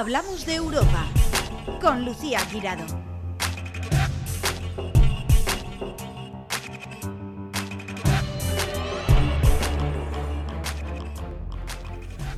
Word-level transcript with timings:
Hablamos 0.00 0.46
de 0.46 0.54
Europa 0.54 1.08
con 1.80 2.04
Lucía 2.04 2.38
Girado. 2.38 2.86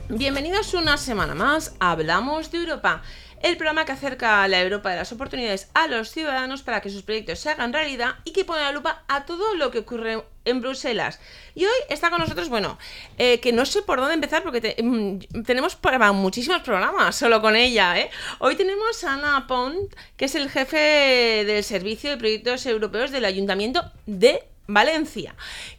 Bienvenidos 0.08 0.72
una 0.72 0.96
semana 0.96 1.34
más 1.34 1.74
a 1.80 1.90
Hablamos 1.90 2.50
de 2.50 2.56
Europa, 2.56 3.02
el 3.42 3.56
programa 3.56 3.84
que 3.84 3.92
acerca 3.92 4.42
a 4.42 4.48
la 4.48 4.60
Europa 4.60 4.90
de 4.90 4.96
las 4.96 5.12
oportunidades 5.12 5.68
a 5.74 5.86
los 5.86 6.10
ciudadanos 6.10 6.62
para 6.62 6.80
que 6.80 6.90
sus 6.90 7.02
proyectos 7.02 7.38
se 7.38 7.50
hagan 7.50 7.72
realidad 7.72 8.16
y 8.24 8.32
que 8.32 8.44
pone 8.44 8.60
la 8.60 8.72
lupa 8.72 9.02
a 9.08 9.24
todo 9.24 9.54
lo 9.54 9.70
que 9.70 9.78
ocurre 9.78 10.22
en 10.44 10.60
Bruselas. 10.60 11.20
Y 11.54 11.64
hoy 11.64 11.78
está 11.88 12.10
con 12.10 12.20
nosotros, 12.20 12.48
bueno, 12.48 12.78
eh, 13.18 13.40
que 13.40 13.52
no 13.52 13.64
sé 13.66 13.82
por 13.82 13.98
dónde 13.98 14.14
empezar 14.14 14.42
porque 14.42 14.76
mm, 14.82 15.42
tenemos 15.42 15.74
para 15.76 16.12
muchísimos 16.12 16.62
programas 16.62 17.16
solo 17.16 17.40
con 17.40 17.56
ella. 17.56 17.98
¿eh? 17.98 18.10
Hoy 18.38 18.56
tenemos 18.56 19.04
a 19.04 19.14
Ana 19.14 19.46
Pont, 19.46 19.94
que 20.16 20.26
es 20.26 20.34
el 20.34 20.50
jefe 20.50 21.44
del 21.46 21.64
Servicio 21.64 22.10
de 22.10 22.16
Proyectos 22.16 22.66
Europeos 22.66 23.10
del 23.10 23.24
Ayuntamiento 23.24 23.90
de 24.06 24.49
Valencia. 24.72 25.34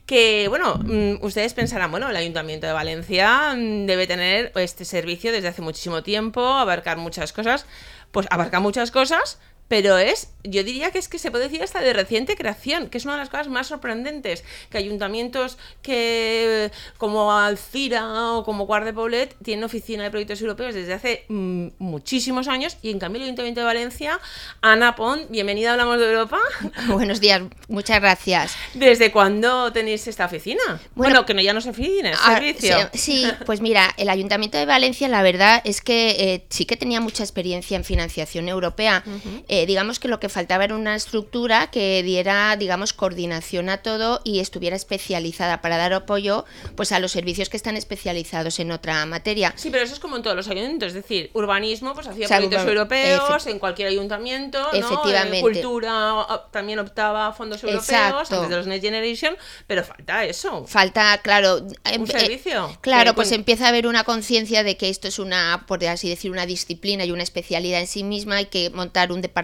Que, 0.05 0.47
bueno, 0.47 0.75
mm, 0.75 1.23
ustedes 1.23 1.53
pensarán, 1.53 1.91
bueno, 1.91 2.09
el 2.09 2.15
Ayuntamiento 2.15 2.67
de 2.67 2.73
Valencia 2.73 3.53
mm, 3.55 3.85
debe 3.85 4.07
tener 4.07 4.51
este 4.55 4.85
servicio 4.85 5.31
desde 5.31 5.47
hace 5.47 5.61
muchísimo 5.61 6.03
tiempo, 6.03 6.45
abarcar 6.45 6.97
muchas 6.97 7.33
cosas. 7.33 7.65
Pues 8.11 8.27
abarca 8.29 8.59
muchas 8.59 8.91
cosas, 8.91 9.39
pero 9.71 9.97
es, 9.97 10.27
yo 10.43 10.65
diría 10.65 10.91
que 10.91 10.99
es 10.99 11.07
que 11.07 11.17
se 11.17 11.31
puede 11.31 11.45
decir 11.45 11.63
hasta 11.63 11.79
de 11.79 11.93
reciente 11.93 12.35
creación, 12.35 12.89
que 12.89 12.97
es 12.97 13.05
una 13.05 13.13
de 13.13 13.19
las 13.19 13.29
cosas 13.29 13.47
más 13.47 13.67
sorprendentes, 13.67 14.43
que 14.69 14.77
ayuntamientos 14.77 15.57
que 15.81 16.69
como 16.97 17.31
Alcira 17.31 18.33
o 18.33 18.43
como 18.43 18.65
Guard 18.65 18.83
de 18.83 18.91
Poblet 18.91 19.33
tienen 19.41 19.63
oficina 19.63 20.03
de 20.03 20.09
proyectos 20.11 20.41
europeos 20.41 20.73
desde 20.75 20.93
hace 20.93 21.23
mm, 21.29 21.67
muchísimos 21.79 22.49
años 22.49 22.75
y 22.81 22.89
en 22.91 22.99
cambio 22.99 23.19
el 23.21 23.27
Ayuntamiento 23.27 23.61
de 23.61 23.65
Valencia, 23.65 24.19
Ana 24.59 24.93
Pont, 24.97 25.29
bienvenida 25.31 25.69
a 25.69 25.71
Hablamos 25.75 25.99
de 25.99 26.05
Europa. 26.05 26.39
Buenos 26.89 27.21
días, 27.21 27.41
muchas 27.69 28.01
gracias. 28.01 28.53
¿Desde 28.73 29.13
cuándo 29.13 29.71
tenéis 29.71 30.05
esta 30.05 30.25
oficina? 30.25 30.61
Bueno, 30.67 30.81
Bueno, 30.95 31.25
que 31.25 31.33
no 31.33 31.41
ya 31.41 31.53
no 31.53 31.59
es 31.59 31.65
oficina, 31.67 32.09
es 32.09 32.19
Ah, 32.21 32.33
servicio. 32.33 32.89
sí, 32.91 33.23
sí, 33.23 33.31
pues 33.45 33.61
mira, 33.61 33.93
el 33.95 34.09
Ayuntamiento 34.09 34.57
de 34.57 34.65
Valencia, 34.65 35.07
la 35.07 35.23
verdad 35.23 35.61
es 35.63 35.79
que 35.79 36.09
eh, 36.19 36.45
sí 36.49 36.65
que 36.65 36.75
tenía 36.75 36.99
mucha 36.99 37.23
experiencia 37.23 37.77
en 37.77 37.85
financiación 37.85 38.49
europea. 38.49 39.05
Eh, 39.47 39.60
digamos 39.65 39.99
que 39.99 40.07
lo 40.07 40.19
que 40.19 40.29
faltaba 40.29 40.63
era 40.63 40.75
una 40.75 40.95
estructura 40.95 41.67
que 41.67 42.03
diera, 42.03 42.55
digamos, 42.57 42.93
coordinación 42.93 43.69
a 43.69 43.77
todo 43.77 44.21
y 44.23 44.39
estuviera 44.39 44.75
especializada 44.75 45.61
para 45.61 45.77
dar 45.77 45.93
apoyo 45.93 46.45
pues 46.75 46.91
a 46.91 46.99
los 46.99 47.11
servicios 47.11 47.49
que 47.49 47.57
están 47.57 47.77
especializados 47.77 48.59
en 48.59 48.71
otra 48.71 49.05
materia. 49.05 49.53
Sí, 49.55 49.69
pero 49.69 49.83
eso 49.83 49.93
es 49.93 49.99
como 49.99 50.17
en 50.17 50.23
todos 50.23 50.35
los 50.35 50.47
ayuntamientos, 50.47 50.89
es 50.89 50.93
decir, 50.93 51.29
urbanismo, 51.33 51.93
pues 51.93 52.07
hacía 52.07 52.25
O 52.25 52.27
sea, 52.27 52.37
proyectos 52.37 52.67
europeos 52.67 53.47
en 53.47 53.59
cualquier 53.59 53.87
ayuntamiento, 53.89 54.59
¿no? 54.59 54.73
Efectivamente. 54.73 55.39
Eh, 55.39 55.41
cultura 55.41 56.25
también 56.51 56.79
optaba 56.79 57.27
a 57.27 57.33
fondos 57.33 57.63
europeos 57.63 57.89
Exacto. 57.89 58.35
antes 58.35 58.49
de 58.49 58.55
los 58.55 58.67
Next 58.67 58.83
Generation, 58.83 59.35
pero 59.67 59.83
falta 59.83 60.25
eso. 60.25 60.65
Falta, 60.67 61.19
claro, 61.21 61.57
Un 61.57 61.75
em- 61.85 62.03
eh, 62.03 62.07
servicio. 62.07 62.77
claro, 62.81 63.15
pues 63.15 63.31
empieza 63.31 63.65
a 63.65 63.69
haber 63.69 63.87
una 63.87 64.03
conciencia 64.03 64.63
de 64.63 64.77
que 64.77 64.89
esto 64.89 65.07
es 65.07 65.19
una, 65.19 65.65
por 65.67 65.83
así 65.85 66.09
decir, 66.09 66.31
una 66.31 66.45
disciplina 66.45 67.05
y 67.05 67.11
una 67.11 67.23
especialidad 67.23 67.79
en 67.79 67.87
sí 67.87 68.03
misma 68.03 68.41
y 68.41 68.45
que 68.45 68.69
montar 68.69 69.11
un 69.11 69.21
departamento 69.21 69.40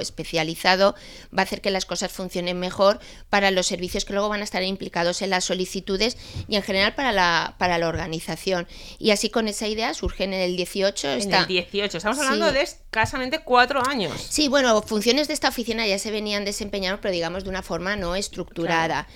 especializado 0.00 0.94
va 1.36 1.42
a 1.42 1.44
hacer 1.44 1.60
que 1.60 1.70
las 1.70 1.86
cosas 1.86 2.12
funcionen 2.12 2.58
mejor 2.58 3.00
para 3.28 3.50
los 3.50 3.66
servicios 3.66 4.04
que 4.04 4.12
luego 4.12 4.28
van 4.28 4.40
a 4.40 4.44
estar 4.44 4.62
implicados 4.62 5.22
en 5.22 5.30
las 5.30 5.44
solicitudes 5.44 6.16
y 6.48 6.56
en 6.56 6.62
general 6.62 6.94
para 6.94 7.12
la, 7.12 7.54
para 7.58 7.78
la 7.78 7.88
organización. 7.88 8.66
Y 8.98 9.10
así 9.10 9.30
con 9.30 9.48
esa 9.48 9.66
idea 9.66 9.94
surge 9.94 10.24
en 10.24 10.34
el 10.34 10.56
18 10.56 11.08
En 11.10 11.18
esta... 11.18 11.40
el 11.40 11.46
18, 11.46 11.96
estamos 11.96 12.18
hablando 12.18 12.48
Sí. 12.48 12.54
de 12.54 12.62
escasamente 12.62 13.40
cuatro 13.40 13.82
años. 13.86 14.12
Sí, 14.28 14.48
bueno, 14.48 14.80
funciones 14.82 15.28
de 15.28 15.34
esta 15.34 15.48
oficina 15.48 15.86
ya 15.86 15.98
se 15.98 16.10
venían 16.10 16.44
desempeñando, 16.44 17.00
pero 17.00 17.12
digamos 17.12 17.44
de 17.44 17.50
una 17.50 17.62
forma 17.62 17.96
no 17.96 18.16
estructurada. 18.16 19.06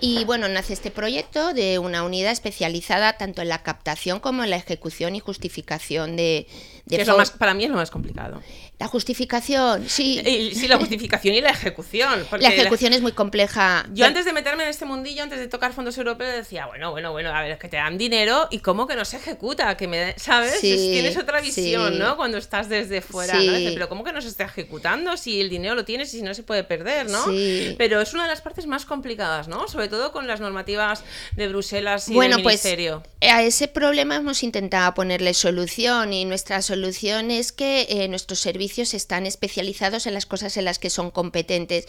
Y 0.00 0.24
bueno, 0.24 0.48
nace 0.48 0.72
este 0.72 0.90
proyecto 0.90 1.54
de 1.54 1.78
una 1.78 2.02
unidad 2.02 2.32
especializada 2.32 3.12
tanto 3.18 3.40
en 3.40 3.48
la 3.48 3.62
captación 3.62 4.18
como 4.18 4.42
en 4.42 4.50
la 4.50 4.56
ejecución 4.56 5.14
y 5.14 5.20
justificación 5.20 6.16
de, 6.16 6.48
de 6.86 6.96
Que 6.96 7.02
es 7.02 7.08
lo 7.08 7.16
más, 7.16 7.30
para 7.30 7.54
mí 7.54 7.64
es 7.64 7.70
lo 7.70 7.76
más 7.76 7.90
complicado. 7.90 8.42
La 8.78 8.88
justificación, 8.88 9.88
sí. 9.88 10.20
Y, 10.26 10.54
sí, 10.56 10.66
la 10.66 10.76
justificación 10.76 11.34
y 11.36 11.40
la 11.40 11.50
ejecución. 11.50 12.26
La 12.40 12.48
ejecución 12.48 12.92
es 12.92 13.00
muy 13.00 13.12
compleja. 13.12 13.86
Yo 13.92 14.06
antes 14.06 14.24
de 14.24 14.32
meterme 14.32 14.64
en 14.64 14.70
este 14.70 14.84
mundillo, 14.84 15.22
antes 15.22 15.38
de 15.38 15.46
tocar 15.46 15.72
fondos 15.72 15.96
europeos, 15.98 16.32
decía, 16.34 16.66
bueno, 16.66 16.90
bueno, 16.90 17.12
bueno, 17.12 17.30
a 17.32 17.40
ver, 17.42 17.56
que 17.58 17.68
te 17.68 17.76
dan 17.76 17.96
dinero 17.98 18.48
y 18.50 18.58
cómo 18.58 18.88
que 18.88 18.96
no 18.96 19.04
se 19.04 19.18
ejecuta, 19.18 19.76
que 19.76 19.86
me, 19.86 20.14
¿sabes? 20.18 20.58
Sí, 20.60 20.72
Es- 20.72 20.92
tienes 20.92 21.16
otra 21.16 21.40
visión, 21.40 21.92
sí. 21.92 21.98
¿no? 22.00 22.16
Cuando 22.16 22.38
estás 22.38 22.68
desde 22.68 23.00
fuera, 23.02 23.38
Sí. 23.38 23.46
¿no? 23.46 23.52
Dices, 23.56 23.74
pero 23.74 23.88
¿cómo 23.88 24.02
que 24.02 24.12
no 24.12 24.20
se 24.20 24.28
está 24.28 24.44
ejecutando 24.44 25.16
si 25.16 25.40
el 25.40 25.48
dinero 25.50 25.76
lo 25.76 25.84
tienes 25.84 26.12
y 26.14 26.16
si 26.16 26.22
no 26.22 26.34
se 26.34 26.42
puede 26.42 26.64
perder, 26.64 27.08
¿no? 27.08 27.24
Sí. 27.26 27.76
Pero 27.78 28.00
es 28.00 28.12
una 28.14 28.24
de 28.24 28.30
las 28.30 28.40
partes 28.40 28.66
más 28.66 28.84
complicadas, 28.84 29.46
¿no? 29.46 29.68
Sobre 29.68 29.86
todo 29.86 30.10
con 30.10 30.26
las 30.26 30.40
normativas 30.40 31.04
de 31.36 31.46
Bruselas 31.48 32.08
y 32.08 32.14
bueno, 32.14 32.36
del 32.36 32.42
pues 32.42 32.64
ministerio. 32.64 33.04
a 33.20 33.42
ese 33.42 33.68
problema 33.68 34.16
hemos 34.16 34.42
intentado 34.42 34.92
ponerle 34.94 35.34
solución 35.34 36.12
y 36.12 36.24
nuestra 36.24 36.60
solución 36.72 37.30
es 37.30 37.52
que 37.52 37.86
eh, 37.90 38.08
nuestros 38.08 38.40
servicios 38.40 38.94
están 38.94 39.26
especializados 39.26 40.06
en 40.06 40.14
las 40.14 40.24
cosas 40.24 40.56
en 40.56 40.64
las 40.64 40.78
que 40.78 40.88
son 40.88 41.10
competentes. 41.10 41.84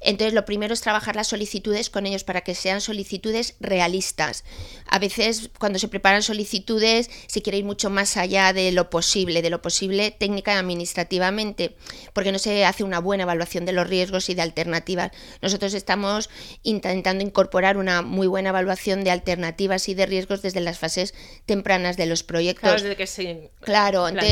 Entonces, 0.00 0.32
lo 0.32 0.44
primero 0.44 0.74
es 0.74 0.80
trabajar 0.80 1.16
las 1.16 1.26
solicitudes 1.26 1.90
con 1.90 2.06
ellos 2.06 2.22
para 2.22 2.42
que 2.42 2.54
sean 2.54 2.80
solicitudes 2.80 3.56
realistas. 3.58 4.44
A 4.86 5.00
veces, 5.00 5.50
cuando 5.58 5.80
se 5.80 5.88
preparan 5.88 6.22
solicitudes, 6.22 7.10
se 7.26 7.42
quiere 7.42 7.58
ir 7.58 7.64
mucho 7.64 7.90
más 7.90 8.16
allá 8.16 8.52
de 8.52 8.70
lo 8.70 8.90
posible, 8.90 9.42
de 9.42 9.50
lo 9.50 9.60
posible 9.60 10.12
técnica 10.12 10.54
y 10.54 10.58
administrativamente, 10.58 11.74
porque 12.12 12.30
no 12.30 12.38
se 12.38 12.64
hace 12.64 12.84
una 12.84 13.00
buena 13.00 13.24
evaluación 13.24 13.66
de 13.66 13.72
los 13.72 13.88
riesgos 13.88 14.28
y 14.28 14.34
de 14.34 14.42
alternativas. 14.42 15.10
Nosotros 15.42 15.74
estamos 15.74 16.30
intentando 16.62 17.24
incorporar 17.24 17.76
una 17.76 18.02
muy 18.02 18.28
buena 18.28 18.50
evaluación 18.50 19.02
de 19.02 19.10
alternativas 19.10 19.88
y 19.88 19.94
de 19.94 20.06
riesgos 20.06 20.42
desde 20.42 20.60
las 20.60 20.78
fases 20.78 21.12
tempranas 21.44 21.96
de 21.96 22.06
los 22.06 22.22
proyectos. 22.22 22.70
Claro, 22.70 22.82
desde 22.82 22.96
que 22.96 23.06
se 23.08 23.50
Claro, 23.60 24.06
entonces, 24.08 24.27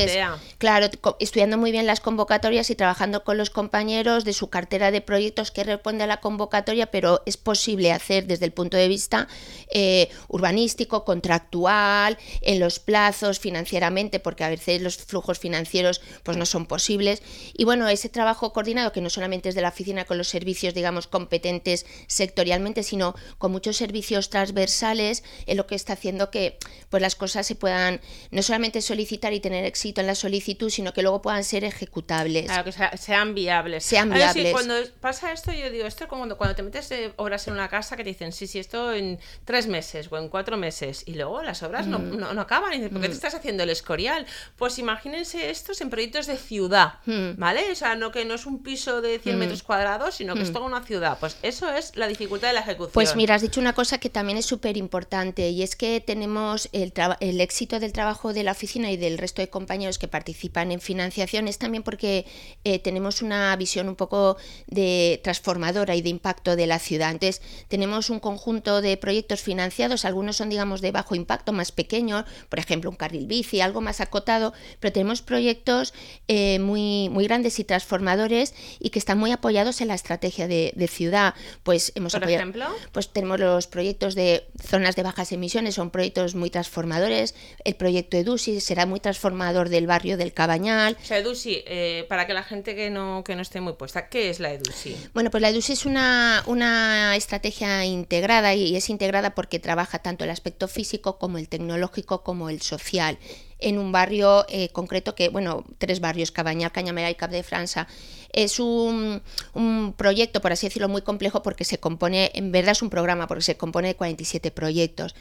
claro, 0.58 0.88
estudiando 1.20 1.58
muy 1.58 1.72
bien 1.72 1.86
las 1.86 2.00
convocatorias 2.00 2.70
y 2.70 2.74
trabajando 2.74 3.24
con 3.24 3.36
los 3.36 3.50
compañeros 3.50 4.24
de 4.24 4.32
su 4.32 4.50
cartera 4.50 4.90
de 4.90 5.00
proyectos 5.00 5.50
que 5.50 5.64
responde 5.64 6.04
a 6.04 6.06
la 6.06 6.20
convocatoria, 6.20 6.86
pero 6.86 7.22
es 7.26 7.36
posible 7.36 7.92
hacer 7.92 8.26
desde 8.26 8.44
el 8.44 8.52
punto 8.52 8.76
de 8.76 8.88
vista 8.88 9.28
eh, 9.70 10.08
urbanístico, 10.28 11.04
contractual, 11.04 12.18
en 12.40 12.60
los 12.60 12.78
plazos, 12.78 13.38
financieramente, 13.38 14.20
porque 14.20 14.44
a 14.44 14.48
veces 14.48 14.82
los 14.82 14.96
flujos 14.96 15.38
financieros 15.38 16.00
pues 16.22 16.36
no 16.36 16.46
son 16.46 16.66
posibles. 16.66 17.22
Y 17.54 17.64
bueno, 17.64 17.88
ese 17.88 18.08
trabajo 18.08 18.52
coordinado, 18.52 18.92
que 18.92 19.00
no 19.00 19.10
solamente 19.10 19.48
es 19.48 19.54
de 19.54 19.62
la 19.62 19.68
oficina 19.68 20.04
con 20.04 20.18
los 20.18 20.28
servicios, 20.28 20.74
digamos, 20.74 21.06
competentes 21.06 21.86
sectorialmente, 22.06 22.82
sino 22.82 23.14
con 23.38 23.52
muchos 23.52 23.76
servicios 23.76 24.30
transversales, 24.30 25.24
es 25.46 25.56
lo 25.56 25.66
que 25.66 25.74
está 25.74 25.94
haciendo 25.94 26.30
que 26.30 26.58
pues 26.90 27.00
las 27.00 27.14
cosas 27.14 27.46
se 27.46 27.54
puedan 27.54 28.00
no 28.30 28.42
solamente 28.42 28.80
solicitar 28.82 29.32
y 29.32 29.40
tener 29.40 29.64
éxito 29.64 29.85
en 30.00 30.06
la 30.06 30.14
solicitud, 30.14 30.70
sino 30.70 30.92
que 30.92 31.02
luego 31.02 31.22
puedan 31.22 31.44
ser 31.44 31.64
ejecutables. 31.64 32.46
Claro, 32.46 32.64
que 32.64 32.72
sea- 32.72 32.96
sean 32.96 33.34
viables. 33.34 33.84
Sean 33.84 34.12
A 34.12 34.16
ver, 34.18 34.28
sí, 34.28 34.40
viables. 34.40 34.52
cuando 34.52 34.74
pasa 35.00 35.32
esto, 35.32 35.52
yo 35.52 35.70
digo, 35.70 35.86
esto 35.86 36.04
es 36.04 36.08
como 36.10 36.20
cuando, 36.22 36.36
cuando 36.36 36.56
te 36.56 36.62
metes 36.62 36.88
de 36.88 37.12
obras 37.16 37.46
en 37.48 37.54
una 37.54 37.68
casa 37.68 37.96
que 37.96 38.02
te 38.04 38.10
dicen, 38.10 38.32
sí, 38.32 38.46
sí, 38.46 38.58
esto 38.58 38.92
en 38.92 39.18
tres 39.44 39.66
meses 39.66 40.08
o 40.10 40.18
en 40.18 40.28
cuatro 40.28 40.56
meses, 40.56 41.02
y 41.06 41.14
luego 41.14 41.42
las 41.42 41.62
obras 41.62 41.86
no, 41.86 41.98
Mm. 41.98 42.16
no, 42.18 42.34
no 42.34 42.40
acaban. 42.40 42.72
Y 42.72 42.76
dices, 42.76 42.90
¿por 42.92 43.00
qué 43.00 43.08
te 43.08 43.14
estás 43.14 43.34
haciendo 43.34 43.62
el 43.62 43.70
escorial? 43.70 44.26
Pues 44.56 44.78
imagínense 44.78 45.50
estos 45.50 45.80
en 45.80 45.90
proyectos 45.90 46.26
de 46.26 46.36
ciudad, 46.36 46.94
Mm. 47.06 47.38
¿vale? 47.38 47.70
O 47.70 47.74
sea, 47.74 47.94
no 47.96 48.10
que 48.12 48.24
no 48.24 48.34
es 48.34 48.46
un 48.46 48.62
piso 48.62 49.00
de 49.02 49.18
100 49.18 49.38
metros 49.38 49.62
cuadrados, 49.62 50.14
sino 50.16 50.34
que 50.34 50.42
es 50.42 50.52
toda 50.52 50.66
una 50.66 50.82
ciudad. 50.84 51.18
Pues 51.20 51.36
eso 51.42 51.70
es 51.72 51.94
la 51.96 52.08
dificultad 52.08 52.48
de 52.48 52.54
la 52.54 52.60
ejecución. 52.60 52.90
Mm. 52.90 52.94
Pues 52.94 53.16
mira, 53.16 53.34
has 53.34 53.42
dicho 53.42 53.60
una 53.60 53.72
cosa 53.74 53.98
que 53.98 54.10
también 54.10 54.38
es 54.38 54.46
súper 54.46 54.76
importante 54.76 55.50
y 55.50 55.62
es 55.62 55.76
que 55.76 56.00
tenemos 56.00 56.68
el, 56.72 56.92
el 57.20 57.40
éxito 57.40 57.78
del 57.80 57.92
trabajo 57.92 58.32
de 58.32 58.42
la 58.42 58.52
oficina 58.52 58.90
y 58.90 58.96
del 58.96 59.18
resto 59.18 59.42
de 59.42 59.48
compañeros 59.48 59.75
que 59.76 60.08
participan 60.08 60.72
en 60.72 60.80
financiación 60.80 61.48
es 61.48 61.58
también 61.58 61.82
porque 61.82 62.24
eh, 62.64 62.78
tenemos 62.78 63.20
una 63.22 63.54
visión 63.56 63.88
un 63.88 63.94
poco 63.96 64.36
de 64.66 65.20
transformadora 65.22 65.94
y 65.94 66.02
de 66.02 66.08
impacto 66.08 66.56
de 66.56 66.66
la 66.66 66.78
ciudad. 66.78 67.10
Entonces, 67.10 67.42
tenemos 67.68 68.08
un 68.10 68.18
conjunto 68.20 68.80
de 68.80 68.96
proyectos 68.96 69.40
financiados, 69.42 70.04
algunos 70.04 70.36
son, 70.36 70.48
digamos, 70.48 70.80
de 70.80 70.90
bajo 70.92 71.14
impacto, 71.14 71.52
más 71.52 71.72
pequeños, 71.72 72.24
por 72.48 72.58
ejemplo, 72.58 72.88
un 72.90 72.96
carril 72.96 73.26
bici, 73.26 73.60
algo 73.60 73.80
más 73.82 74.00
acotado, 74.00 74.52
pero 74.80 74.92
tenemos 74.92 75.20
proyectos 75.22 75.92
eh, 76.28 76.58
muy, 76.58 77.08
muy 77.10 77.24
grandes 77.24 77.58
y 77.58 77.64
transformadores 77.64 78.54
y 78.80 78.90
que 78.90 78.98
están 78.98 79.18
muy 79.18 79.30
apoyados 79.32 79.80
en 79.82 79.88
la 79.88 79.94
estrategia 79.94 80.48
de, 80.48 80.72
de 80.74 80.88
ciudad. 80.88 81.34
Pues 81.62 81.92
hemos 81.94 82.12
Por 82.14 82.22
apoyado- 82.24 82.40
ejemplo. 82.42 82.66
pues 82.92 83.10
tenemos 83.12 83.38
los 83.38 83.66
proyectos 83.66 84.14
de 84.14 84.46
zonas 84.62 84.96
de 84.96 85.02
bajas 85.02 85.32
emisiones, 85.32 85.74
son 85.74 85.90
proyectos 85.90 86.34
muy 86.34 86.48
transformadores. 86.50 87.34
El 87.64 87.74
proyecto 87.76 88.16
EDUSI 88.16 88.60
será 88.60 88.86
muy 88.86 89.00
transformador 89.00 89.65
del 89.68 89.86
barrio 89.86 90.16
del 90.16 90.32
Cabañal. 90.32 90.96
O 91.00 91.04
sea, 91.04 91.18
EDUSI, 91.18 91.62
eh, 91.66 92.06
para 92.08 92.26
que 92.26 92.34
la 92.34 92.42
gente 92.42 92.74
que 92.74 92.90
no, 92.90 93.22
que 93.24 93.36
no 93.36 93.42
esté 93.42 93.60
muy 93.60 93.74
puesta, 93.74 94.08
¿qué 94.08 94.30
es 94.30 94.40
la 94.40 94.52
EDUSI? 94.52 94.96
Bueno, 95.14 95.30
pues 95.30 95.40
la 95.40 95.50
EDUSI 95.50 95.72
es 95.72 95.86
una, 95.86 96.42
una 96.46 97.16
estrategia 97.16 97.84
integrada 97.84 98.54
y 98.54 98.76
es 98.76 98.90
integrada 98.90 99.34
porque 99.34 99.58
trabaja 99.58 99.98
tanto 100.00 100.24
el 100.24 100.30
aspecto 100.30 100.68
físico 100.68 101.18
como 101.18 101.38
el 101.38 101.48
tecnológico 101.48 102.22
como 102.22 102.50
el 102.50 102.62
social. 102.62 103.18
en 103.58 103.78
un 103.78 103.90
barrio 103.90 104.44
eh, 104.50 104.68
concreto 104.68 105.14
que, 105.14 105.30
bueno, 105.30 105.64
tres 105.78 106.00
barrios, 106.00 106.30
Cabañal, 106.30 106.72
Cañamera 106.72 107.10
y 107.10 107.14
Cap 107.14 107.30
de 107.30 107.42
França. 107.42 107.86
Es 108.30 108.60
un, 108.60 109.22
un, 109.54 109.94
proyecto, 109.96 110.42
por 110.42 110.52
así 110.52 110.66
decirlo, 110.66 110.90
muy 110.90 111.00
complejo 111.00 111.42
porque 111.42 111.64
se 111.64 111.78
compone, 111.78 112.30
en 112.34 112.52
verdad 112.52 112.72
es 112.72 112.82
un 112.82 112.90
programa, 112.90 113.26
porque 113.26 113.44
se 113.44 113.56
compone 113.56 113.88
de 113.88 113.96
47 113.96 114.50
proyectos 114.50 115.14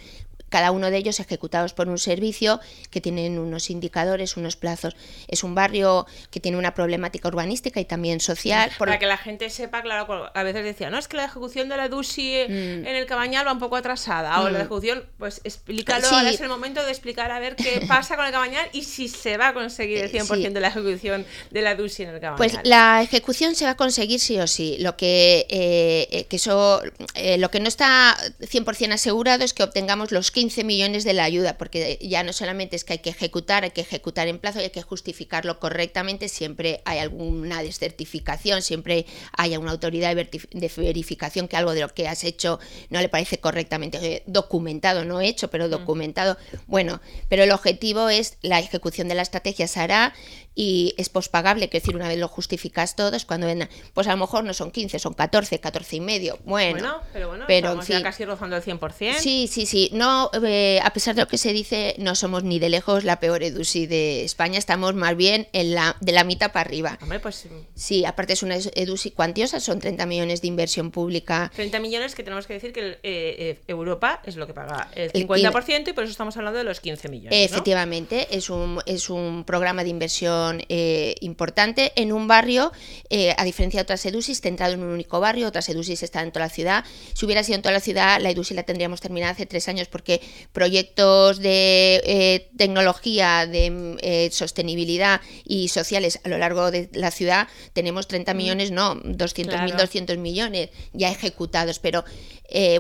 cada 0.55 0.71
uno 0.71 0.89
de 0.89 0.95
ellos 0.95 1.19
ejecutados 1.19 1.73
por 1.73 1.89
un 1.89 1.97
servicio 1.97 2.61
que 2.89 3.01
tienen 3.01 3.39
unos 3.39 3.69
indicadores, 3.69 4.37
unos 4.37 4.55
plazos. 4.55 4.95
Es 5.27 5.43
un 5.43 5.53
barrio 5.53 6.07
que 6.31 6.39
tiene 6.39 6.57
una 6.57 6.73
problemática 6.73 7.27
urbanística 7.27 7.81
y 7.81 7.83
también 7.83 8.21
social. 8.21 8.71
Para 8.79 8.97
que 8.97 9.05
la 9.05 9.17
gente 9.17 9.49
sepa, 9.49 9.81
claro, 9.81 10.31
a 10.33 10.43
veces 10.43 10.63
decía, 10.63 10.89
no, 10.89 10.97
es 10.97 11.09
que 11.09 11.17
la 11.17 11.25
ejecución 11.25 11.67
de 11.67 11.75
la 11.75 11.89
DUSI 11.89 12.45
mm. 12.47 12.51
en 12.51 12.87
el 12.87 13.05
Cabañal 13.05 13.45
va 13.45 13.51
un 13.51 13.59
poco 13.59 13.75
atrasada, 13.75 14.39
o 14.43 14.49
la 14.49 14.59
mm. 14.59 14.61
ejecución, 14.61 15.05
pues 15.17 15.41
explícalo, 15.43 16.07
ahora 16.07 16.29
es 16.29 16.39
el 16.39 16.47
momento 16.47 16.81
de 16.85 16.91
explicar 16.91 17.31
a 17.31 17.39
ver 17.39 17.57
qué 17.57 17.83
pasa 17.89 18.15
con 18.15 18.25
el 18.25 18.31
Cabañal 18.31 18.69
y 18.71 18.83
si 18.83 19.09
se 19.09 19.35
va 19.35 19.49
a 19.49 19.53
conseguir 19.53 19.97
el 19.97 20.09
100% 20.09 20.53
de 20.53 20.59
la 20.61 20.69
ejecución 20.69 21.25
de 21.51 21.61
la 21.61 21.75
DUSI 21.75 22.03
en 22.03 22.09
el 22.11 22.21
Cabañal. 22.21 22.37
Pues 22.37 22.57
la 22.63 23.01
ejecución 23.03 23.55
se 23.55 23.65
va 23.65 23.71
a 23.71 23.75
conseguir 23.75 24.21
sí 24.21 24.39
o 24.39 24.47
sí. 24.47 24.77
Lo 24.79 24.95
que, 24.95 25.47
eh, 25.49 26.07
eh, 26.11 26.27
que 26.29 26.37
eso, 26.37 26.81
eh, 27.13 27.37
lo 27.39 27.51
que 27.51 27.59
no 27.59 27.67
está 27.67 28.15
100% 28.39 28.93
asegurado 28.93 29.43
es 29.43 29.53
que 29.53 29.63
obtengamos 29.63 30.13
los 30.13 30.31
15 30.31 30.44
millones 30.63 31.03
de 31.03 31.13
la 31.13 31.23
ayuda, 31.23 31.57
porque 31.57 31.97
ya 32.01 32.23
no 32.23 32.33
solamente 32.33 32.75
es 32.75 32.83
que 32.83 32.93
hay 32.93 32.99
que 32.99 33.09
ejecutar, 33.09 33.63
hay 33.63 33.71
que 33.71 33.81
ejecutar 33.81 34.27
en 34.27 34.39
plazo, 34.39 34.59
hay 34.59 34.69
que 34.69 34.81
justificarlo 34.81 35.59
correctamente, 35.59 36.29
siempre 36.29 36.81
hay 36.85 36.99
alguna 36.99 37.61
descertificación, 37.61 38.61
siempre 38.61 39.05
hay 39.37 39.55
una 39.57 39.71
autoridad 39.71 40.15
de 40.15 40.71
verificación 40.77 41.47
que 41.47 41.57
algo 41.57 41.73
de 41.73 41.81
lo 41.81 41.93
que 41.93 42.07
has 42.07 42.23
hecho 42.23 42.59
no 42.89 43.01
le 43.01 43.09
parece 43.09 43.39
correctamente 43.39 44.23
documentado, 44.25 45.05
no 45.05 45.21
hecho, 45.21 45.49
pero 45.49 45.67
mm. 45.67 45.71
documentado. 45.71 46.37
Bueno, 46.67 47.01
pero 47.29 47.43
el 47.43 47.51
objetivo 47.51 48.09
es 48.09 48.37
la 48.41 48.59
ejecución 48.59 49.07
de 49.07 49.15
la 49.15 49.21
estrategia 49.21 49.67
se 49.67 49.79
hará 49.79 50.13
y 50.55 50.95
es 50.97 51.09
pospagable, 51.09 51.69
que 51.69 51.79
decir, 51.79 51.95
una 51.95 52.07
vez 52.07 52.17
lo 52.17 52.29
justificas 52.29 52.95
todo, 52.95 53.15
es 53.15 53.25
cuando 53.25 53.45
vendan, 53.45 53.69
pues 53.93 54.07
a 54.07 54.11
lo 54.11 54.17
mejor 54.17 54.45
no 54.45 54.53
son 54.53 54.71
15, 54.71 54.99
son 54.99 55.13
14, 55.13 55.59
14 55.59 55.97
y 55.97 55.99
medio. 55.99 56.39
Bueno, 56.45 57.01
pero 57.11 57.27
bueno, 57.27 57.45
estamos 57.47 57.87
ya 57.87 58.01
casi 58.01 58.23
rozando 58.23 58.55
el 58.55 58.63
100%. 58.63 59.15
Sí, 59.19 59.49
sí, 59.51 59.65
sí. 59.65 59.89
No, 59.91 60.31
eh, 60.43 60.79
a 60.83 60.91
pesar 60.93 61.15
de 61.15 61.21
lo 61.21 61.27
que 61.27 61.37
se 61.37 61.53
dice, 61.53 61.95
no 61.97 62.15
somos 62.15 62.43
ni 62.43 62.59
de 62.59 62.69
lejos 62.69 63.03
la 63.03 63.19
peor 63.19 63.43
EDUSI 63.43 63.87
de 63.87 64.23
España, 64.23 64.57
estamos 64.57 64.95
más 64.95 65.15
bien 65.15 65.47
en 65.53 65.75
la, 65.75 65.95
de 66.01 66.11
la 66.11 66.23
mitad 66.23 66.51
para 66.51 66.67
arriba. 66.67 66.97
Hombre, 67.01 67.19
pues 67.19 67.47
sí. 67.75 68.05
aparte 68.05 68.33
es 68.33 68.43
una 68.43 68.55
EDUSI 68.55 69.11
cuantiosa, 69.11 69.59
son 69.59 69.79
30 69.79 70.05
millones 70.05 70.41
de 70.41 70.47
inversión 70.47 70.91
pública. 70.91 71.51
30 71.55 71.79
millones 71.79 72.15
que 72.15 72.23
tenemos 72.23 72.47
que 72.47 72.53
decir 72.53 72.73
que 72.73 72.81
eh, 72.81 72.97
eh, 73.03 73.59
Europa 73.67 74.21
es 74.25 74.35
lo 74.35 74.47
que 74.47 74.53
paga 74.53 74.89
el 74.95 75.11
50% 75.11 75.89
y 75.89 75.93
por 75.93 76.03
eso 76.03 76.11
estamos 76.11 76.37
hablando 76.37 76.59
de 76.59 76.65
los 76.65 76.79
15 76.79 77.09
millones. 77.09 77.39
Efectivamente, 77.45 78.27
es, 78.31 78.49
un, 78.49 78.79
es 78.85 79.09
un 79.09 79.43
programa 79.45 79.83
de 79.83 79.89
inversión 79.89 80.61
eh, 80.69 81.15
importante 81.21 81.93
en 81.95 82.11
un 82.11 82.27
barrio, 82.27 82.71
eh, 83.09 83.33
a 83.37 83.43
diferencia 83.43 83.79
de 83.79 83.83
otras 83.83 84.05
EDUSIS, 84.05 84.41
centrado 84.41 84.73
en 84.73 84.83
un 84.83 84.89
único 84.89 85.19
barrio, 85.19 85.47
otras 85.47 85.69
EDUSIS 85.69 86.03
están 86.03 86.25
en 86.25 86.31
toda 86.31 86.45
la 86.45 86.49
ciudad. 86.49 86.85
Si 87.13 87.25
hubiera 87.25 87.43
sido 87.43 87.55
en 87.55 87.61
toda 87.61 87.73
la 87.73 87.79
ciudad, 87.79 88.19
la 88.21 88.29
EDUSI 88.29 88.53
la 88.53 88.63
tendríamos 88.63 89.01
terminada 89.01 89.31
hace 89.33 89.45
tres 89.45 89.67
años 89.67 89.87
porque 89.87 90.14
proyectos 90.53 91.39
de 91.39 92.01
eh, 92.05 92.49
tecnología, 92.57 93.45
de 93.45 94.29
sostenibilidad 94.31 95.21
y 95.43 95.67
sociales 95.69 96.19
a 96.23 96.29
lo 96.29 96.37
largo 96.37 96.71
de 96.71 96.89
la 96.93 97.11
ciudad 97.11 97.47
tenemos 97.73 98.07
30 98.07 98.33
mm. 98.33 98.37
millones, 98.37 98.71
no, 98.71 98.95
200 98.95 99.61
mil, 99.61 99.77
200 99.77 100.17
millones 100.17 100.69
ya 100.93 101.09
ejecutados, 101.09 101.79
pero 101.79 102.03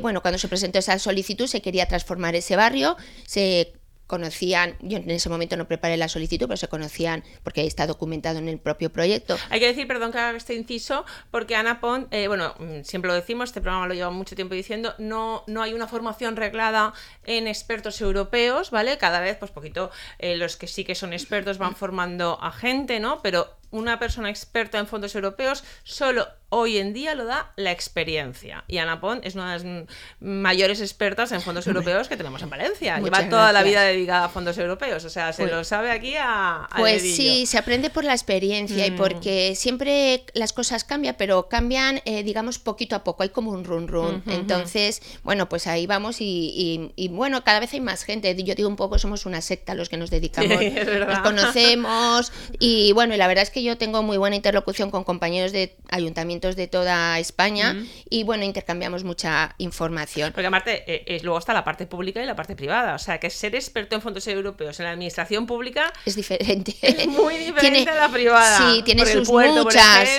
bueno, 0.01 0.21
cuando 0.21 0.37
se 0.37 0.47
presentó 0.47 0.79
esa 0.79 0.99
solicitud 0.99 1.47
se 1.47 1.61
quería 1.61 1.87
transformar 1.87 2.35
ese 2.35 2.55
barrio, 2.55 2.97
se 3.25 3.73
conocían, 4.07 4.75
yo 4.81 4.97
en 4.97 5.09
ese 5.09 5.29
momento 5.29 5.57
no 5.57 5.67
preparé 5.67 5.97
la 5.97 6.07
solicitud, 6.07 6.47
pero 6.47 6.57
se 6.57 6.67
conocían 6.67 7.23
porque 7.43 7.65
está 7.65 7.87
documentado 7.87 8.39
en 8.39 8.49
el 8.49 8.59
propio 8.59 8.91
proyecto. 8.91 9.37
Hay 9.49 9.59
que 9.59 9.67
decir, 9.67 9.87
perdón 9.87 10.11
que 10.11 10.19
haga 10.19 10.37
este 10.37 10.53
inciso, 10.53 11.05
porque 11.31 11.55
Ana 11.55 11.79
Pont, 11.79 12.07
eh, 12.13 12.27
bueno, 12.27 12.53
mm, 12.59 12.83
siempre 12.83 13.07
lo 13.09 13.15
decimos, 13.15 13.49
este 13.49 13.61
programa 13.61 13.87
lo 13.87 13.93
lleva 13.93 14.11
mucho 14.11 14.35
tiempo 14.35 14.53
diciendo, 14.53 14.93
no, 14.97 15.43
no 15.47 15.61
hay 15.61 15.73
una 15.73 15.87
formación 15.87 16.35
reglada 16.35 16.93
en 17.25 17.47
expertos 17.47 17.99
europeos, 18.01 18.71
¿vale? 18.71 18.97
Cada 18.97 19.19
vez, 19.19 19.37
pues 19.37 19.51
poquito, 19.51 19.91
eh, 20.19 20.35
los 20.37 20.57
que 20.57 20.67
sí 20.67 20.83
que 20.83 20.95
son 20.95 21.13
expertos 21.13 21.57
van 21.57 21.75
formando 21.75 22.37
a 22.41 22.51
gente, 22.51 22.99
¿no? 22.99 23.21
Pero 23.21 23.55
una 23.71 23.99
persona 23.99 24.29
experta 24.29 24.79
en 24.79 24.87
fondos 24.87 25.15
europeos 25.15 25.63
solo 25.83 26.27
hoy 26.55 26.77
en 26.77 26.93
día 26.93 27.15
lo 27.15 27.25
da 27.25 27.51
la 27.57 27.71
experiencia. 27.71 28.63
Y 28.67 28.77
Ana 28.77 29.01
Pont 29.01 29.25
es 29.25 29.35
una 29.35 29.57
de 29.57 29.63
las 29.63 29.87
mayores 30.21 30.79
expertas 30.79 31.33
en 31.33 31.41
fondos 31.41 31.67
europeos 31.67 32.07
que 32.07 32.15
tenemos 32.15 32.41
en 32.41 32.49
Valencia. 32.49 32.99
Lleva 32.99 33.29
toda 33.29 33.51
la 33.51 33.61
vida 33.61 33.83
dedicada 33.83 34.25
a 34.25 34.29
fondos 34.29 34.57
europeos, 34.57 35.03
o 35.03 35.09
sea, 35.09 35.33
se 35.33 35.43
pues 35.43 35.53
lo 35.53 35.63
sabe 35.65 35.91
aquí 35.91 36.15
a... 36.17 36.67
pues 36.77 37.01
sí, 37.01 37.45
se 37.45 37.57
aprende 37.57 37.89
por 37.89 38.05
la 38.05 38.13
experiencia 38.13 38.87
y 38.87 38.91
mm. 38.91 38.95
porque 38.95 39.53
siempre 39.55 40.23
las 40.33 40.53
cosas 40.53 40.85
cambian, 40.85 41.15
pero 41.17 41.49
cambian, 41.49 42.01
eh, 42.05 42.23
digamos, 42.23 42.57
poquito 42.57 42.95
a 42.95 43.03
poco, 43.03 43.23
hay 43.23 43.29
como 43.29 43.51
un 43.51 43.65
run 43.65 43.87
run. 43.87 44.23
Entonces, 44.27 45.01
bueno, 45.23 45.49
pues 45.49 45.67
ahí 45.67 45.87
vamos 45.87 46.17
y, 46.19 47.09
bueno, 47.11 47.43
cada 47.43 47.59
vez 47.59 47.73
hay 47.73 47.81
más 47.81 48.03
gente. 48.03 48.33
Yo 48.43 48.55
digo 48.55 48.69
un 48.69 48.77
poco, 48.77 48.97
somos 48.97 49.25
una 49.25 49.41
secta 49.41 49.75
los 49.75 49.89
que 49.89 49.97
nos 49.97 50.09
dedicamos, 50.09 50.57
nos 51.07 51.19
conocemos 51.19 52.31
y 52.59 52.93
bueno, 52.93 53.13
y 53.13 53.17
la 53.17 53.27
verdad 53.27 53.43
es 53.43 53.49
que 53.49 53.61
yo 53.61 53.77
tengo 53.77 54.03
muy 54.03 54.17
buena 54.17 54.37
interlocución 54.37 54.89
con 54.89 55.03
compañeros 55.03 55.51
de 55.51 55.75
ayuntamientos 56.45 56.55
de 56.55 56.67
toda 56.67 57.19
España 57.19 57.75
y 58.09 58.23
bueno, 58.23 58.43
intercambiamos 58.43 59.03
mucha 59.03 59.55
información. 59.57 60.31
Porque 60.33 60.47
aparte, 60.47 60.83
eh, 60.87 61.19
luego 61.23 61.39
está 61.39 61.53
la 61.53 61.63
parte 61.63 61.85
pública 61.85 62.21
y 62.21 62.25
la 62.25 62.35
parte 62.35 62.55
privada. 62.55 62.95
O 62.95 62.99
sea, 62.99 63.19
que 63.19 63.29
ser 63.29 63.55
experto 63.55 63.95
en 63.95 64.01
fondos 64.01 64.27
europeos 64.27 64.79
en 64.79 64.85
la 64.85 64.91
administración 64.91 65.45
pública 65.45 65.91
es 66.05 66.15
diferente. 66.15 66.75
Es 67.05 67.07
muy 67.07 67.37
diferente 67.37 67.89
a 67.89 67.95
la 67.95 68.09
privada. 68.09 68.57
Sí, 68.57 68.81
tiene 68.83 69.05
sus 69.05 69.29
muchas. 69.29 70.09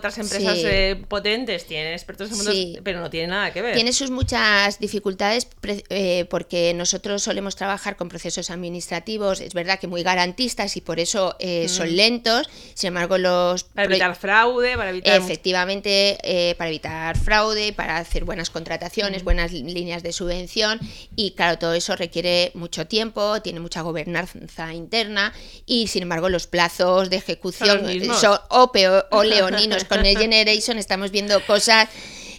Otras 0.00 0.16
empresas 0.16 0.58
eh, 0.64 1.02
potentes 1.08 1.66
tienen 1.66 1.92
expertos 1.92 2.30
en 2.32 2.82
pero 2.82 3.00
no 3.00 3.10
tiene 3.10 3.26
nada 3.28 3.52
que 3.52 3.60
ver. 3.60 3.74
Tiene 3.74 3.92
sus 3.92 4.10
muchas 4.10 4.78
dificultades 4.78 5.46
eh, 5.90 6.24
porque 6.30 6.72
nosotros 6.74 7.22
solemos 7.22 7.54
trabajar 7.54 7.96
con 7.96 8.08
procesos 8.08 8.50
administrativos, 8.50 9.42
es 9.42 9.52
verdad 9.52 9.78
que 9.78 9.88
muy 9.88 10.02
garantistas 10.02 10.76
y 10.76 10.80
por 10.80 11.00
eso 11.00 11.36
son 11.66 11.94
lentos. 11.94 12.48
Sin 12.74 12.88
embargo, 12.88 13.18
los... 13.18 13.64
Para 13.64 13.84
evitar 13.84 14.16
fraude, 14.16 14.76
para 14.76 14.88
evitar... 14.88 15.20
Efectivamente, 15.20 16.18
eh, 16.22 16.54
para 16.56 16.70
evitar 16.70 17.18
fraude, 17.18 17.74
para 17.74 17.98
hacer 17.98 18.24
buenas 18.24 18.48
contrataciones, 18.48 19.22
buenas 19.22 19.52
líneas 19.52 20.02
de 20.02 20.12
subvención. 20.12 20.80
Y 21.14 21.32
claro, 21.32 21.58
todo 21.58 21.74
eso 21.74 21.94
requiere 21.94 22.52
mucho 22.54 22.86
tiempo, 22.86 23.42
tiene 23.42 23.60
mucha 23.60 23.82
gobernanza 23.82 24.72
interna 24.72 25.32
y 25.66 25.88
sin 25.88 26.04
embargo 26.04 26.28
los 26.28 26.46
plazos 26.46 27.10
de 27.10 27.16
ejecución 27.16 27.82
son, 28.14 28.38
OPE 28.48 28.88
o 29.10 29.22
leoninos 29.24 29.84
con 29.90 30.06
el 30.06 30.16
Generation 30.24 30.78
estamos 30.78 31.10
viendo 31.10 31.44
cosas 31.44 31.88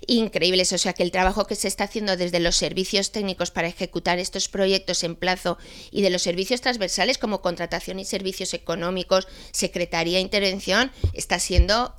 increíbles. 0.07 0.71
O 0.73 0.77
sea 0.77 0.93
que 0.93 1.03
el 1.03 1.11
trabajo 1.11 1.45
que 1.45 1.55
se 1.55 1.67
está 1.67 1.83
haciendo 1.83 2.17
desde 2.17 2.39
los 2.39 2.55
servicios 2.55 3.11
técnicos 3.11 3.51
para 3.51 3.67
ejecutar 3.67 4.19
estos 4.19 4.47
proyectos 4.47 5.03
en 5.03 5.15
plazo 5.15 5.57
y 5.91 6.01
de 6.01 6.09
los 6.09 6.21
servicios 6.21 6.61
transversales 6.61 7.17
como 7.17 7.41
contratación 7.41 7.99
y 7.99 8.05
servicios 8.05 8.53
económicos, 8.53 9.27
secretaría 9.51 10.17
e 10.17 10.21
intervención, 10.21 10.91
está 11.13 11.39
siendo 11.39 11.93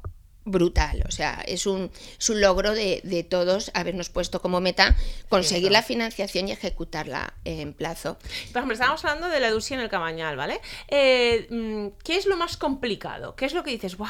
brutal. 0.45 1.05
O 1.09 1.11
sea, 1.11 1.43
es 1.47 1.67
un, 1.67 1.91
logro 2.29 2.75
de, 2.75 3.27
todos 3.29 3.71
habernos 3.75 4.09
puesto 4.09 4.41
como 4.41 4.61
meta 4.61 4.97
conseguir 5.29 5.71
la 5.71 5.83
financiación 5.83 6.49
y 6.49 6.53
ejecutarla 6.53 7.35
en 7.45 7.73
plazo. 7.73 8.19
Por 8.53 8.59
ejemplo, 8.59 8.75
estábamos 8.75 9.05
hablando 9.05 9.29
de 9.29 9.41
la 9.41 9.49
EDUSI 9.49 9.75
en 9.75 9.81
el 9.81 9.89
Cabañal, 9.89 10.37
¿vale? 10.37 10.61
Eh, 10.89 11.47
mm, 11.51 11.99
¿Qué 12.05 12.17
es 12.17 12.27
lo 12.27 12.37
más 12.37 12.57
complicado? 12.57 13.37
¿Qué 13.37 13.47
es 13.47 13.55
lo 13.55 13.63
que 13.63 13.71
dices? 13.71 13.97
¡Wow! 13.97 14.09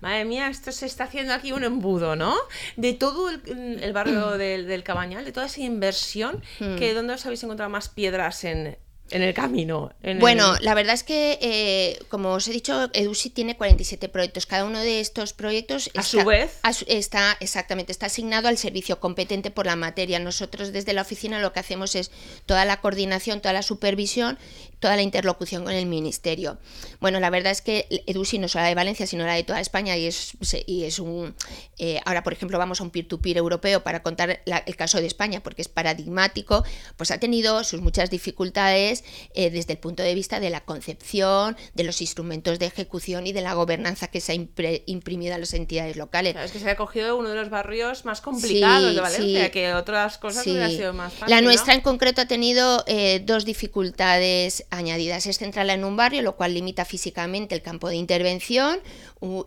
Madre 0.00 0.24
mía, 0.24 0.48
esto 0.48 0.72
se 0.72 0.86
está 0.86 1.04
haciendo 1.04 1.34
aquí 1.34 1.52
un 1.52 1.64
embudo, 1.64 2.16
¿no? 2.16 2.34
De 2.76 2.94
todo 2.94 3.30
el, 3.30 3.92
barrio 3.92 4.30
del, 4.38 4.82
Cabañal, 4.82 5.24
de 5.24 5.32
toda 5.32 5.46
esa 5.46 5.60
inversión, 5.60 6.42
hmm. 6.60 6.76
que 6.76 6.94
¿dónde 6.94 7.14
os 7.14 7.24
habéis 7.26 7.42
encontrado 7.42 7.70
más 7.70 7.88
piedras 7.88 8.44
en, 8.44 8.76
en 9.10 9.22
el 9.22 9.34
camino. 9.34 9.92
bueno, 10.18 10.56
la 10.60 10.74
verdad 10.74 10.94
es 10.94 11.02
que, 11.02 11.38
eh, 11.40 11.98
como 12.08 12.32
os 12.32 12.48
he 12.48 12.52
dicho, 12.52 12.90
EDUSI 12.92 13.30
tiene 13.30 13.56
47 13.56 14.08
proyectos. 14.08 14.46
Cada 14.46 14.64
uno 14.64 14.80
de 14.80 15.00
estos 15.00 15.32
proyectos 15.32 15.90
a 15.94 16.02
su 16.02 16.24
vez 16.24 16.58
está 16.86 17.36
exactamente 17.40 17.92
está 17.92 18.06
asignado 18.06 18.48
al 18.48 18.58
servicio 18.58 19.00
competente 19.00 19.50
por 19.50 19.66
la 19.66 19.76
materia. 19.76 20.18
Nosotros 20.18 20.72
desde 20.72 20.94
la 20.94 21.02
oficina 21.02 21.38
lo 21.38 21.52
que 21.52 21.60
hacemos 21.60 21.94
es 21.94 22.10
toda 22.46 22.64
la 22.64 22.80
coordinación, 22.80 23.40
toda 23.40 23.52
la 23.52 23.62
supervisión, 23.62 24.38
toda 24.84 24.96
la 24.96 25.02
interlocución 25.02 25.64
con 25.64 25.72
el 25.72 25.86
ministerio. 25.86 26.58
Bueno, 27.00 27.18
la 27.18 27.30
verdad 27.30 27.52
es 27.52 27.62
que 27.62 27.86
EDUSI 28.06 28.38
no 28.38 28.48
solo 28.48 28.64
la 28.64 28.68
de 28.68 28.74
Valencia, 28.74 29.06
sino 29.06 29.24
la 29.24 29.32
de 29.32 29.42
toda 29.42 29.58
España 29.58 29.96
y 29.96 30.04
es, 30.04 30.36
y 30.66 30.84
es 30.84 30.98
un 30.98 31.34
eh, 31.78 32.02
ahora 32.04 32.22
por 32.22 32.34
ejemplo 32.34 32.58
vamos 32.58 32.82
a 32.82 32.84
un 32.84 32.90
peer-to-peer 32.90 33.38
europeo 33.38 33.82
para 33.82 34.02
contar 34.02 34.42
el 34.44 34.76
caso 34.76 35.00
de 35.00 35.06
España 35.06 35.42
porque 35.42 35.62
es 35.62 35.68
paradigmático, 35.68 36.64
pues 36.98 37.10
ha 37.10 37.18
tenido 37.18 37.64
sus 37.64 37.80
muchas 37.80 38.10
dificultades 38.10 39.04
eh, 39.32 39.48
desde 39.48 39.72
el 39.72 39.78
punto 39.78 40.02
de 40.02 40.14
vista 40.14 40.38
de 40.38 40.50
la 40.50 40.60
concepción, 40.60 41.56
de 41.72 41.84
los 41.84 42.02
instrumentos 42.02 42.58
de 42.58 42.66
ejecución 42.66 43.26
y 43.26 43.32
de 43.32 43.40
la 43.40 43.54
gobernanza 43.54 44.08
que 44.08 44.20
se 44.20 44.32
ha 44.32 44.34
imprimido 44.34 45.34
a 45.34 45.38
las 45.38 45.54
entidades 45.54 45.96
locales. 45.96 46.36
es 46.36 46.52
que 46.52 46.58
se 46.58 46.68
ha 46.68 46.76
cogido 46.76 47.16
uno 47.16 47.30
de 47.30 47.36
los 47.36 47.48
barrios 47.48 48.04
más 48.04 48.20
complicados 48.20 48.94
de 48.94 49.00
Valencia, 49.00 49.50
que 49.50 49.72
otras 49.72 50.18
cosas 50.18 50.46
hubiera 50.46 50.68
sido 50.68 50.92
más 50.92 51.14
fácil. 51.14 51.34
La 51.34 51.40
nuestra 51.40 51.72
en 51.72 51.80
concreto 51.80 52.20
ha 52.20 52.26
tenido 52.26 52.84
eh, 52.86 53.22
dos 53.24 53.46
dificultades 53.46 54.66
añadidas. 54.78 55.26
Es 55.26 55.38
centrada 55.38 55.74
en 55.74 55.84
un 55.84 55.96
barrio, 55.96 56.22
lo 56.22 56.36
cual 56.36 56.54
limita 56.54 56.84
físicamente 56.84 57.54
el 57.54 57.62
campo 57.62 57.88
de 57.88 57.96
intervención 57.96 58.80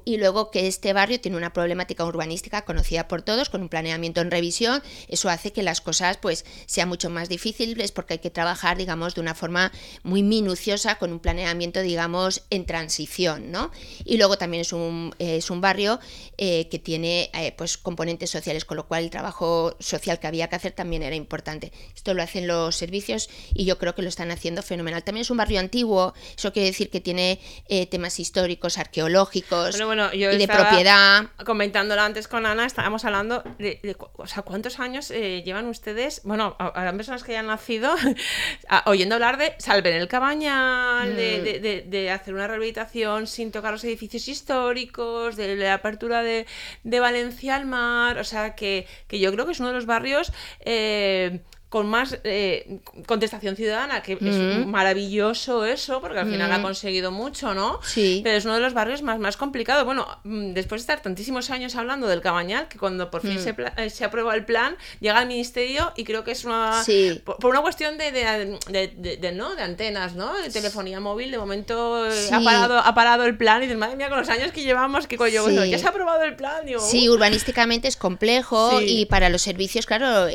y 0.05 0.17
luego 0.17 0.49
que 0.49 0.67
este 0.67 0.93
barrio 0.93 1.19
tiene 1.21 1.37
una 1.37 1.53
problemática 1.53 2.03
urbanística 2.03 2.63
conocida 2.63 3.07
por 3.07 3.21
todos, 3.21 3.49
con 3.49 3.61
un 3.61 3.69
planeamiento 3.69 4.21
en 4.21 4.31
revisión. 4.31 4.81
Eso 5.07 5.29
hace 5.29 5.53
que 5.53 5.63
las 5.63 5.81
cosas 5.81 6.17
pues 6.17 6.45
sean 6.65 6.89
mucho 6.89 7.09
más 7.09 7.29
difíciles 7.29 7.91
porque 7.91 8.13
hay 8.13 8.19
que 8.19 8.29
trabajar, 8.29 8.77
digamos, 8.77 9.15
de 9.15 9.21
una 9.21 9.35
forma 9.35 9.71
muy 10.03 10.23
minuciosa 10.23 10.95
con 10.95 11.11
un 11.11 11.19
planeamiento, 11.19 11.81
digamos, 11.81 12.43
en 12.49 12.65
transición, 12.65 13.51
¿no? 13.51 13.71
Y 14.03 14.17
luego 14.17 14.37
también 14.37 14.61
es 14.61 14.73
un, 14.73 15.13
es 15.19 15.49
un 15.51 15.61
barrio 15.61 15.99
eh, 16.37 16.67
que 16.69 16.79
tiene 16.79 17.29
eh, 17.33 17.53
pues 17.57 17.77
componentes 17.77 18.29
sociales, 18.29 18.65
con 18.65 18.77
lo 18.77 18.87
cual 18.87 19.03
el 19.03 19.09
trabajo 19.09 19.75
social 19.79 20.19
que 20.19 20.27
había 20.27 20.49
que 20.49 20.55
hacer 20.55 20.71
también 20.71 21.03
era 21.03 21.15
importante. 21.15 21.71
Esto 21.95 22.13
lo 22.13 22.23
hacen 22.23 22.47
los 22.47 22.75
servicios 22.75 23.29
y 23.53 23.65
yo 23.65 23.77
creo 23.77 23.95
que 23.95 24.01
lo 24.01 24.09
están 24.09 24.31
haciendo 24.31 24.63
fenomenal. 24.63 25.03
También 25.03 25.16
es 25.21 25.29
un 25.29 25.37
barrio 25.37 25.59
antiguo, 25.59 26.13
eso 26.37 26.51
quiere 26.51 26.67
decir 26.67 26.89
que 26.89 27.01
tiene 27.01 27.39
eh, 27.67 27.87
temas 27.87 28.19
históricos, 28.19 28.77
arqueológicos 28.77 29.75
y 30.13 30.19
de 30.19 30.47
propiedad. 30.47 31.27
Comentándolo 31.45 32.01
antes 32.01 32.27
con 32.27 32.45
Ana, 32.45 32.65
estábamos 32.65 33.05
hablando 33.05 33.43
de, 33.57 33.95
o 34.15 34.27
sea, 34.27 34.43
cuántos 34.43 34.79
años 34.79 35.09
llevan 35.09 35.67
ustedes, 35.67 36.21
bueno, 36.23 36.55
a, 36.59 36.83
las 36.83 36.93
personas 36.95 37.23
que 37.23 37.33
ya 37.33 37.39
han 37.39 37.47
nacido, 37.47 37.95
oyendo 38.85 39.15
hablar 39.15 39.37
de 39.37 39.53
salven 39.57 39.95
el 39.95 40.07
cabañal, 40.07 41.15
de, 41.15 41.85
mm. 41.85 41.89
de, 41.89 42.11
hacer 42.11 42.33
una 42.33 42.47
rehabilitación 42.47 43.27
sin 43.27 43.51
tocar 43.51 43.71
los 43.71 43.83
edificios 43.83 44.27
históricos, 44.27 45.35
de 45.35 45.55
la 45.55 45.75
apertura 45.75 46.23
de, 46.23 46.45
Valencia 46.83 47.55
al 47.55 47.65
mar, 47.65 48.17
o 48.17 48.23
sea 48.23 48.55
que, 48.55 48.87
que, 49.07 49.19
yo 49.19 49.31
creo 49.31 49.45
que 49.45 49.51
es 49.51 49.59
uno 49.59 49.69
de 49.69 49.75
los 49.75 49.85
barrios 49.85 50.33
eh, 50.61 51.41
con 51.69 51.89
más 51.89 52.17
eh, 52.23 52.79
contestación 53.05 53.57
ciudadana, 53.57 54.01
que 54.01 54.13
es 54.13 54.65
maravilloso 54.65 55.65
eso, 55.65 55.99
porque 55.99 56.19
al 56.19 56.29
final 56.29 56.49
ha 56.49 56.61
conseguido 56.61 57.11
mucho, 57.11 57.53
¿no? 57.53 57.81
Sí. 57.83 58.21
Pero 58.23 58.37
es 58.37 58.45
uno 58.45 58.53
de 58.53 58.61
los 58.61 58.73
barrios 58.73 59.01
más, 59.01 59.19
más 59.19 59.35
complicados. 59.35 59.83
Bueno, 59.83 60.07
mm, 60.23 60.53
después 60.53 60.79
de 60.79 60.83
estar 60.83 61.01
tantísimos 61.01 61.49
años 61.49 61.75
hablando 61.75 62.07
del 62.07 62.21
Cabañal, 62.21 62.69
que 62.69 62.77
cuando 62.77 63.11
por 63.11 63.21
fin 63.21 63.37
se, 63.39 63.53
eh, 63.75 63.89
se, 63.89 64.05
aprueba 64.05 64.33
el 64.35 64.45
plan, 64.45 64.77
llega 65.01 65.19
al 65.19 65.27
ministerio 65.27 65.91
y 65.97 66.05
creo 66.05 66.23
que 66.23 66.31
es 66.31 66.45
una... 66.45 66.83
Por, 67.25 67.45
una 67.47 67.61
cuestión 67.61 67.97
de, 67.97 68.13
de, 68.13 69.31
¿no? 69.33 69.55
de 69.55 69.61
antenas, 69.61 70.15
¿no? 70.15 70.37
De 70.37 70.49
telefonía 70.49 71.01
móvil, 71.01 71.31
de 71.31 71.37
momento 71.37 72.09
eh, 72.09 72.29
ha, 72.31 72.39
parado, 72.39 72.79
ha 72.79 72.95
parado 72.95 73.25
el 73.25 73.35
plan 73.35 73.57
y 73.57 73.65
dices, 73.65 73.77
madre 73.77 73.97
mía, 73.97 74.07
con 74.07 74.19
los 74.19 74.29
años 74.29 74.53
que 74.53 74.63
llevamos, 74.63 75.05
que 75.05 75.17
coño, 75.17 75.65
ya 75.65 75.77
se 75.77 75.85
ha 75.85 75.89
aprobado 75.89 76.23
el 76.23 76.37
plan. 76.37 76.63
sí, 76.79 77.09
urbanísticamente 77.09 77.89
es 77.89 77.97
complejo 77.97 78.79
y 78.81 79.05
para 79.07 79.27
los 79.27 79.41
servicios, 79.41 79.85
claro, 79.85 80.27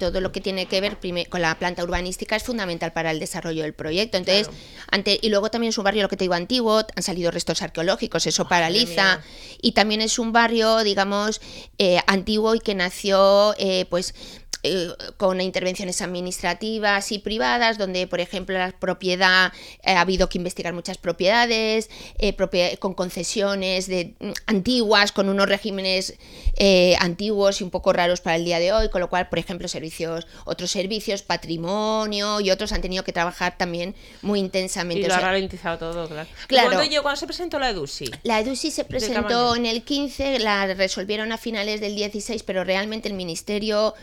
todo 0.00 0.20
lo 0.20 0.32
que 0.32 0.40
tiene 0.40 0.66
que 0.66 0.79
ver 0.80 0.98
con 1.28 1.42
la 1.42 1.58
planta 1.58 1.82
urbanística 1.82 2.36
es 2.36 2.42
fundamental 2.42 2.92
para 2.92 3.10
el 3.10 3.18
desarrollo 3.20 3.62
del 3.62 3.74
proyecto. 3.74 4.16
Entonces, 4.18 4.50
ante, 4.90 5.18
y 5.20 5.28
luego 5.28 5.50
también 5.50 5.70
es 5.70 5.78
un 5.78 5.84
barrio, 5.84 6.02
lo 6.02 6.08
que 6.08 6.16
te 6.16 6.24
digo, 6.24 6.34
antiguo, 6.34 6.82
han 6.94 7.02
salido 7.02 7.30
restos 7.30 7.62
arqueológicos, 7.62 8.26
eso 8.26 8.48
paraliza. 8.48 9.20
Y 9.60 9.72
también 9.72 10.00
es 10.00 10.18
un 10.18 10.32
barrio, 10.32 10.78
digamos, 10.80 11.40
eh, 11.78 12.00
antiguo 12.06 12.54
y 12.54 12.60
que 12.60 12.74
nació, 12.74 13.54
eh, 13.58 13.86
pues, 13.90 14.14
eh, 14.62 14.90
con 15.16 15.40
intervenciones 15.40 16.02
administrativas 16.02 17.12
y 17.12 17.18
privadas, 17.18 17.78
donde, 17.78 18.06
por 18.06 18.20
ejemplo, 18.20 18.58
la 18.58 18.72
propiedad, 18.72 19.54
eh, 19.82 19.92
ha 19.92 20.02
habido 20.02 20.28
que 20.28 20.36
investigar 20.36 20.74
muchas 20.74 20.98
propiedades, 20.98 21.88
eh, 22.18 22.36
con 22.78 22.92
concesiones 22.92 23.86
de, 23.86 24.16
mm, 24.20 24.32
antiguas, 24.46 25.12
con 25.12 25.30
unos 25.30 25.48
regímenes 25.48 26.14
antiguos 26.98 27.60
y 27.60 27.64
un 27.64 27.70
poco 27.70 27.92
raros 27.92 28.20
para 28.20 28.36
el 28.36 28.44
día 28.44 28.58
de 28.58 28.72
hoy, 28.72 28.90
con 28.90 29.00
lo 29.00 29.08
cual, 29.08 29.28
por 29.28 29.38
ejemplo, 29.38 29.66
servicios, 29.68 30.26
otros 30.44 30.70
servicios, 30.70 31.22
patrimonio 31.22 32.40
y 32.40 32.50
otros 32.50 32.72
han 32.72 32.82
tenido 32.82 33.02
que 33.04 33.12
trabajar 33.12 33.56
también 33.56 33.94
muy 34.22 34.40
intensamente. 34.40 35.04
Y 35.04 35.08
lo 35.08 35.14
ha 35.14 35.20
ralentizado 35.20 35.78
todo, 35.78 36.08
claro. 36.08 36.28
claro. 36.46 36.70
¿Cuándo, 37.02 37.16
se 37.16 37.26
presentó 37.26 37.58
la 37.58 37.70
EDUSI? 37.70 38.10
La 38.24 38.40
EDUSI 38.40 38.70
se 38.70 38.84
presentó 38.84 39.56
en 39.56 39.66
el 39.66 39.82
15, 39.82 40.38
la 40.38 40.66
resolvieron 40.74 41.32
a 41.32 41.38
finales 41.38 41.80
del 41.80 41.94
16, 41.94 42.42
pero 42.42 42.64
realmente 42.64 43.08
el 43.08 43.14
Ministerio 43.14 43.94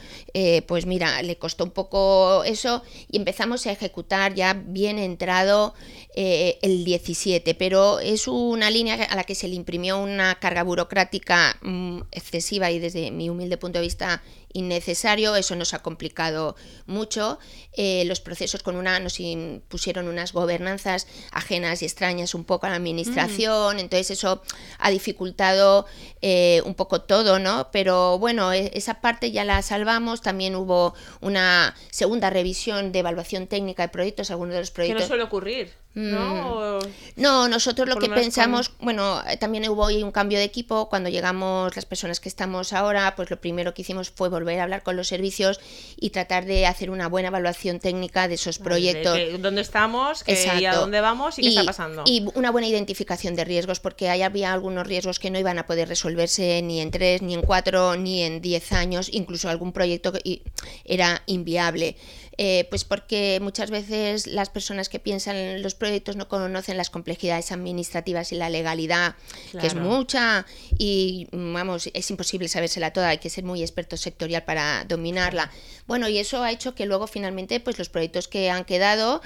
pues 0.65 0.85
mira, 0.85 1.21
le 1.21 1.37
costó 1.37 1.63
un 1.63 1.71
poco 1.71 2.43
eso 2.43 2.83
y 3.09 3.17
empezamos 3.17 3.65
a 3.65 3.71
ejecutar 3.71 4.33
ya 4.33 4.53
bien 4.53 4.99
entrado 4.99 5.73
eh, 6.15 6.59
el 6.61 6.83
17, 6.83 7.55
pero 7.55 7.99
es 7.99 8.27
una 8.27 8.69
línea 8.69 8.95
a 8.95 9.15
la 9.15 9.23
que 9.23 9.35
se 9.35 9.47
le 9.47 9.55
imprimió 9.55 9.97
una 9.99 10.35
carga 10.35 10.63
burocrática 10.63 11.57
mm, 11.61 12.01
excesiva 12.11 12.46
y 12.51 12.79
desde 12.79 13.11
mi 13.11 13.29
humilde 13.29 13.57
punto 13.57 13.79
de 13.79 13.83
vista 13.85 14.21
innecesario, 14.53 15.35
eso 15.35 15.55
nos 15.55 15.73
ha 15.73 15.79
complicado 15.79 16.55
mucho. 16.85 17.39
Eh, 17.73 18.03
los 18.05 18.19
procesos 18.19 18.63
con 18.63 18.75
una 18.75 18.99
nos 18.99 19.19
impusieron 19.19 20.07
unas 20.07 20.33
gobernanzas 20.33 21.07
ajenas 21.31 21.81
y 21.81 21.85
extrañas 21.85 22.33
un 22.33 22.43
poco 22.43 22.65
a 22.65 22.69
la 22.69 22.75
administración, 22.75 23.77
mm. 23.77 23.79
entonces 23.79 24.11
eso 24.11 24.41
ha 24.79 24.89
dificultado 24.89 25.85
eh, 26.21 26.61
un 26.65 26.75
poco 26.75 27.01
todo, 27.01 27.39
¿no? 27.39 27.69
Pero 27.71 28.17
bueno, 28.19 28.53
e, 28.53 28.71
esa 28.73 29.01
parte 29.01 29.31
ya 29.31 29.43
la 29.43 29.61
salvamos. 29.61 30.21
También 30.21 30.55
hubo 30.55 30.93
una 31.21 31.75
segunda 31.91 32.29
revisión 32.29 32.91
de 32.91 32.99
evaluación 32.99 33.47
técnica 33.47 33.83
de 33.83 33.89
proyectos, 33.89 34.31
algunos 34.31 34.53
de 34.53 34.61
los 34.61 34.71
proyectos. 34.71 35.03
Que 35.03 35.05
no 35.05 35.07
suele 35.07 35.23
ocurrir. 35.23 35.73
¿no? 35.97 36.79
Mm. 36.79 37.21
No, 37.21 37.47
nosotros 37.47 37.87
lo 37.89 37.95
que 37.97 38.09
pensamos, 38.09 38.71
bueno, 38.79 39.21
eh, 39.27 39.37
también 39.37 39.67
hubo 39.67 39.87
un 39.87 40.11
cambio 40.11 40.37
de 40.37 40.43
equipo, 40.43 40.89
cuando 40.89 41.09
llegamos 41.09 41.75
las 41.75 41.85
personas 41.85 42.19
que 42.19 42.29
estamos 42.29 42.71
ahora, 42.71 43.15
pues 43.15 43.31
lo 43.31 43.41
primero 43.41 43.73
que 43.73 43.81
hicimos 43.81 44.11
fue 44.11 44.29
volver 44.37 44.59
a 44.59 44.63
hablar 44.63 44.83
con 44.83 44.95
los 44.95 45.07
servicios 45.07 45.59
y 45.99 46.11
tratar 46.11 46.45
de 46.45 46.65
hacer 46.65 46.89
una 46.89 47.07
buena 47.07 47.29
evaluación 47.29 47.79
técnica 47.79 48.27
de 48.27 48.35
esos 48.35 48.59
proyectos. 48.59 49.17
¿Dónde 49.39 49.61
estamos? 49.61 50.23
y 50.27 50.65
a 50.65 50.75
dónde 50.75 51.01
vamos 51.01 51.39
y, 51.39 51.41
qué 51.41 51.49
está 51.49 51.63
pasando? 51.63 52.03
Y 52.05 52.25
una 52.35 52.51
buena 52.51 52.67
identificación 52.67 53.35
de 53.35 53.43
riesgos, 53.43 53.79
porque 53.79 54.09
ahí 54.09 54.21
había 54.21 54.53
algunos 54.53 54.87
riesgos 54.87 55.19
que 55.19 55.29
no 55.29 55.39
iban 55.39 55.57
a 55.57 55.65
poder 55.65 55.87
resolverse 55.87 56.61
ni 56.61 56.81
en 56.81 56.91
tres, 56.91 57.21
ni 57.21 57.33
en 57.33 57.41
cuatro, 57.41 57.95
ni 57.95 58.23
en 58.23 58.41
diez 58.41 58.71
años, 58.71 59.09
incluso 59.11 59.49
algún 59.49 59.73
proyecto 59.73 60.11
que 60.11 60.41
era 60.85 61.23
inviable. 61.25 61.95
Eh, 62.39 62.67
pues 62.69 62.83
porque 62.83 63.39
muchas 63.41 63.71
veces 63.71 64.27
las 64.27 64.51
personas 64.51 64.89
que 64.89 64.99
piensan 64.99 65.35
en 65.35 65.63
los 65.63 65.73
proyectos 65.73 66.17
no 66.17 66.27
conocen 66.27 66.77
las 66.77 66.91
complejidades 66.91 67.51
administrativas 67.51 68.31
y 68.31 68.35
la 68.35 68.51
legalidad, 68.51 69.15
que 69.59 69.65
es 69.65 69.73
mucha 69.73 70.45
y 70.77 71.27
vamos, 71.31 71.89
es 71.91 72.11
imposible 72.11 72.47
sabérsela 72.47 72.93
toda, 72.93 73.09
hay 73.09 73.17
que 73.17 73.31
ser 73.31 73.43
muy 73.43 73.61
experto 73.63 73.97
sectorial 73.97 74.26
para 74.45 74.85
dominarla. 74.85 75.51
Bueno, 75.87 76.09
y 76.09 76.17
eso 76.17 76.43
ha 76.43 76.51
hecho 76.51 76.75
que 76.75 76.85
luego 76.85 77.07
finalmente 77.07 77.59
pues 77.61 77.79
los 77.79 77.87
proyectos 77.87 78.27
que 78.27 78.49
han 78.49 78.65
quedado 78.65 79.21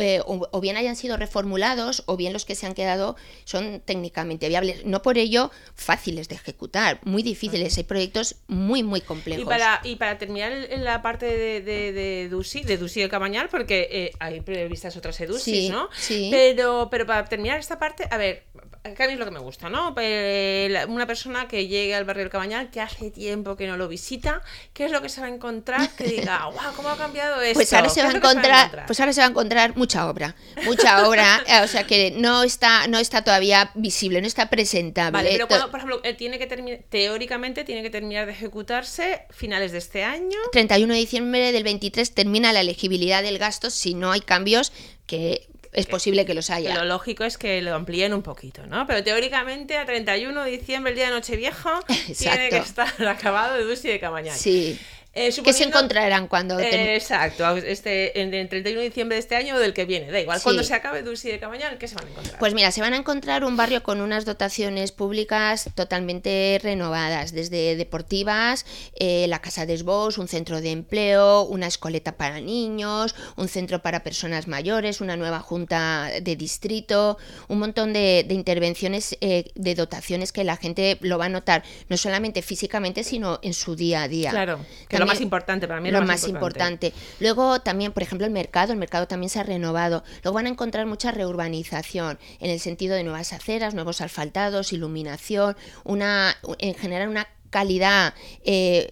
eh, 0.00 0.20
o, 0.24 0.60
bien 0.60 0.76
hayan 0.76 0.96
sido 0.96 1.16
reformulados 1.16 2.02
o 2.06 2.16
bien 2.16 2.32
los 2.32 2.44
que 2.44 2.56
se 2.56 2.66
han 2.66 2.74
quedado 2.74 3.16
son 3.44 3.80
técnicamente 3.80 4.48
viables. 4.48 4.84
No 4.84 5.02
por 5.02 5.18
ello 5.18 5.52
fáciles 5.74 6.28
de 6.28 6.34
ejecutar, 6.34 6.98
muy 7.04 7.22
difíciles. 7.22 7.76
Hay 7.78 7.84
proyectos 7.84 8.36
muy, 8.48 8.82
muy 8.82 9.00
complejos. 9.00 9.44
Y 9.44 9.46
para, 9.46 9.80
y 9.84 9.96
para 9.96 10.18
terminar 10.18 10.52
en 10.52 10.84
la 10.84 11.00
parte 11.00 11.26
de, 11.26 11.60
de, 11.60 11.92
de 11.92 12.28
DUSI, 12.28 12.62
de 12.62 12.76
DUSI 12.76 13.02
de 13.02 13.08
Cabañal, 13.08 13.48
porque 13.48 13.88
eh, 13.90 14.12
hay 14.18 14.40
previstas 14.40 14.96
otras 14.96 15.20
EDUSIs, 15.20 15.70
¿no? 15.70 15.88
Sí. 15.96 16.28
Pero, 16.30 16.88
pero 16.90 17.06
para 17.06 17.24
terminar 17.24 17.58
esta 17.58 17.78
parte, 17.78 18.08
a 18.10 18.18
ver, 18.18 18.44
que 18.82 19.02
a 19.02 19.06
mí 19.06 19.12
es 19.12 19.18
lo 19.18 19.24
que 19.26 19.30
me 19.30 19.40
gusta, 19.40 19.68
¿no? 19.68 19.94
Una 20.88 21.06
persona 21.06 21.48
que 21.48 21.66
llegue 21.66 21.94
al 21.94 22.04
barrio 22.04 22.24
del 22.24 22.30
Cabañal, 22.30 22.70
que 22.70 22.80
hace 22.80 23.10
tiempo 23.10 23.56
que 23.56 23.66
no 23.66 23.76
lo 23.76 23.88
visita, 23.88 24.42
¿qué 24.72 24.86
es 24.86 24.92
lo 24.92 25.02
que 25.02 25.08
se 25.08 25.20
va 25.20 25.26
a 25.26 25.30
encontrar? 25.30 25.88
Que 25.96 26.04
diga, 26.04 26.46
wow, 26.52 26.72
¿cómo 26.74 26.88
ha 26.88 26.96
cambiado 26.96 27.40
esto? 27.42 27.54
Pues 27.54 27.72
ahora 27.72 27.88
se 27.88 28.02
va 28.02 28.08
a 28.08 28.12
encontrar, 28.12 28.86
pues 28.86 28.98
ahora 29.00 29.12
se 29.12 29.20
va 29.20 29.26
a 29.26 29.30
encontrar 29.30 29.76
mucha 29.76 30.08
obra, 30.08 30.34
mucha 30.64 31.06
obra, 31.06 31.42
eh, 31.46 31.60
o 31.62 31.68
sea 31.68 31.86
que 31.86 32.12
no 32.12 32.42
está, 32.42 32.86
no 32.86 32.98
está 32.98 33.22
todavía 33.22 33.70
visible, 33.74 34.20
no 34.20 34.26
está 34.26 34.48
presentable. 34.48 35.12
Vale, 35.12 35.30
pero 35.32 35.46
cuando, 35.46 35.70
por 35.70 35.80
ejemplo, 35.80 36.00
tiene 36.16 36.38
que 36.38 36.46
terminar, 36.46 36.80
teóricamente 36.88 37.64
tiene 37.64 37.82
que 37.82 37.90
terminar 37.90 38.26
de 38.26 38.32
ejecutarse 38.32 39.26
finales 39.30 39.72
de 39.72 39.78
este 39.78 40.04
año. 40.04 40.38
31 40.52 40.94
de 40.94 41.00
diciembre 41.00 41.52
del 41.52 41.64
23 41.64 42.14
termina 42.14 42.52
la 42.52 42.60
elegibilidad 42.60 43.22
del 43.22 43.38
gasto 43.38 43.70
si 43.70 43.94
no 43.94 44.10
hay 44.12 44.20
cambios 44.20 44.72
que 45.06 45.49
es 45.72 45.86
posible 45.86 46.26
que 46.26 46.34
los 46.34 46.50
haya. 46.50 46.74
Lo 46.74 46.84
lógico 46.84 47.24
es 47.24 47.38
que 47.38 47.62
lo 47.62 47.74
amplíen 47.74 48.12
un 48.12 48.22
poquito, 48.22 48.66
¿no? 48.66 48.86
Pero 48.86 49.04
teóricamente 49.04 49.76
a 49.76 49.86
31 49.86 50.44
de 50.44 50.50
diciembre, 50.50 50.90
el 50.90 50.96
día 50.96 51.06
de 51.06 51.14
Nochevieja, 51.14 51.80
tiene 52.18 52.48
que 52.48 52.58
estar 52.58 52.88
acabado 53.08 53.56
de 53.56 53.64
Dulce 53.64 53.88
de 53.88 54.00
Camañal. 54.00 54.36
Sí. 54.36 54.78
Eh, 55.12 55.34
¿Qué 55.42 55.52
se 55.52 55.64
encontrarán 55.64 56.28
cuando... 56.28 56.60
Eh, 56.60 56.94
exacto, 56.94 57.56
este, 57.56 58.20
en 58.20 58.32
el 58.32 58.48
31 58.48 58.78
de 58.78 58.86
diciembre 58.86 59.16
de 59.16 59.20
este 59.20 59.34
año 59.34 59.56
o 59.56 59.58
del 59.58 59.74
que 59.74 59.84
viene, 59.84 60.08
da 60.08 60.20
igual, 60.20 60.40
cuando 60.40 60.62
se 60.62 60.72
acabe 60.72 61.02
Dulce 61.02 61.32
de 61.32 61.40
Camañal, 61.40 61.78
¿qué 61.78 61.88
se 61.88 61.96
van 61.96 62.06
a 62.06 62.10
encontrar? 62.10 62.38
Pues 62.38 62.54
mira, 62.54 62.70
se 62.70 62.80
van 62.80 62.94
a 62.94 62.96
encontrar 62.96 63.42
un 63.42 63.56
barrio 63.56 63.82
con 63.82 64.00
unas 64.00 64.24
dotaciones 64.24 64.92
públicas 64.92 65.68
totalmente 65.74 66.60
renovadas, 66.62 67.32
desde 67.32 67.74
deportivas, 67.74 68.64
eh, 69.00 69.26
la 69.26 69.40
Casa 69.40 69.66
de 69.66 69.74
Esbos, 69.74 70.16
un 70.16 70.28
centro 70.28 70.60
de 70.60 70.70
empleo, 70.70 71.42
una 71.42 71.66
escoleta 71.66 72.16
para 72.16 72.40
niños, 72.40 73.16
un 73.34 73.48
centro 73.48 73.82
para 73.82 74.04
personas 74.04 74.46
mayores, 74.46 75.00
una 75.00 75.16
nueva 75.16 75.40
junta 75.40 76.08
de 76.22 76.36
distrito, 76.36 77.18
un 77.48 77.58
montón 77.58 77.92
de, 77.92 78.24
de 78.28 78.34
intervenciones, 78.34 79.18
de 79.20 79.74
dotaciones 79.74 80.30
que 80.30 80.44
la 80.44 80.56
gente 80.56 80.98
lo 81.00 81.18
va 81.18 81.24
a 81.24 81.28
notar, 81.28 81.64
no 81.88 81.96
solamente 81.96 82.42
físicamente, 82.42 83.02
sino 83.02 83.40
en 83.42 83.54
su 83.54 83.74
día 83.74 84.02
a 84.02 84.08
día. 84.08 84.30
Claro, 84.30 84.60
que 84.88 84.99
lo 85.00 85.06
más 85.06 85.20
importante 85.20 85.66
para 85.66 85.80
mí. 85.80 85.90
Lo, 85.90 86.02
más, 86.02 86.28
importante. 86.28 86.92
Luego 87.18 87.60
también, 87.60 87.92
por 87.92 88.02
ejemplo, 88.02 88.26
el 88.26 88.32
mercado. 88.32 88.72
El 88.72 88.78
mercado 88.78 89.06
también 89.06 89.30
se 89.30 89.40
ha 89.40 89.42
renovado. 89.42 90.04
Luego 90.22 90.34
van 90.34 90.46
a 90.46 90.50
encontrar 90.50 90.86
mucha 90.86 91.10
reurbanización 91.10 92.18
en 92.40 92.50
el 92.50 92.60
sentido 92.60 92.94
de 92.94 93.02
nuevas 93.02 93.32
aceras, 93.32 93.74
nuevos 93.74 94.00
asfaltados, 94.00 94.72
iluminación, 94.72 95.56
una, 95.84 96.36
en 96.58 96.74
general 96.74 97.08
una 97.08 97.26
calidad 97.50 98.14
eh, 98.44 98.90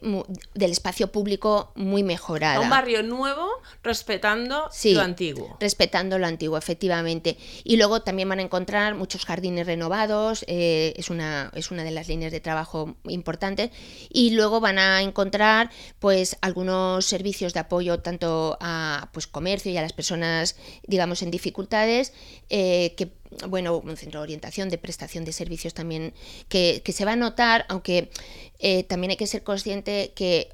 del 0.54 0.72
espacio 0.72 1.10
público 1.10 1.72
muy 1.76 2.02
mejorada. 2.02 2.60
Un 2.60 2.68
barrio 2.68 3.02
nuevo 3.02 3.48
respetando 3.82 4.68
lo 4.84 5.00
antiguo. 5.00 5.56
Respetando 5.60 6.18
lo 6.18 6.26
antiguo, 6.26 6.58
efectivamente. 6.58 7.38
Y 7.64 7.76
luego 7.76 8.02
también 8.02 8.28
van 8.28 8.40
a 8.40 8.42
encontrar 8.42 8.94
muchos 8.94 9.24
jardines 9.24 9.66
renovados, 9.66 10.44
eh, 10.48 10.94
es, 10.96 11.10
una, 11.10 11.50
es 11.54 11.70
una 11.70 11.84
de 11.84 11.92
las 11.92 12.08
líneas 12.08 12.32
de 12.32 12.40
trabajo 12.40 12.96
importantes. 13.04 13.70
Y 14.10 14.30
luego 14.30 14.60
van 14.60 14.78
a 14.78 15.02
encontrar 15.02 15.70
pues 15.98 16.36
algunos 16.40 17.06
servicios 17.06 17.54
de 17.54 17.60
apoyo 17.60 18.00
tanto 18.00 18.58
a 18.60 19.08
pues 19.12 19.26
comercio 19.26 19.70
y 19.72 19.76
a 19.76 19.82
las 19.82 19.92
personas, 19.92 20.56
digamos, 20.86 21.22
en 21.22 21.30
dificultades, 21.30 22.12
eh, 22.50 22.94
que 22.96 23.06
bueno, 23.48 23.78
un 23.78 23.96
centro 23.96 24.20
de 24.20 24.24
orientación, 24.24 24.68
de 24.68 24.78
prestación 24.78 25.24
de 25.24 25.32
servicios 25.32 25.74
también, 25.74 26.14
que, 26.48 26.82
que 26.84 26.92
se 26.92 27.04
va 27.04 27.12
a 27.12 27.16
notar, 27.16 27.66
aunque 27.68 28.10
eh, 28.58 28.84
también 28.84 29.10
hay 29.10 29.16
que 29.16 29.26
ser 29.26 29.42
consciente 29.42 30.12
que, 30.14 30.50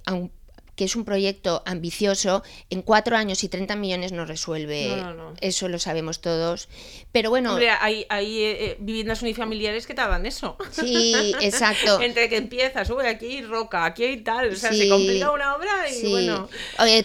que 0.76 0.84
es 0.84 0.96
un 0.96 1.04
proyecto 1.04 1.62
ambicioso, 1.66 2.42
en 2.70 2.82
cuatro 2.82 3.16
años 3.16 3.44
y 3.44 3.48
30 3.48 3.76
millones 3.76 4.12
no 4.12 4.24
resuelve. 4.24 5.02
Eso 5.40 5.68
lo 5.68 5.78
sabemos 5.78 6.20
todos. 6.20 6.68
Pero 7.12 7.30
bueno. 7.30 7.56
hay, 7.80 8.06
hay 8.08 8.38
eh, 8.40 8.64
eh, 8.64 8.76
viviendas 8.80 9.22
unifamiliares 9.22 9.86
que 9.86 9.94
tardan 9.94 10.26
eso. 10.26 10.56
Sí, 10.70 11.34
exacto. 11.40 12.00
Entre 12.00 12.28
que 12.28 12.36
empiezas, 12.36 12.88
sube 12.88 13.08
aquí 13.08 13.26
hay 13.26 13.42
roca, 13.42 13.84
aquí 13.84 14.04
hay 14.04 14.16
tal. 14.18 14.50
O 14.50 14.56
sea, 14.56 14.72
se 14.72 14.88
complica 14.88 15.30
una 15.30 15.54
obra 15.54 15.88
y 15.90 16.10
bueno. 16.10 16.48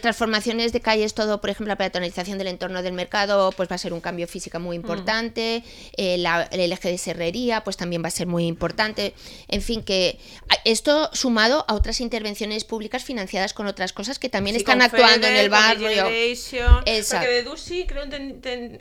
transformaciones 0.01 0.73
de 0.73 0.81
calles, 0.81 1.13
todo, 1.13 1.41
por 1.41 1.49
ejemplo, 1.49 1.69
la 1.69 1.77
peatonalización 1.77 2.37
del 2.37 2.47
entorno 2.47 2.81
del 2.81 2.93
mercado, 2.93 3.51
pues 3.51 3.69
va 3.69 3.75
a 3.75 3.77
ser 3.77 3.93
un 3.93 4.01
cambio 4.01 4.27
físico 4.27 4.59
muy 4.59 4.77
mm. 4.77 4.81
importante. 4.81 5.63
Eh, 5.97 6.23
el 6.51 6.71
eje 6.71 6.89
de 6.89 6.97
serrería, 6.97 7.63
pues 7.63 7.77
también 7.77 8.03
va 8.03 8.07
a 8.07 8.11
ser 8.11 8.27
muy 8.27 8.45
importante. 8.45 9.13
En 9.47 9.61
fin, 9.61 9.83
que 9.83 10.19
esto 10.65 11.09
sumado 11.13 11.65
a 11.67 11.73
otras 11.73 12.01
intervenciones 12.01 12.63
públicas 12.63 13.03
financiadas 13.03 13.53
con 13.53 13.58
otras 13.67 13.93
cosas 13.93 14.19
que 14.19 14.29
también 14.29 14.55
están 14.55 14.81
actuando 14.81 15.27
en 15.27 15.35
el 15.35 15.49
barrio. 15.49 15.89
Exacto. 15.89 16.85
Porque 16.85 17.27
de 17.27 17.43
Dusi, 17.43 17.85
creo, 17.87 18.03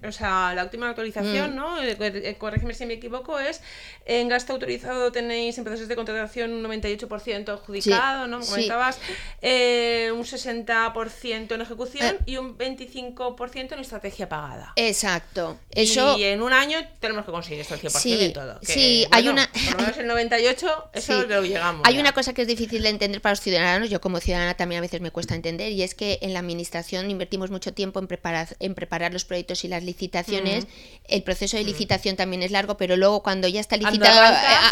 o 0.06 0.12
sea, 0.12 0.54
la 0.54 0.64
última 0.64 0.88
actualización, 0.88 1.52
mm. 1.52 1.56
¿no? 1.56 1.82
Eh, 1.82 1.96
eh, 2.00 2.36
corrígeme 2.38 2.74
si 2.74 2.86
me 2.86 2.94
equivoco, 2.94 3.38
es 3.38 3.60
en 4.08 4.28
gasto 4.28 4.54
autorizado 4.54 5.12
tenéis 5.12 5.58
en 5.58 5.64
procesos 5.64 5.88
de 5.88 5.94
contratación 5.94 6.52
un 6.52 6.64
98% 6.64 7.48
adjudicado, 7.50 8.26
¿no? 8.26 8.40
comentabas, 8.40 8.98
eh, 9.42 10.10
un 10.12 10.24
60% 10.24 11.54
en 11.54 11.60
ejecución 11.60 12.16
y 12.24 12.36
un 12.38 12.56
25% 12.56 13.72
en 13.72 13.78
estrategia 13.80 14.28
pagada. 14.28 14.72
Exacto. 14.76 15.58
Eso... 15.70 16.16
Y 16.16 16.24
en 16.24 16.42
un 16.42 16.52
año 16.52 16.78
tenemos 17.00 17.26
que 17.26 17.32
conseguir 17.32 17.60
esto 17.60 17.74
al 17.74 17.80
100% 17.80 17.90
sí, 17.90 18.32
todo. 18.32 18.58
sí, 18.62 19.06
hay 19.10 19.28
una... 19.28 19.50
Por 19.52 19.72
lo 19.72 19.80
menos 19.80 19.98
el 19.98 20.06
98, 20.06 20.90
eso 20.94 21.22
lo 21.28 21.42
llegamos. 21.42 21.86
Hay 21.86 21.98
una 21.98 22.12
cosa 22.12 22.32
que 22.32 22.42
es 22.42 22.48
difícil 22.48 22.82
de 22.82 22.88
entender 22.88 23.20
para 23.20 23.32
los 23.32 23.40
ciudadanos, 23.40 23.90
yo 23.90 24.00
como 24.00 24.20
ciudadana 24.20 24.54
también 24.54 24.67
a 24.76 24.80
veces 24.80 25.00
me 25.00 25.10
cuesta 25.10 25.34
entender, 25.34 25.72
y 25.72 25.82
es 25.82 25.94
que 25.94 26.18
en 26.22 26.32
la 26.32 26.40
administración 26.40 27.10
invertimos 27.10 27.50
mucho 27.50 27.72
tiempo 27.72 27.98
en 28.00 28.06
preparar, 28.06 28.56
en 28.60 28.74
preparar 28.74 29.12
los 29.12 29.24
proyectos 29.24 29.64
y 29.64 29.68
las 29.68 29.82
licitaciones. 29.82 30.66
El 31.04 31.22
proceso 31.22 31.56
de 31.56 31.64
licitación 31.64 32.16
también 32.16 32.42
es 32.42 32.50
largo, 32.50 32.76
pero 32.76 32.96
luego 32.96 33.22
cuando 33.22 33.48
ya 33.48 33.60
está 33.60 33.76
licitado 33.76 34.20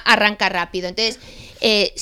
arranca? 0.05 0.49
rápido. 0.49 0.88
Entonces, 0.88 1.19
eh, 1.61 1.93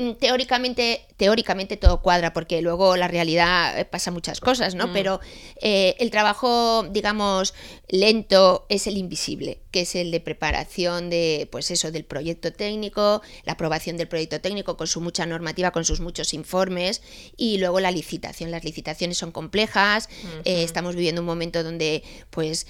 Mm, 0.00 0.12
teóricamente, 0.12 1.02
teóricamente 1.18 1.76
todo 1.76 2.00
cuadra, 2.00 2.32
porque 2.32 2.62
luego 2.62 2.96
la 2.96 3.06
realidad 3.06 3.78
eh, 3.78 3.84
pasa 3.84 4.10
muchas 4.10 4.40
cosas, 4.40 4.74
¿no? 4.74 4.86
Mm. 4.86 4.92
Pero 4.94 5.20
eh, 5.60 5.94
el 5.98 6.10
trabajo, 6.10 6.84
digamos, 6.84 7.52
lento 7.86 8.64
es 8.70 8.86
el 8.86 8.96
invisible, 8.96 9.60
que 9.70 9.82
es 9.82 9.94
el 9.94 10.10
de 10.10 10.20
preparación 10.20 11.10
de, 11.10 11.48
pues 11.50 11.70
eso, 11.70 11.90
del 11.90 12.04
proyecto 12.04 12.52
técnico, 12.52 13.22
la 13.44 13.52
aprobación 13.52 13.96
del 13.96 14.08
proyecto 14.08 14.40
técnico 14.40 14.76
con 14.76 14.86
su 14.86 15.00
mucha 15.00 15.26
normativa, 15.26 15.70
con 15.70 15.84
sus 15.84 16.00
muchos 16.00 16.34
informes, 16.34 17.02
y 17.36 17.58
luego 17.58 17.80
la 17.80 17.90
licitación. 17.90 18.50
Las 18.50 18.64
licitaciones 18.64 19.18
son 19.18 19.32
complejas, 19.32 20.08
eh, 20.44 20.62
estamos 20.62 20.94
viviendo 20.96 21.20
un 21.20 21.26
momento 21.26 21.62
donde, 21.62 22.02
pues, 22.30 22.66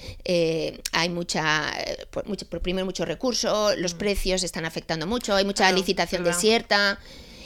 hay 0.93 1.09
mucha, 1.09 1.73
por, 2.11 2.27
mucho, 2.27 2.47
primero 2.49 2.85
mucho 2.85 3.05
recurso, 3.05 3.75
los 3.77 3.95
mm. 3.95 3.99
precios 3.99 4.43
están 4.43 4.65
afectando 4.65 5.07
mucho, 5.07 5.35
hay 5.35 5.45
mucha 5.45 5.71
licitación 5.73 6.25
desierta. 6.25 6.99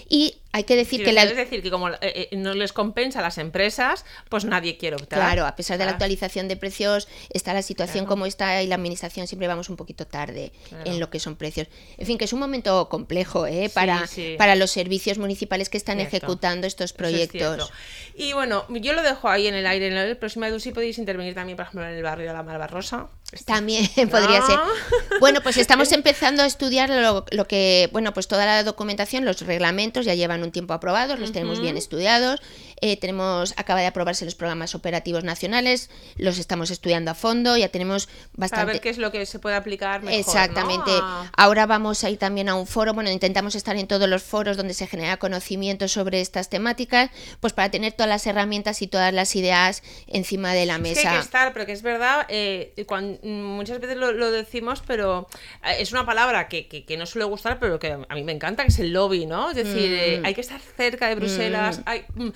Y 0.08 0.36
hay 0.54 0.62
que 0.62 0.76
decir 0.76 1.02
que 1.02 1.10
Es 1.10 1.36
decir, 1.36 1.62
que 1.62 1.70
como 1.72 1.88
eh, 1.88 1.98
eh, 2.00 2.28
no 2.36 2.54
les 2.54 2.72
compensa 2.72 3.18
a 3.18 3.22
las 3.22 3.38
empresas, 3.38 4.04
pues 4.28 4.44
nadie 4.44 4.78
quiere 4.78 4.94
optar. 4.94 5.18
Claro, 5.18 5.46
a 5.46 5.56
pesar 5.56 5.78
de 5.78 5.84
la 5.84 5.90
actualización 5.90 6.46
de 6.46 6.56
precios, 6.56 7.08
está 7.30 7.52
la 7.52 7.62
situación 7.62 8.06
como 8.06 8.24
está 8.24 8.62
y 8.62 8.68
la 8.68 8.76
administración 8.76 9.26
siempre 9.26 9.48
vamos 9.48 9.68
un 9.68 9.74
poquito 9.74 10.06
tarde 10.06 10.52
en 10.84 11.00
lo 11.00 11.10
que 11.10 11.18
son 11.18 11.34
precios. 11.34 11.66
En 11.98 12.06
fin, 12.06 12.18
que 12.18 12.26
es 12.26 12.32
un 12.32 12.38
momento 12.38 12.88
complejo 12.88 13.48
¿eh? 13.48 13.68
para, 13.74 14.08
para 14.38 14.54
los 14.54 14.70
servicios 14.70 15.18
municipales 15.18 15.68
que 15.68 15.76
están 15.76 15.98
ejecutando 15.98 16.68
estos 16.68 16.92
proyectos. 16.92 17.72
y 18.14 18.32
bueno, 18.32 18.64
yo 18.68 18.92
lo 18.92 19.02
dejo 19.02 19.28
ahí 19.28 19.48
en 19.48 19.56
el 19.56 19.66
aire. 19.66 19.88
En 19.88 19.96
el 19.96 20.16
próximo 20.16 20.44
si 20.60 20.70
podéis 20.70 20.98
intervenir 20.98 21.34
también, 21.34 21.56
por 21.56 21.64
ejemplo, 21.64 21.84
en 21.84 21.96
el 21.96 22.02
barrio 22.04 22.28
de 22.28 22.32
la 22.32 22.44
Malvarrosa. 22.44 23.08
También 23.44 23.88
podría 24.10 24.40
ser. 24.42 24.58
Bueno, 25.18 25.40
pues 25.40 25.56
estamos 25.56 25.90
empezando 25.98 26.44
a 26.44 26.46
estudiar 26.46 26.90
lo, 26.90 27.24
lo 27.32 27.48
que, 27.48 27.88
bueno, 27.90 28.14
pues 28.14 28.28
toda 28.28 28.46
la 28.46 28.62
documentación, 28.62 29.24
los 29.24 29.40
reglamentos 29.40 30.04
ya 30.04 30.14
llevan 30.14 30.43
un 30.44 30.52
tiempo 30.52 30.74
aprobados, 30.74 31.18
los 31.18 31.33
tenemos 31.33 31.61
bien 31.61 31.76
estudiados. 31.76 32.40
Eh, 32.86 32.98
tenemos, 32.98 33.54
acaba 33.56 33.80
de 33.80 33.86
aprobarse 33.86 34.26
los 34.26 34.34
programas 34.34 34.74
operativos 34.74 35.24
nacionales, 35.24 35.88
los 36.16 36.36
estamos 36.36 36.70
estudiando 36.70 37.12
a 37.12 37.14
fondo, 37.14 37.56
ya 37.56 37.70
tenemos 37.70 38.10
bastante. 38.34 38.62
A 38.62 38.72
ver 38.74 38.82
qué 38.82 38.90
es 38.90 38.98
lo 38.98 39.10
que 39.10 39.24
se 39.24 39.38
puede 39.38 39.56
aplicar 39.56 40.02
mejor. 40.02 40.20
Exactamente. 40.20 40.90
Ahora 41.34 41.64
vamos 41.64 42.04
a 42.04 42.10
ir 42.10 42.18
también 42.18 42.50
a 42.50 42.54
un 42.54 42.66
foro, 42.66 42.92
bueno, 42.92 43.10
intentamos 43.10 43.54
estar 43.54 43.74
en 43.76 43.86
todos 43.86 44.06
los 44.06 44.22
foros 44.22 44.58
donde 44.58 44.74
se 44.74 44.86
genera 44.86 45.16
conocimiento 45.16 45.88
sobre 45.88 46.20
estas 46.20 46.50
temáticas, 46.50 47.08
pues 47.40 47.54
para 47.54 47.70
tener 47.70 47.94
todas 47.94 48.10
las 48.10 48.26
herramientas 48.26 48.82
y 48.82 48.86
todas 48.86 49.14
las 49.14 49.34
ideas 49.34 49.82
encima 50.06 50.52
de 50.52 50.66
la 50.66 50.76
mesa. 50.76 50.92
Es 50.92 51.00
que 51.00 51.08
hay 51.08 51.14
que 51.14 51.20
estar, 51.22 51.52
pero 51.54 51.64
que 51.64 51.72
es 51.72 51.80
verdad, 51.80 52.26
eh, 52.28 52.74
muchas 53.22 53.80
veces 53.80 53.96
lo, 53.96 54.30
decimos, 54.30 54.82
pero 54.86 55.26
eh, 55.64 55.76
es 55.78 55.90
una 55.92 56.04
palabra 56.04 56.48
que, 56.48 56.68
que, 56.68 56.96
no 56.98 57.06
suele 57.06 57.24
gustar, 57.24 57.58
pero 57.58 57.78
que 57.78 57.96
a 58.06 58.14
mí 58.14 58.24
me 58.24 58.32
encanta, 58.32 58.62
que 58.62 58.68
es 58.68 58.78
el 58.78 58.92
lobby, 58.92 59.24
¿no? 59.24 59.48
Es 59.48 59.56
decir, 59.56 60.20
mm. 60.20 60.26
hay 60.26 60.34
que 60.34 60.42
estar 60.42 60.60
cerca 60.60 61.08
de 61.08 61.14
Bruselas, 61.14 61.78
mm. 61.78 61.82
hay, 61.86 62.04
mm, 62.14 62.28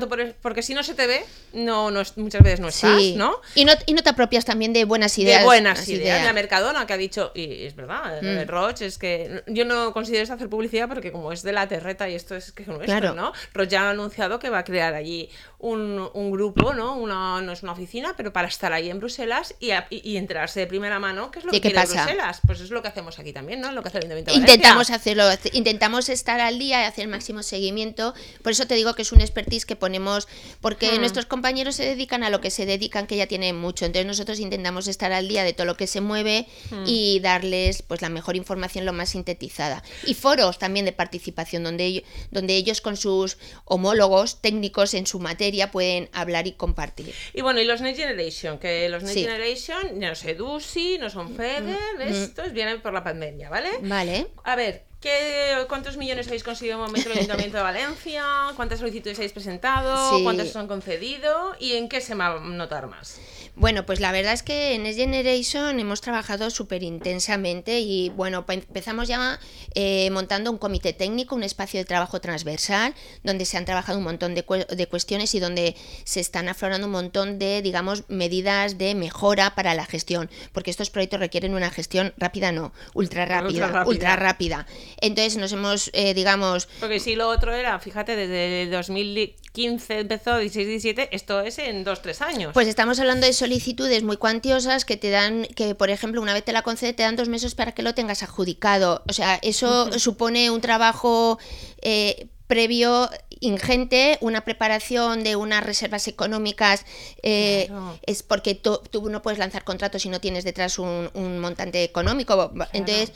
tanto 0.00 0.34
porque 0.42 0.62
si 0.62 0.74
no 0.74 0.82
se 0.82 0.94
te 0.94 1.06
ve, 1.06 1.24
no, 1.52 1.90
no 1.90 2.02
muchas 2.16 2.42
veces 2.42 2.60
no 2.60 2.68
estás, 2.68 2.92
¿no? 3.16 3.40
Y, 3.54 3.64
¿no? 3.64 3.72
y 3.86 3.94
no 3.94 4.02
te 4.02 4.10
apropias 4.10 4.44
también 4.44 4.72
de 4.72 4.84
buenas 4.84 5.16
ideas. 5.18 5.40
De 5.40 5.44
buenas 5.44 5.88
ideas. 5.88 6.24
La 6.24 6.32
Mercadona 6.32 6.86
que 6.86 6.92
ha 6.92 6.96
dicho, 6.96 7.32
y 7.34 7.64
es 7.64 7.74
verdad, 7.74 8.20
mm. 8.22 8.48
Roche, 8.48 8.86
es 8.86 8.98
que 8.98 9.42
yo 9.46 9.64
no 9.64 9.92
considero 9.92 10.32
hacer 10.32 10.48
publicidad 10.48 10.88
porque 10.88 11.12
como 11.12 11.32
es 11.32 11.42
de 11.42 11.52
la 11.52 11.68
terreta 11.68 12.08
y 12.08 12.14
esto 12.14 12.34
es 12.36 12.52
que 12.52 12.64
nuestro, 12.64 12.86
claro. 12.86 13.14
¿no? 13.14 13.32
Roche 13.52 13.70
ya 13.70 13.88
ha 13.88 13.90
anunciado 13.90 14.38
que 14.38 14.50
va 14.50 14.58
a 14.58 14.64
crear 14.64 14.94
allí 14.94 15.28
un, 15.58 16.08
un, 16.12 16.30
grupo, 16.30 16.74
¿no? 16.74 16.96
Una, 16.96 17.40
no 17.40 17.52
es 17.52 17.62
una 17.62 17.72
oficina, 17.72 18.14
pero 18.16 18.32
para 18.32 18.48
estar 18.48 18.72
ahí 18.72 18.90
en 18.90 18.98
Bruselas 18.98 19.54
y, 19.58 19.70
y, 19.90 20.16
enterarse 20.16 20.60
de 20.60 20.66
primera 20.66 20.98
mano 20.98 21.30
qué 21.30 21.40
es 21.40 21.44
lo 21.44 21.50
que 21.50 21.60
quiere 21.60 21.80
Bruselas. 21.80 22.40
Pues 22.46 22.60
es 22.60 22.70
lo 22.70 22.82
que 22.82 22.88
hacemos 22.88 23.18
aquí 23.18 23.32
también, 23.32 23.60
¿no? 23.60 23.72
Lo 23.72 23.82
que 23.82 23.88
hace 23.88 23.98
el 23.98 24.04
Ayuntamiento 24.04 24.32
de 24.32 24.38
Intentamos 24.38 24.90
hacerlo, 24.90 25.24
intentamos 25.52 26.08
estar 26.08 26.40
al 26.40 26.58
día 26.58 26.82
y 26.82 26.84
hacer 26.84 27.04
el 27.04 27.10
máximo 27.10 27.42
seguimiento. 27.42 28.14
Por 28.42 28.52
eso 28.52 28.66
te 28.66 28.74
digo 28.74 28.94
que 28.94 29.02
es 29.02 29.12
un 29.12 29.20
expertise 29.20 29.64
que 29.64 29.76
ponemos, 29.86 30.26
porque 30.60 30.90
hmm. 30.90 30.98
nuestros 30.98 31.26
compañeros 31.26 31.76
se 31.76 31.84
dedican 31.84 32.24
a 32.24 32.30
lo 32.30 32.40
que 32.40 32.50
se 32.50 32.66
dedican, 32.66 33.06
que 33.06 33.16
ya 33.16 33.28
tienen 33.28 33.54
mucho. 33.54 33.84
Entonces 33.84 34.04
nosotros 34.06 34.40
intentamos 34.40 34.88
estar 34.88 35.12
al 35.12 35.28
día 35.28 35.44
de 35.44 35.52
todo 35.52 35.64
lo 35.64 35.76
que 35.76 35.86
se 35.86 36.00
mueve 36.00 36.48
hmm. 36.70 36.84
y 36.86 37.20
darles 37.20 37.82
pues 37.82 38.02
la 38.02 38.08
mejor 38.08 38.34
información 38.34 38.84
lo 38.84 38.92
más 38.92 39.10
sintetizada. 39.10 39.84
Y 40.04 40.14
foros 40.14 40.58
también 40.58 40.84
de 40.84 40.92
participación, 40.92 41.62
donde, 41.62 42.02
donde 42.32 42.56
ellos 42.56 42.80
con 42.80 42.96
sus 42.96 43.38
homólogos 43.64 44.42
técnicos 44.42 44.92
en 44.94 45.06
su 45.06 45.20
materia 45.20 45.70
pueden 45.70 46.08
hablar 46.12 46.48
y 46.48 46.52
compartir. 46.52 47.14
Y 47.32 47.42
bueno, 47.42 47.60
y 47.60 47.64
los 47.64 47.80
Next 47.80 48.00
Generation, 48.00 48.58
que 48.58 48.88
los 48.88 49.04
Next 49.04 49.18
Generation 49.18 50.00
no 50.00 50.14
sé, 50.16 50.34
Dusi, 50.34 50.98
no 50.98 51.10
son 51.10 51.36
FEDER, 51.36 51.78
mm, 51.94 51.98
mm. 51.98 52.02
estos 52.02 52.52
vienen 52.52 52.80
por 52.80 52.92
la 52.92 53.04
pandemia, 53.04 53.48
¿vale? 53.50 53.70
Vale. 53.82 54.26
A 54.42 54.56
ver, 54.56 54.84
¿qué, 55.06 55.66
¿cuántos 55.68 55.96
millones 55.96 56.26
habéis 56.26 56.42
conseguido 56.42 56.76
en 56.78 56.84
momento 56.84 57.08
el 57.08 57.18
Ayuntamiento 57.18 57.56
de 57.56 57.62
Valencia? 57.62 58.24
¿Cuántas 58.56 58.80
solicitudes 58.80 59.16
habéis 59.18 59.32
presentado? 59.32 60.22
¿Cuántas 60.24 60.48
os 60.48 60.56
han 60.56 60.66
concedido? 60.66 61.54
¿Y 61.60 61.74
en 61.74 61.88
qué 61.88 62.00
se 62.00 62.16
va 62.16 62.26
a 62.26 62.40
notar 62.40 62.88
más? 62.88 63.20
Bueno, 63.58 63.86
pues 63.86 64.00
la 64.00 64.12
verdad 64.12 64.34
es 64.34 64.42
que 64.42 64.74
en 64.74 64.82
Next 64.82 64.98
Generation 64.98 65.80
hemos 65.80 66.02
trabajado 66.02 66.50
súper 66.50 66.82
intensamente 66.82 67.80
y 67.80 68.10
bueno, 68.10 68.44
empezamos 68.46 69.08
ya 69.08 69.40
eh, 69.74 70.10
montando 70.10 70.50
un 70.50 70.58
comité 70.58 70.92
técnico, 70.92 71.34
un 71.34 71.42
espacio 71.42 71.80
de 71.80 71.86
trabajo 71.86 72.20
transversal, 72.20 72.94
donde 73.24 73.46
se 73.46 73.56
han 73.56 73.64
trabajado 73.64 73.96
un 73.96 74.04
montón 74.04 74.34
de, 74.34 74.44
de, 74.76 74.86
cuestiones 74.88 75.34
y 75.34 75.40
donde 75.40 75.74
se 76.04 76.20
están 76.20 76.50
aflorando 76.50 76.86
un 76.86 76.92
montón 76.92 77.38
de, 77.38 77.62
digamos, 77.62 78.04
medidas 78.08 78.76
de 78.76 78.94
mejora 78.94 79.54
para 79.54 79.72
la 79.72 79.86
gestión, 79.86 80.28
porque 80.52 80.70
estos 80.70 80.90
proyectos 80.90 81.20
requieren 81.20 81.54
una 81.54 81.70
gestión 81.70 82.12
rápida, 82.18 82.52
no, 82.52 82.74
ultra 82.92 83.24
rápida, 83.24 83.84
ultra 83.86 84.16
rápida. 84.16 84.66
Entonces 85.00 85.38
nos 85.38 85.52
hemos, 85.52 85.90
eh, 85.94 86.12
digamos... 86.12 86.68
Porque 86.78 87.00
si 87.00 87.16
lo 87.16 87.30
otro 87.30 87.54
era, 87.54 87.78
fíjate, 87.78 88.16
desde 88.16 88.70
2015 88.70 90.00
empezó, 90.00 90.42
16-17, 90.42 91.08
esto 91.10 91.40
es 91.40 91.58
en 91.58 91.86
2-3 91.86 92.20
años. 92.20 92.52
Pues 92.52 92.68
estamos 92.68 93.00
hablando 93.00 93.26
de 93.26 93.32
solicitudes 93.46 94.02
muy 94.02 94.16
cuantiosas 94.16 94.84
que 94.84 94.96
te 94.96 95.10
dan, 95.10 95.46
que 95.54 95.76
por 95.76 95.90
ejemplo 95.90 96.20
una 96.20 96.34
vez 96.34 96.44
te 96.44 96.52
la 96.52 96.62
concede 96.62 96.92
te 96.92 97.04
dan 97.04 97.14
dos 97.14 97.28
meses 97.28 97.54
para 97.54 97.72
que 97.72 97.82
lo 97.82 97.94
tengas 97.94 98.24
adjudicado. 98.24 99.02
O 99.08 99.12
sea, 99.12 99.36
eso 99.42 99.98
supone 99.98 100.50
un 100.50 100.60
trabajo... 100.60 101.38
Eh, 101.82 102.28
previo 102.46 103.10
ingente, 103.40 104.18
una 104.20 104.42
preparación 104.42 105.24
de 105.24 105.34
unas 105.34 105.64
reservas 105.64 106.06
económicas, 106.06 106.86
eh, 107.24 107.68
es 108.06 108.22
porque 108.22 108.54
tú, 108.54 108.80
no 109.10 109.20
puedes 109.20 109.40
lanzar 109.40 109.64
contratos 109.64 110.02
si 110.02 110.08
no 110.08 110.20
tienes 110.20 110.44
detrás 110.44 110.78
un, 110.78 111.10
montante 111.40 111.82
económico. 111.82 112.52
Entonces, 112.72 113.12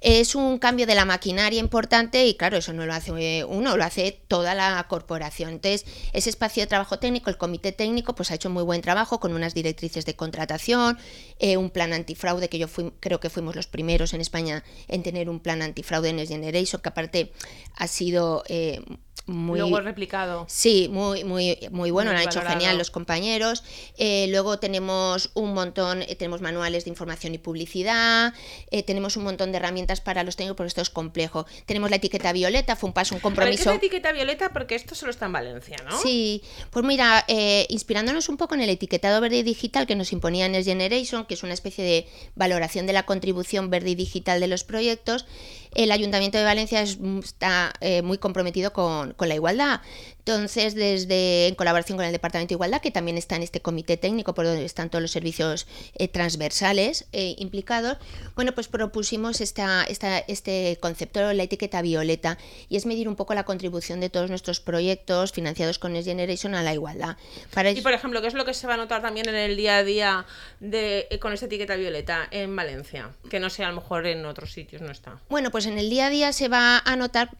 es 0.00 0.34
un 0.34 0.58
cambio 0.58 0.86
de 0.86 0.94
la 0.94 1.04
maquinaria 1.04 1.60
importante 1.60 2.26
y 2.26 2.36
claro, 2.36 2.56
eso 2.56 2.72
no 2.72 2.86
lo 2.86 2.94
hace 2.94 3.44
uno, 3.44 3.76
lo 3.76 3.84
hace 3.84 4.20
toda 4.28 4.54
la 4.54 4.84
corporación. 4.88 5.50
Entonces, 5.50 5.84
ese 6.12 6.30
espacio 6.30 6.62
de 6.62 6.66
trabajo 6.66 6.98
técnico, 6.98 7.30
el 7.30 7.38
comité 7.38 7.72
técnico, 7.72 8.14
pues 8.14 8.30
ha 8.30 8.34
hecho 8.34 8.50
muy 8.50 8.62
buen 8.62 8.80
trabajo 8.80 9.20
con 9.20 9.34
unas 9.34 9.54
directrices 9.54 10.04
de 10.04 10.14
contratación, 10.14 10.98
eh, 11.38 11.56
un 11.56 11.70
plan 11.70 11.92
antifraude, 11.92 12.48
que 12.48 12.58
yo 12.58 12.68
fui, 12.68 12.92
creo 13.00 13.20
que 13.20 13.30
fuimos 13.30 13.56
los 13.56 13.66
primeros 13.66 14.14
en 14.14 14.20
España 14.20 14.64
en 14.88 15.02
tener 15.02 15.28
un 15.28 15.40
plan 15.40 15.62
antifraude 15.62 16.10
en 16.10 16.16
Next 16.16 16.32
Generation, 16.32 16.80
que 16.82 16.88
aparte 16.88 17.32
ha 17.76 17.86
sido... 17.86 18.44
Eh, 18.48 18.82
muy, 19.28 19.60
luego 19.60 19.80
replicado. 19.80 20.46
Sí, 20.48 20.88
muy, 20.90 21.22
muy, 21.22 21.58
muy 21.70 21.90
bueno, 21.90 22.12
lo 22.12 22.18
han 22.18 22.24
hecho 22.24 22.40
genial 22.40 22.78
los 22.78 22.90
compañeros. 22.90 23.62
Eh, 23.98 24.26
luego 24.30 24.58
tenemos 24.58 25.30
un 25.34 25.52
montón, 25.52 26.02
eh, 26.02 26.16
tenemos 26.16 26.40
manuales 26.40 26.84
de 26.84 26.90
información 26.90 27.34
y 27.34 27.38
publicidad, 27.38 28.32
eh, 28.70 28.82
tenemos 28.82 29.16
un 29.16 29.24
montón 29.24 29.52
de 29.52 29.58
herramientas 29.58 30.00
para 30.00 30.24
los 30.24 30.36
técnicos, 30.36 30.56
porque 30.56 30.68
esto 30.68 30.80
es 30.80 30.90
complejo. 30.90 31.46
Tenemos 31.66 31.90
la 31.90 31.96
etiqueta 31.96 32.32
violeta, 32.32 32.74
fue 32.74 32.88
un 32.88 32.94
paso, 32.94 33.14
un 33.14 33.20
compromiso. 33.20 33.56
¿Qué 33.56 33.60
es 33.62 33.66
la 33.66 33.74
etiqueta 33.74 34.12
violeta? 34.12 34.52
Porque 34.52 34.74
esto 34.74 34.94
solo 34.94 35.10
está 35.10 35.26
en 35.26 35.32
Valencia, 35.32 35.76
¿no? 35.88 36.00
Sí, 36.00 36.42
pues 36.70 36.84
mira, 36.84 37.24
inspirándonos 37.68 38.28
un 38.28 38.36
poco 38.38 38.54
en 38.54 38.62
el 38.62 38.70
etiquetado 38.70 39.20
verde 39.20 39.38
y 39.38 39.42
digital 39.42 39.86
que 39.86 39.94
nos 39.94 40.12
imponía 40.12 40.48
Next 40.48 40.68
Generation, 40.68 41.26
que 41.26 41.34
es 41.34 41.42
una 41.42 41.54
especie 41.54 41.84
de 41.84 42.06
valoración 42.34 42.86
de 42.86 42.94
la 42.94 43.04
contribución 43.04 43.70
verde 43.70 43.90
y 43.90 43.94
digital 43.94 44.40
de 44.40 44.48
los 44.48 44.64
proyectos, 44.64 45.26
el 45.74 45.90
Ayuntamiento 45.92 46.38
de 46.38 46.44
Valencia 46.44 46.82
está 46.82 47.72
muy 48.02 48.18
comprometido 48.18 48.72
con, 48.72 49.12
con 49.12 49.28
la 49.28 49.34
igualdad. 49.34 49.80
Entonces, 50.28 50.74
desde 50.74 51.46
en 51.46 51.54
colaboración 51.54 51.96
con 51.96 52.04
el 52.04 52.12
Departamento 52.12 52.50
de 52.50 52.56
Igualdad, 52.56 52.82
que 52.82 52.90
también 52.90 53.16
está 53.16 53.36
en 53.36 53.42
este 53.42 53.60
comité 53.62 53.96
técnico 53.96 54.34
por 54.34 54.44
donde 54.44 54.62
están 54.62 54.90
todos 54.90 55.00
los 55.00 55.10
servicios 55.10 55.66
eh, 55.94 56.06
transversales 56.06 57.06
eh, 57.12 57.34
implicados, 57.38 57.96
bueno, 58.34 58.52
pues 58.52 58.68
propusimos 58.68 59.40
esta, 59.40 59.84
esta, 59.84 60.18
este 60.18 60.76
concepto, 60.82 61.32
la 61.32 61.44
etiqueta 61.44 61.80
violeta, 61.80 62.36
y 62.68 62.76
es 62.76 62.84
medir 62.84 63.08
un 63.08 63.16
poco 63.16 63.32
la 63.32 63.44
contribución 63.44 64.00
de 64.00 64.10
todos 64.10 64.28
nuestros 64.28 64.60
proyectos 64.60 65.32
financiados 65.32 65.78
con 65.78 65.94
Next 65.94 66.06
Generation 66.06 66.54
a 66.54 66.62
la 66.62 66.74
igualdad. 66.74 67.16
Para 67.54 67.70
y, 67.70 67.80
por 67.80 67.94
ejemplo, 67.94 68.20
¿qué 68.20 68.26
es 68.26 68.34
lo 68.34 68.44
que 68.44 68.52
se 68.52 68.66
va 68.66 68.74
a 68.74 68.76
notar 68.76 69.00
también 69.00 69.30
en 69.30 69.34
el 69.34 69.56
día 69.56 69.78
a 69.78 69.82
día 69.82 70.26
de, 70.60 71.06
eh, 71.10 71.18
con 71.18 71.32
esta 71.32 71.46
etiqueta 71.46 71.74
violeta 71.76 72.28
en 72.30 72.54
Valencia? 72.54 73.12
Que 73.30 73.40
no 73.40 73.48
sé, 73.48 73.64
a 73.64 73.70
lo 73.70 73.76
mejor 73.76 74.06
en 74.06 74.26
otros 74.26 74.52
sitios 74.52 74.82
no 74.82 74.90
está. 74.90 75.20
Bueno, 75.30 75.50
pues 75.50 75.57
en 75.66 75.78
el 75.78 75.90
día 75.90 76.06
a 76.06 76.10
día 76.10 76.32
se 76.32 76.48
va 76.48 76.78
a 76.84 76.96
notar 76.96 77.30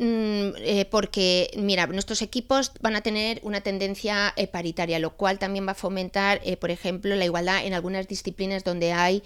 Mm, 0.00 0.56
eh, 0.58 0.86
porque, 0.90 1.50
mira, 1.56 1.86
nuestros 1.86 2.20
equipos 2.22 2.72
van 2.80 2.96
a 2.96 3.00
tener 3.00 3.38
una 3.42 3.60
tendencia 3.60 4.32
eh, 4.36 4.48
paritaria, 4.48 4.98
lo 4.98 5.10
cual 5.10 5.38
también 5.38 5.66
va 5.66 5.72
a 5.72 5.76
fomentar, 5.76 6.40
eh, 6.44 6.56
por 6.56 6.70
ejemplo, 6.70 7.14
la 7.14 7.24
igualdad 7.24 7.64
en 7.64 7.74
algunas 7.74 8.08
disciplinas 8.08 8.64
donde 8.64 8.92
hay 8.92 9.22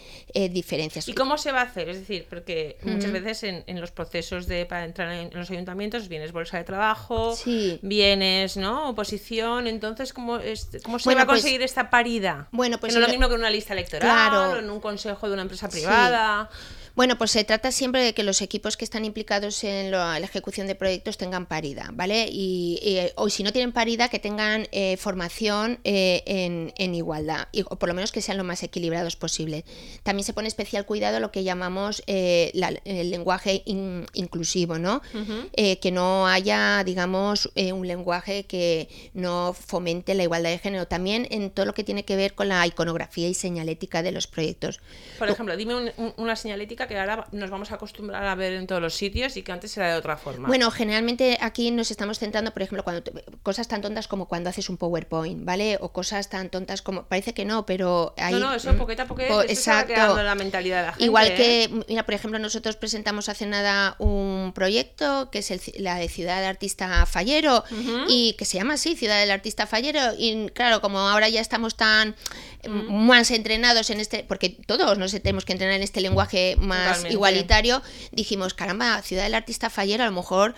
diferencias. 0.50 1.08
¿Y 1.08 1.14
cómo 1.14 1.38
se 1.38 1.52
va 1.52 1.60
a 1.60 1.64
hacer? 1.64 1.88
Es 1.88 1.98
decir, 1.98 2.26
porque 2.28 2.76
muchas 2.82 3.12
veces 3.12 3.42
en, 3.42 3.80
los 3.80 3.90
procesos 3.90 4.46
de 4.46 4.66
para 4.66 4.84
entrar 4.84 5.10
en, 5.12 5.30
los 5.32 5.50
ayuntamientos 5.50 6.08
vienes 6.08 6.32
bolsa 6.32 6.58
de 6.58 6.64
trabajo, 6.64 7.36
vienes, 7.82 8.56
¿no? 8.56 8.90
Oposición, 8.90 9.66
entonces, 9.66 10.12
¿cómo, 10.12 10.36
es, 10.36 10.68
cómo 10.84 10.98
se 10.98 11.14
va 11.14 11.22
a 11.22 11.26
pues 11.26 11.40
conseguir 11.40 11.62
esta 11.62 11.90
paridad? 11.90 12.46
Bueno, 12.52 12.78
pues... 12.78 12.94
no 12.94 13.00
es 13.00 13.06
lo 13.06 13.12
mismo 13.12 13.28
que 13.28 13.34
en 13.34 13.40
una 13.40 13.50
lista 13.50 13.72
electoral 13.72 14.34
o 14.34 14.58
en 14.58 14.70
un 14.70 14.80
consejo 14.80 15.26
de 15.28 15.32
una 15.32 15.42
empresa 15.42 15.68
privada. 15.68 16.50
Bueno, 16.98 17.16
pues 17.16 17.30
se 17.30 17.44
trata 17.44 17.70
siempre 17.70 18.02
de 18.02 18.12
que 18.12 18.24
los 18.24 18.42
equipos 18.42 18.76
que 18.76 18.84
están 18.84 19.04
implicados 19.04 19.62
en 19.62 19.92
la 19.92 20.18
ejecución 20.18 20.66
de 20.66 20.74
proyectos 20.74 21.16
tengan 21.16 21.46
paridad, 21.46 21.90
¿vale? 21.92 22.26
Y, 22.28 22.98
o 23.14 23.28
si 23.28 23.44
no 23.44 23.52
tienen 23.52 23.70
paridad, 23.70 24.10
que 24.10 24.18
tengan 24.18 24.66
eh, 24.72 24.96
formación 24.96 25.78
eh, 25.84 26.24
en, 26.76 26.94
igualdad, 26.96 27.46
o 27.66 27.76
por 27.76 27.88
lo 27.88 27.94
menos 27.94 28.10
que 28.10 28.20
sean 28.20 28.36
lo 28.36 28.42
más 28.42 28.64
equilibrados 28.64 29.14
posible. 29.14 29.64
También 30.02 30.24
se 30.24 30.32
pone 30.32 30.48
especial 30.48 30.86
cuidado 30.86 31.18
a 31.18 31.20
lo 31.20 31.30
que 31.30 31.44
llamamos 31.44 32.02
eh, 32.08 32.50
el 32.84 33.10
lenguaje 33.10 33.62
inclusivo, 33.64 34.80
¿no? 34.80 35.00
que 35.54 35.90
no 35.92 36.26
haya, 36.26 36.82
digamos, 36.82 37.48
un 37.54 37.86
lenguaje 37.86 38.42
que 38.42 38.88
no 39.14 39.54
fomente 39.54 40.16
la 40.16 40.24
igualdad 40.24 40.50
de 40.50 40.58
género. 40.58 40.88
También 40.88 41.28
en 41.30 41.52
todo 41.52 41.64
lo 41.64 41.74
que 41.74 41.84
tiene 41.84 42.04
que 42.04 42.16
ver 42.16 42.34
con 42.34 42.48
la 42.48 42.66
iconografía 42.66 43.28
y 43.28 43.34
señalética 43.34 44.02
de 44.02 44.10
los 44.10 44.26
proyectos. 44.26 44.80
Por 45.16 45.28
ejemplo, 45.28 45.56
dime 45.56 45.92
una 46.16 46.34
señalética 46.34 46.87
que 46.88 46.98
ahora 46.98 47.26
nos 47.32 47.50
vamos 47.50 47.70
a 47.70 47.76
acostumbrar 47.76 48.26
a 48.26 48.34
ver 48.34 48.54
en 48.54 48.66
todos 48.66 48.82
los 48.82 48.94
sitios 48.94 49.36
y 49.36 49.42
que 49.42 49.52
antes 49.52 49.76
era 49.76 49.92
de 49.92 49.98
otra 49.98 50.16
forma. 50.16 50.48
Bueno, 50.48 50.70
generalmente 50.70 51.38
aquí 51.40 51.70
nos 51.70 51.90
estamos 51.90 52.18
centrando, 52.18 52.52
por 52.52 52.62
ejemplo, 52.62 52.82
cuando 52.82 53.02
cosas 53.42 53.68
tan 53.68 53.80
tontas 53.80 54.08
como 54.08 54.26
cuando 54.26 54.50
haces 54.50 54.68
un 54.68 54.76
PowerPoint, 54.76 55.44
¿vale? 55.44 55.78
O 55.80 55.92
cosas 55.92 56.28
tan 56.28 56.50
tontas 56.50 56.82
como 56.82 57.04
parece 57.04 57.34
que 57.34 57.44
no, 57.44 57.66
pero 57.66 58.14
hay 58.16 58.32
No, 58.32 58.40
no, 58.40 58.54
eso 58.54 58.76
poquito 58.76 59.02
a 59.02 59.06
poquito 59.06 59.42
exacto. 59.42 60.22
la 60.22 60.34
mentalidad 60.34 60.80
de 60.80 60.86
la 60.86 60.92
gente. 60.92 61.04
Igual 61.04 61.34
que 61.34 61.64
¿eh? 61.64 61.70
mira, 61.88 62.04
por 62.04 62.14
ejemplo, 62.14 62.38
nosotros 62.38 62.76
presentamos 62.76 63.28
hace 63.28 63.46
nada 63.46 63.96
un 63.98 64.52
proyecto 64.54 65.30
que 65.30 65.40
es 65.40 65.50
el, 65.50 65.60
la 65.78 65.96
de 65.96 66.08
Ciudad 66.08 66.36
del 66.36 66.48
Artista 66.48 67.04
Fallero 67.06 67.64
y 68.08 68.34
que 68.38 68.44
se 68.44 68.58
llama 68.58 68.74
así, 68.74 68.96
Ciudad 68.96 69.20
del 69.20 69.30
Artista 69.30 69.66
Fallero 69.66 70.00
y 70.16 70.48
claro, 70.54 70.80
como 70.80 70.98
ahora 71.00 71.28
ya 71.28 71.40
estamos 71.40 71.76
tan 71.76 72.16
más 72.68 73.30
entrenados 73.30 73.90
en 73.90 74.00
este, 74.00 74.24
porque 74.24 74.50
todos 74.50 74.98
nos 74.98 75.12
tenemos 75.12 75.44
que 75.44 75.52
entrenar 75.52 75.76
en 75.76 75.82
este 75.82 76.00
lenguaje 76.00 76.56
más 76.58 77.04
igualitario, 77.10 77.82
dijimos, 78.12 78.54
caramba, 78.54 79.02
Ciudad 79.02 79.24
del 79.24 79.34
Artista 79.34 79.70
Fallero, 79.70 80.04
a 80.04 80.06
lo 80.06 80.12
mejor 80.12 80.54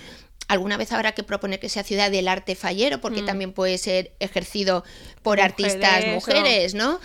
alguna 0.51 0.77
vez 0.77 0.91
habrá 0.91 1.13
que 1.13 1.23
proponer 1.23 1.61
que 1.61 1.69
sea 1.69 1.85
ciudad 1.85 2.11
del 2.11 2.27
arte 2.27 2.57
fallero, 2.57 3.01
porque 3.01 3.23
mm. 3.23 3.27
también 3.27 3.53
puede 3.53 3.79
ser 3.79 4.13
ejercido 4.19 4.83
por 5.23 5.41
artistas 5.41 6.05
mujeres, 6.07 6.75
¿no? 6.75 6.99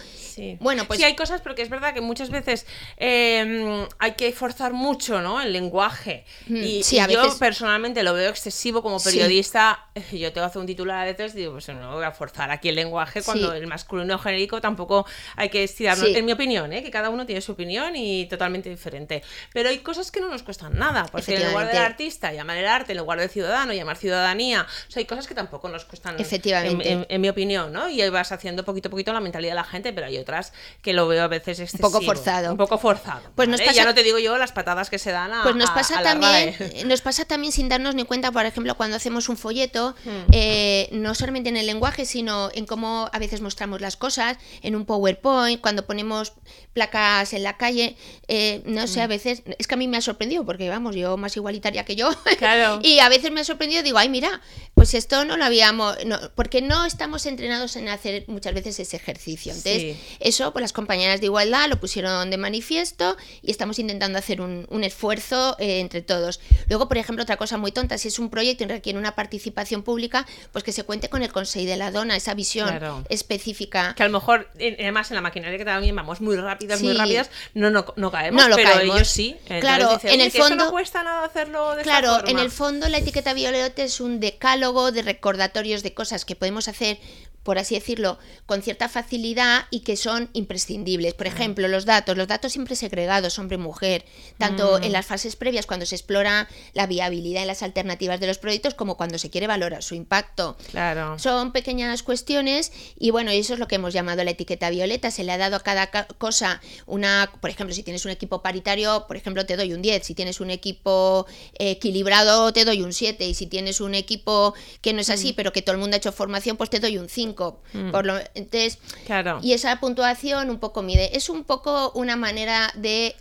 Bueno, 0.60 0.86
pues... 0.86 1.00
Sí, 1.00 1.06
hay 1.06 1.16
cosas, 1.16 1.42
porque 1.42 1.62
es 1.62 1.70
verdad 1.70 1.94
que 1.94 2.02
muchas 2.02 2.30
veces 2.30 2.66
em, 2.98 3.88
hay 4.00 4.14
que 4.14 4.32
forzar 4.32 4.74
mucho, 4.74 5.22
¿no? 5.22 5.42
El 5.42 5.54
lenguaje. 5.54 6.26
Y, 6.48 6.82
yo 6.82 7.38
personalmente 7.40 8.04
lo 8.04 8.14
veo 8.14 8.30
excesivo 8.30 8.82
como 8.82 9.00
periodista. 9.00 9.88
Yo 10.12 10.32
tengo 10.34 10.46
que 10.46 10.50
hacer 10.50 10.60
un 10.60 10.68
titular 10.68 11.00
a 11.00 11.06
veces 11.06 11.34
y 11.36 11.40
digo, 11.40 11.54
pues 11.54 11.70
no 11.70 11.94
voy 11.94 12.04
a 12.04 12.12
forzar 12.12 12.52
aquí 12.52 12.70
el 12.70 12.76
lenguaje 12.76 13.22
cuando 13.22 13.54
el 13.54 13.68
masculino 13.68 14.18
genérico 14.20 14.62
tampoco 14.62 15.06
hay 15.36 15.50
que 15.50 15.64
estirarlo. 15.64 16.06
En 16.08 16.26
mi 16.26 16.32
opinión, 16.32 16.72
¿eh? 16.74 16.84
Que 16.84 16.92
cada 16.92 17.10
uno 17.10 17.26
tiene 17.26 17.42
su 17.42 17.54
opinión 17.54 17.96
y 17.96 18.26
totalmente 18.28 18.70
diferente. 18.70 19.24
Pero 19.54 19.70
hay 19.70 19.80
cosas 19.80 20.12
que 20.12 20.20
no 20.20 20.30
nos 20.30 20.44
cuestan 20.44 20.78
nada. 20.78 21.06
Porque 21.12 21.36
en 21.36 21.52
lugar 21.52 21.68
del 21.68 21.78
artista, 21.78 22.34
llamar 22.34 22.58
el 22.58 22.68
arte, 22.68 22.92
en 22.92 22.98
lugar 22.98 23.20
de 23.20 23.30
ciudadano, 23.30 23.74
llamar 23.74 23.98
ciudadanía. 23.98 24.66
O 24.88 24.92
sea, 24.92 25.00
hay 25.00 25.06
cosas 25.06 25.28
que 25.28 25.36
tampoco 25.36 25.70
nos 25.70 25.86
cuestan. 25.86 26.20
Efectivamente. 26.20 27.06
En, 27.08 27.22
mi 27.22 27.30
opinión, 27.30 27.72
¿no? 27.72 27.90
Y 27.90 28.02
ahí 28.02 28.10
vas 28.10 28.32
haciendo 28.32 28.64
poquito 28.64 28.90
a 28.90 28.92
poquito 28.92 29.14
la 29.14 29.20
mentalidad 29.20 29.52
de 29.52 29.56
la 29.56 29.64
gente, 29.64 29.94
pero 29.94 30.08
hay 30.08 30.18
otras 30.26 30.54
que 30.82 30.94
lo 30.94 31.08
veo 31.08 31.24
a 31.24 31.28
veces 31.28 31.60
excesivo. 31.60 31.88
Un 31.88 31.94
poco 31.94 32.06
forzado. 32.06 32.52
Un 32.52 32.58
poco 32.58 32.78
forzado. 32.78 33.22
Pues 33.36 33.48
nos 33.48 33.62
pasa... 33.62 33.74
Ya 33.74 33.86
no 33.86 33.94
te 33.94 34.04
digo 34.04 34.18
yo 34.20 34.38
las 34.38 34.52
patadas 34.52 34.90
que 34.90 34.98
se 34.98 35.12
dan 35.12 35.32
a 35.32 35.44
Pues 35.44 35.56
nos 35.56 35.70
pasa 35.70 36.02
también, 36.02 36.56
nos 36.88 37.02
pasa 37.02 37.26
también 37.26 37.54
sin 37.54 37.70
darnos 37.70 37.96
ni 37.96 38.04
cuenta, 38.04 38.32
por 38.32 38.46
ejemplo, 38.46 38.76
cuando 38.76 38.98
hacemos 38.98 39.30
un 39.30 39.38
folleto, 39.38 39.96
hmm. 40.04 40.32
eh, 40.32 40.90
no 40.92 41.14
solamente 41.14 41.50
en 41.50 41.58
el 41.58 41.68
lenguaje, 41.68 42.06
sino 42.06 42.50
en 42.54 42.66
cómo 42.66 43.10
a 43.12 43.20
veces 43.20 43.42
mostramos 43.42 43.82
las 43.82 43.98
cosas, 43.98 44.38
en 44.64 44.76
un 44.76 44.86
PowerPoint, 44.86 45.62
cuando 45.62 45.86
ponemos 45.86 46.34
placas 46.74 47.34
en 47.34 47.44
la 47.44 47.58
calle, 47.58 47.96
eh, 48.28 48.62
no 48.66 48.88
sé, 48.88 49.02
a 49.02 49.06
hmm. 49.06 49.10
veces, 49.10 49.44
es 49.58 49.68
que 49.68 49.76
a 49.76 49.78
mí 49.78 49.88
me 49.88 49.98
ha 49.98 50.02
sorprendido, 50.02 50.46
porque 50.46 50.70
vamos, 50.70 50.96
yo 50.96 51.18
más 51.18 51.38
igualitaria 51.38 51.86
que 51.86 51.96
yo, 51.96 52.10
claro. 52.40 52.80
y 52.82 53.00
a 53.00 53.10
veces 53.10 53.32
me 53.32 53.42
ha 53.42 53.44
sorprendido, 53.44 53.84
digo, 53.84 53.98
ay, 53.98 54.10
mira, 54.10 54.42
pues 54.74 54.94
esto 54.94 55.24
no 55.26 55.38
lo 55.38 55.46
habíamos, 55.46 55.98
porque 56.36 56.62
no 56.62 56.86
estamos 56.86 57.26
entrenados 57.26 57.76
en 57.76 57.90
hacer 57.90 58.26
muchas 58.28 58.54
veces 58.54 58.80
ese 58.80 58.98
ejercicio. 58.98 59.52
Entonces, 59.52 59.98
eso 60.20 60.52
pues 60.54 60.62
las 60.62 60.74
compañeras 60.74 61.20
de 61.20 61.28
igualdad 61.28 61.68
lo 61.70 61.80
pusieron 61.80 62.30
de 62.30 62.38
manifiesto 62.38 63.18
y 63.42 63.52
estamos 63.52 63.80
intentando 63.80 64.18
hacer 64.20 64.42
un, 64.42 64.84
esfuerzo 64.84 65.56
eh, 65.58 65.80
entre 65.80 66.02
todos. 66.02 66.40
Luego, 66.70 66.88
por 66.88 66.98
ejemplo, 66.98 67.24
otra 67.24 67.38
cosa 67.38 67.58
muy 67.58 67.72
tonta, 67.72 67.98
si 67.98 68.10
es 68.10 68.20
un 68.20 68.30
proyecto 68.30 68.64
y 68.64 68.68
requiere 68.68 69.00
una 69.00 69.16
participación 69.16 69.82
pública, 69.82 70.28
pues 70.52 70.64
que 70.64 70.72
se 70.72 70.84
cuente 70.84 71.10
con 71.10 71.24
el 71.24 71.32
Consejo 71.32 71.66
de 71.66 71.78
la 71.78 71.92
Dona, 71.92 72.16
esa 72.16 72.34
visión 72.34 72.70
específica. 73.10 73.94
Que 73.96 74.04
a 74.04 74.08
lo 74.08 74.12
mejor, 74.12 74.50
además 74.56 75.10
en 75.12 75.16
la 75.16 75.22
maquinaria 75.22 75.58
que 75.58 75.66
también 75.66 75.96
vamos 75.96 76.22
muy 76.22 76.36
rápidas, 76.36 76.82
muy 76.82 76.94
rápidas, 76.94 77.30
no, 77.54 77.70
no, 77.70 77.86
no 77.96 78.12
caemos, 78.12 78.46
pero 78.56 78.80
ellos 78.80 79.08
sí. 79.08 79.36
claro, 79.60 80.00
en 80.04 80.22
el 80.22 80.32
fondo... 80.32 80.66
no 80.66 80.72
cuesta 80.72 81.04
nada 81.04 81.26
hacerlo 81.26 81.76
de 81.76 81.84
Claro, 81.84 82.18
esta 82.18 82.32
en 82.32 82.40
el 82.40 82.52
fondo 82.52 82.88
la 82.90 82.98
etiqueta 82.98 83.34
violeta 83.34 83.84
es 83.84 84.00
un 84.00 84.20
decálogo 84.20 84.92
de 84.92 85.02
recordatorios 85.02 85.84
de 85.84 85.94
cosas 85.94 86.26
que 86.26 86.36
podemos 86.36 86.68
hacer 86.68 86.98
por 87.46 87.60
así 87.60 87.76
decirlo, 87.76 88.18
con 88.48 88.64
cierta 88.64 88.90
facilidad 88.90 89.68
y 89.70 89.82
que 89.82 89.96
son 90.06 90.30
imprescindibles. 90.34 91.16
Por 91.16 91.26
ejemplo, 91.26 91.68
los 91.68 91.86
datos, 91.86 92.16
los 92.16 92.28
datos 92.28 92.52
siempre 92.52 92.76
segregados, 92.76 93.40
hombre-mujer, 93.40 94.06
tanto 94.38 94.80
en 94.80 94.92
las 94.92 95.08
fases 95.08 95.36
previas 95.36 95.66
cuando 95.66 95.88
se 95.88 95.96
explora 95.96 96.48
la 96.74 96.86
viabilidad 96.86 97.42
y 97.42 97.46
las 97.46 97.64
alternativas 97.64 98.20
de 98.20 98.28
los 98.28 98.38
proyectos 98.38 98.76
como 98.76 98.98
cuando 98.98 99.18
se 99.18 99.32
quiere 99.32 99.48
valorar 99.48 99.82
su 99.82 99.96
impacto. 99.96 100.58
Claro. 100.70 101.18
Son 101.18 101.52
pequeñas 101.52 102.04
cuestiones 102.04 102.72
y 103.00 103.10
bueno, 103.10 103.32
eso 103.32 103.56
es 103.56 103.60
lo 103.60 103.68
que 103.68 103.76
hemos 103.76 103.94
llamado 103.96 104.24
la 104.24 104.30
etiqueta 104.30 104.70
violeta. 104.70 105.10
Se 105.10 105.24
le 105.24 105.32
ha 105.32 105.40
dado 105.40 105.56
a 105.56 105.62
cada 105.62 105.90
cosa 106.20 106.62
una, 106.86 107.32
por 107.42 107.50
ejemplo, 107.50 107.74
si 107.74 107.82
tienes 107.82 108.06
un 108.06 108.12
equipo 108.12 108.44
paritario, 108.44 109.06
por 109.08 109.18
ejemplo, 109.18 109.44
te 109.48 109.58
doy 109.58 109.74
un 109.74 109.82
10. 109.82 110.06
Si 110.06 110.14
tienes 110.14 110.40
un 110.40 110.52
equipo 110.52 111.26
equilibrado, 111.58 112.54
te 112.54 112.64
doy 112.64 112.84
un 112.84 112.94
7. 112.94 113.26
Y 113.26 113.34
si 113.34 113.48
tienes 113.48 113.82
un 113.82 113.96
equipo 113.96 114.54
que 114.82 114.94
no 114.94 115.02
es 115.02 115.10
así, 115.10 115.32
mm. 115.32 115.36
pero 115.36 115.52
que 115.52 115.64
todo 115.64 115.74
el 115.74 115.82
mundo 115.82 115.96
ha 115.96 115.98
hecho 115.98 116.12
formación, 116.12 116.58
pues 116.58 116.70
te 116.70 116.80
doy 116.80 117.00
un 117.00 117.10
5. 117.10 117.64
Mm. 117.74 117.90
Por 117.90 118.06
lo, 118.06 118.20
entonces, 118.36 118.78
claro. 119.08 119.40
y 119.42 119.54
esa 119.54 119.80
puntuación 119.96 120.50
un 120.50 120.60
poco 120.60 120.82
mide. 120.82 121.16
Es 121.16 121.30
un 121.30 121.46
poco 121.46 121.92
una 121.94 122.18
manera 122.18 122.70
de 122.76 123.16